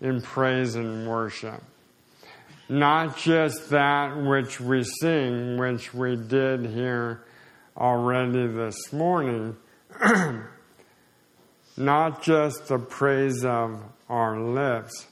in 0.00 0.22
praise 0.22 0.74
and 0.74 1.08
worship. 1.08 1.62
Not 2.68 3.18
just 3.18 3.70
that 3.70 4.16
which 4.16 4.60
we 4.60 4.84
sing, 4.84 5.58
which 5.58 5.92
we 5.92 6.16
did 6.16 6.66
here 6.66 7.24
already 7.76 8.46
this 8.46 8.92
morning, 8.92 9.56
not 11.76 12.22
just 12.22 12.68
the 12.68 12.78
praise 12.78 13.44
of 13.44 13.82
our 14.08 14.40
lips, 14.40 15.06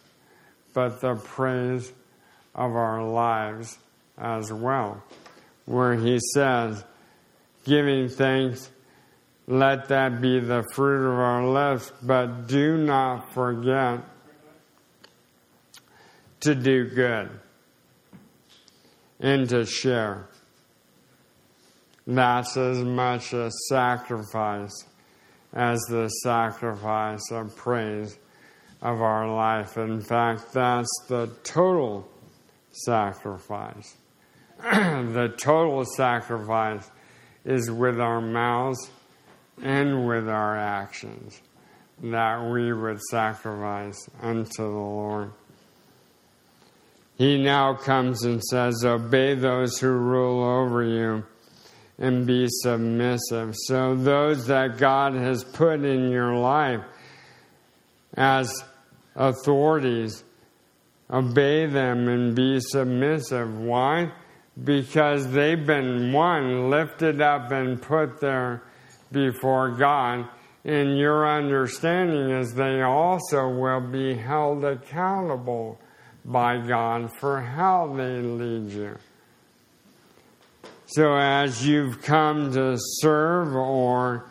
but 0.72 1.01
the 1.01 1.16
praise 1.16 1.93
of 2.55 2.76
our 2.76 3.03
lives 3.03 3.78
as 4.16 4.53
well, 4.53 5.03
where 5.66 5.95
he 5.95 6.20
says, 6.32 6.84
giving 7.64 8.09
thanks, 8.09 8.70
let 9.49 9.89
that 9.89 10.20
be 10.20 10.39
the 10.39 10.64
fruit 10.74 11.11
of 11.11 11.18
our 11.18 11.47
lips, 11.47 11.91
but 12.03 12.47
do 12.47 12.76
not 12.76 13.32
forget 13.32 14.01
to 16.41 16.55
do 16.55 16.84
good 16.84 17.30
and 19.20 19.49
to 19.49 19.66
share. 19.66 20.28
That's 22.07 22.57
as 22.57 22.78
much 22.78 23.32
a 23.32 23.51
sacrifice 23.68 24.84
as 25.53 25.80
the 25.89 26.09
sacrifice 26.09 27.30
of 27.30 27.55
praise 27.57 28.18
of 28.80 29.01
our 29.01 29.32
life. 29.34 29.76
In 29.76 30.01
fact, 30.01 30.53
that's 30.53 30.91
the 31.09 31.26
total 31.43 32.09
sacrifice. 32.70 33.97
the 34.62 35.34
total 35.36 35.84
sacrifice 35.84 36.89
is 37.45 37.70
with 37.70 38.01
our 38.01 38.20
mouths 38.20 38.91
and 39.62 40.07
with 40.07 40.28
our 40.28 40.57
actions 40.57 41.41
that 42.03 42.49
we 42.51 42.72
would 42.72 43.01
sacrifice 43.11 44.09
unto 44.20 44.62
the 44.62 44.68
Lord. 44.68 45.32
He 47.19 47.37
now 47.37 47.75
comes 47.75 48.23
and 48.23 48.43
says, 48.43 48.85
Obey 48.85 49.35
those 49.35 49.77
who 49.79 49.89
rule 49.89 50.45
over 50.45 50.85
you 50.85 51.25
and 51.99 52.25
be 52.25 52.47
submissive. 52.49 53.57
So, 53.66 53.97
those 53.97 54.47
that 54.47 54.79
God 54.79 55.14
has 55.14 55.43
put 55.43 55.85
in 55.85 56.12
your 56.12 56.37
life 56.37 56.81
as 58.14 58.64
authorities, 59.16 60.23
obey 61.11 61.66
them 61.66 62.09
and 62.09 62.37
be 62.37 62.61
submissive. 62.61 63.53
Why? 63.59 64.12
Because 64.62 65.29
they've 65.33 65.66
been, 65.66 66.12
one, 66.12 66.71
lifted 66.71 67.21
up 67.21 67.51
and 67.51 67.83
put 67.83 68.21
there 68.21 68.62
before 69.11 69.71
God. 69.71 70.29
And 70.64 70.97
your 70.97 71.29
understanding 71.29 72.31
is 72.31 72.55
they 72.55 72.83
also 72.83 73.49
will 73.49 73.81
be 73.81 74.14
held 74.14 74.64
accountable 74.64 75.81
by 76.31 76.59
God 76.59 77.11
for 77.18 77.41
how 77.41 77.95
they 77.97 78.20
lead 78.20 78.70
you. 78.70 78.97
So, 80.87 81.16
as 81.16 81.66
you've 81.66 82.03
come 82.03 82.53
to 82.53 82.76
serve 82.79 83.55
or 83.55 84.31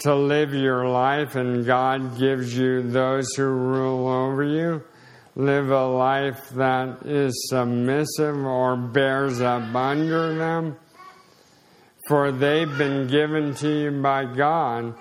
to 0.00 0.14
live 0.14 0.54
your 0.54 0.88
life, 0.88 1.36
and 1.36 1.66
God 1.66 2.18
gives 2.18 2.56
you 2.56 2.82
those 2.82 3.34
who 3.34 3.44
rule 3.44 4.08
over 4.08 4.42
you, 4.42 4.82
live 5.36 5.70
a 5.70 5.86
life 5.86 6.48
that 6.50 7.02
is 7.04 7.48
submissive 7.50 8.36
or 8.36 8.76
bears 8.76 9.40
up 9.40 9.74
under 9.74 10.34
them, 10.34 10.76
for 12.08 12.32
they've 12.32 12.78
been 12.78 13.06
given 13.06 13.54
to 13.56 13.68
you 13.68 13.90
by 14.02 14.24
God 14.24 14.94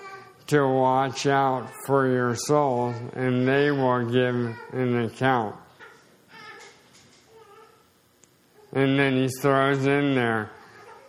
to 0.47 0.67
watch 0.67 1.25
out 1.25 1.69
for 1.85 2.07
your 2.11 2.35
souls, 2.35 2.95
and 3.13 3.47
they 3.47 3.71
will 3.71 4.05
give 4.05 4.35
an 4.73 5.05
account. 5.05 5.55
And 8.71 8.99
then 8.99 9.15
he 9.15 9.29
throws 9.41 9.85
in 9.85 10.15
there, 10.15 10.51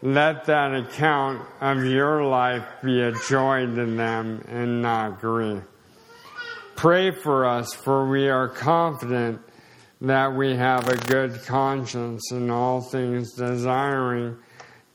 let 0.03 0.47
that 0.47 0.75
account 0.75 1.43
of 1.61 1.85
your 1.85 2.25
life 2.25 2.65
be 2.83 3.03
a 3.03 3.13
joy 3.29 3.67
to 3.67 3.87
them 3.87 4.43
and 4.49 4.81
not 4.81 5.21
grief. 5.21 5.63
Pray 6.75 7.11
for 7.11 7.45
us, 7.45 7.75
for 7.75 8.09
we 8.09 8.31
are 8.31 8.49
confident 8.49 9.41
that 10.01 10.35
we 10.35 10.57
have 10.57 10.89
a 10.89 10.97
good 10.97 11.43
conscience 11.45 12.33
in 12.33 12.51
all 12.51 12.81
things, 12.81 13.35
desiring 13.35 14.39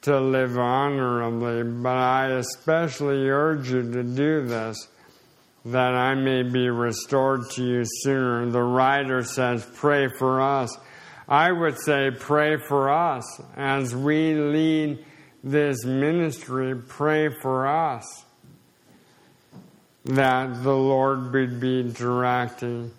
to 0.02 0.20
live 0.20 0.58
honorably. 0.58 1.62
But 1.62 1.98
I 1.98 2.30
especially 2.32 3.30
urge 3.30 3.70
you 3.70 3.84
to 3.92 4.02
do 4.02 4.48
this, 4.48 4.88
that 5.66 5.94
I 5.94 6.16
may 6.16 6.42
be 6.42 6.70
restored 6.70 7.52
to 7.52 7.64
you 7.64 7.84
sooner. 7.86 8.50
The 8.50 8.64
writer 8.64 9.24
says, 9.24 9.68
Pray 9.76 10.08
for 10.18 10.42
us 10.42 10.76
I 11.28 11.52
would 11.52 11.80
say 11.80 12.12
pray 12.12 12.58
for 12.58 12.92
us 12.92 13.42
as 13.56 13.96
we 13.96 14.36
lead 14.36 15.04
this 15.44 15.84
ministry. 15.84 16.76
Pray 16.76 17.30
for 17.42 17.68
us 17.68 18.26
that 20.06 20.62
the 20.64 20.76
Lord 20.76 21.34
would 21.34 21.60
be 21.60 21.82
directing 21.92 22.92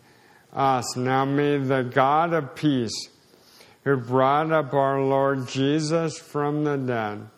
us. 0.52 0.96
Now 0.96 1.24
may 1.24 1.58
the 1.58 1.84
God 1.84 2.32
of 2.32 2.56
peace, 2.56 3.10
who 3.84 3.96
brought 3.96 4.50
up 4.50 4.74
our 4.74 5.00
Lord 5.00 5.46
Jesus 5.46 6.18
from 6.18 6.64
the 6.64 6.76
dead, 6.76 7.28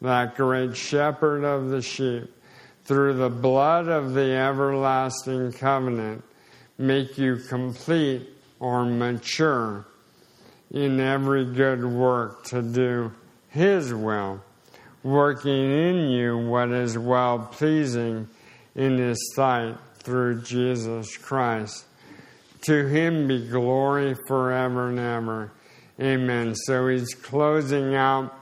that 0.00 0.36
great 0.36 0.76
shepherd 0.76 1.42
of 1.42 1.70
the 1.70 1.82
sheep, 1.82 2.32
through 2.84 3.14
the 3.14 3.30
blood 3.30 3.88
of 3.88 4.14
the 4.14 4.32
everlasting 4.32 5.52
covenant, 5.52 6.22
make 6.78 7.18
you 7.18 7.36
complete 7.36 8.28
or 8.60 8.84
mature 8.84 9.86
in 10.70 11.00
every 11.00 11.44
good 11.44 11.84
work 11.84 12.44
to 12.44 12.62
do 12.62 13.12
His 13.48 13.92
will, 13.92 14.42
working 15.02 15.70
in 15.70 16.10
you 16.10 16.38
what 16.38 16.70
is 16.70 16.96
well 16.96 17.38
pleasing 17.52 18.28
in 18.74 18.98
His 18.98 19.34
sight 19.34 19.76
through 19.98 20.42
Jesus 20.42 21.16
Christ. 21.16 21.84
To 22.62 22.86
Him 22.86 23.26
be 23.26 23.48
glory 23.48 24.14
forever 24.26 24.88
and 24.88 24.98
ever. 24.98 25.52
Amen. 26.00 26.54
So 26.54 26.88
he's 26.88 27.14
closing 27.14 27.94
out 27.94 28.34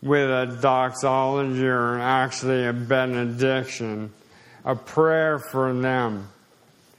with 0.00 0.30
a 0.30 0.58
doxology 0.60 1.66
or 1.66 1.98
actually 1.98 2.66
a 2.66 2.72
benediction, 2.72 4.12
a 4.64 4.76
prayer 4.76 5.40
for 5.40 5.74
them. 5.74 6.28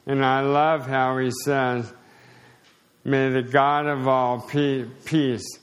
And 0.06 0.24
I 0.26 0.42
love 0.42 0.86
how 0.86 1.18
he 1.18 1.32
says, 1.46 1.94
May 3.04 3.30
the 3.30 3.44
God 3.44 3.86
of 3.86 4.08
all 4.08 4.40
peace, 4.42 5.60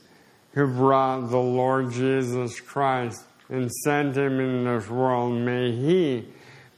who 0.53 0.67
brought 0.67 1.29
the 1.29 1.37
Lord 1.37 1.91
Jesus 1.91 2.59
Christ 2.59 3.23
and 3.49 3.71
sent 3.83 4.15
him 4.15 4.39
in 4.39 4.65
this 4.65 4.89
world, 4.89 5.33
may 5.33 5.71
he 5.71 6.27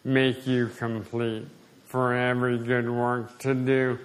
make 0.03 0.47
you 0.47 0.67
complete 0.67 1.45
for 1.85 2.13
every 2.13 2.57
good 2.57 2.89
work 2.89 3.39
to 3.39 3.53
do 3.53 3.99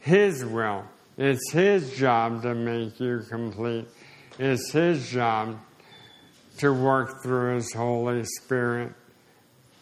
his 0.00 0.44
will 0.44 0.84
it's 1.16 1.52
His 1.52 1.96
job 1.96 2.42
to 2.42 2.54
make 2.54 2.98
you 2.98 3.20
complete. 3.28 3.86
It's 4.38 4.72
His 4.72 5.08
job 5.10 5.60
to 6.58 6.72
work 6.72 7.22
through 7.22 7.56
His 7.56 7.72
Holy 7.72 8.24
Spirit 8.24 8.92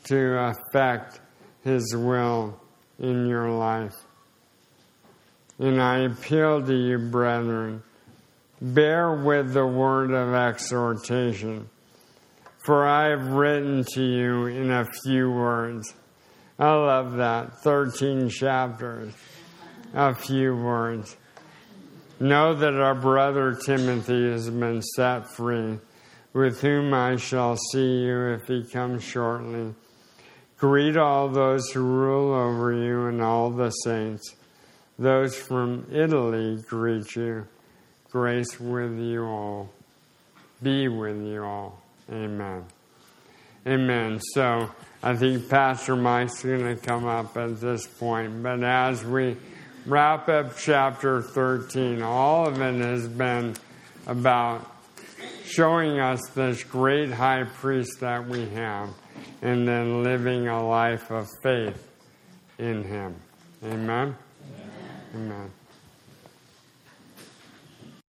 to 0.04 0.38
affect 0.38 1.20
His 1.64 1.96
will 1.96 2.60
in 2.98 3.26
your 3.26 3.50
life. 3.50 4.01
And 5.62 5.80
I 5.80 5.98
appeal 6.00 6.60
to 6.66 6.74
you, 6.74 6.98
brethren, 6.98 7.84
bear 8.60 9.14
with 9.14 9.52
the 9.52 9.64
word 9.64 10.10
of 10.10 10.34
exhortation, 10.34 11.68
for 12.66 12.84
I 12.84 13.10
have 13.10 13.28
written 13.28 13.84
to 13.94 14.02
you 14.02 14.46
in 14.46 14.72
a 14.72 14.84
few 14.84 15.30
words. 15.30 15.94
I 16.58 16.72
love 16.72 17.12
that. 17.18 17.60
13 17.62 18.28
chapters, 18.28 19.14
a 19.94 20.12
few 20.16 20.56
words. 20.56 21.16
Know 22.18 22.56
that 22.56 22.74
our 22.74 22.96
brother 22.96 23.54
Timothy 23.54 24.32
has 24.32 24.50
been 24.50 24.82
set 24.82 25.30
free, 25.30 25.78
with 26.32 26.60
whom 26.60 26.92
I 26.92 27.14
shall 27.14 27.56
see 27.56 28.00
you 28.00 28.30
if 28.30 28.48
he 28.48 28.64
comes 28.64 29.04
shortly. 29.04 29.76
Greet 30.58 30.96
all 30.96 31.28
those 31.28 31.70
who 31.70 31.82
rule 31.82 32.34
over 32.34 32.72
you 32.72 33.06
and 33.06 33.22
all 33.22 33.50
the 33.50 33.70
saints. 33.70 34.34
Those 35.02 35.34
from 35.34 35.86
Italy 35.90 36.62
greet 36.68 37.16
you. 37.16 37.46
Grace 38.12 38.60
with 38.60 38.98
you 39.00 39.24
all. 39.24 39.68
Be 40.62 40.86
with 40.86 41.20
you 41.26 41.42
all. 41.42 41.82
Amen. 42.08 42.64
Amen. 43.66 44.20
So 44.32 44.70
I 45.02 45.16
think 45.16 45.48
Pastor 45.48 45.96
Mike's 45.96 46.44
going 46.44 46.76
to 46.76 46.76
come 46.76 47.06
up 47.06 47.36
at 47.36 47.60
this 47.60 47.84
point. 47.84 48.44
But 48.44 48.62
as 48.62 49.04
we 49.04 49.36
wrap 49.86 50.28
up 50.28 50.56
chapter 50.56 51.20
13. 51.20 52.02
All 52.02 52.46
of 52.46 52.60
it 52.60 52.80
has 52.80 53.08
been 53.08 53.56
about 54.06 54.70
showing 55.44 55.98
us 55.98 56.20
this 56.34 56.62
great 56.62 57.10
high 57.10 57.44
priest 57.44 58.00
that 58.00 58.28
we 58.28 58.48
have 58.50 58.90
and 59.42 59.66
then 59.66 60.04
living 60.04 60.46
a 60.46 60.64
life 60.64 61.10
of 61.10 61.28
faith 61.42 61.88
in 62.58 62.84
him. 62.84 63.16
Amen? 63.64 63.74
Amen. 63.80 64.16
Amen. 65.14 65.52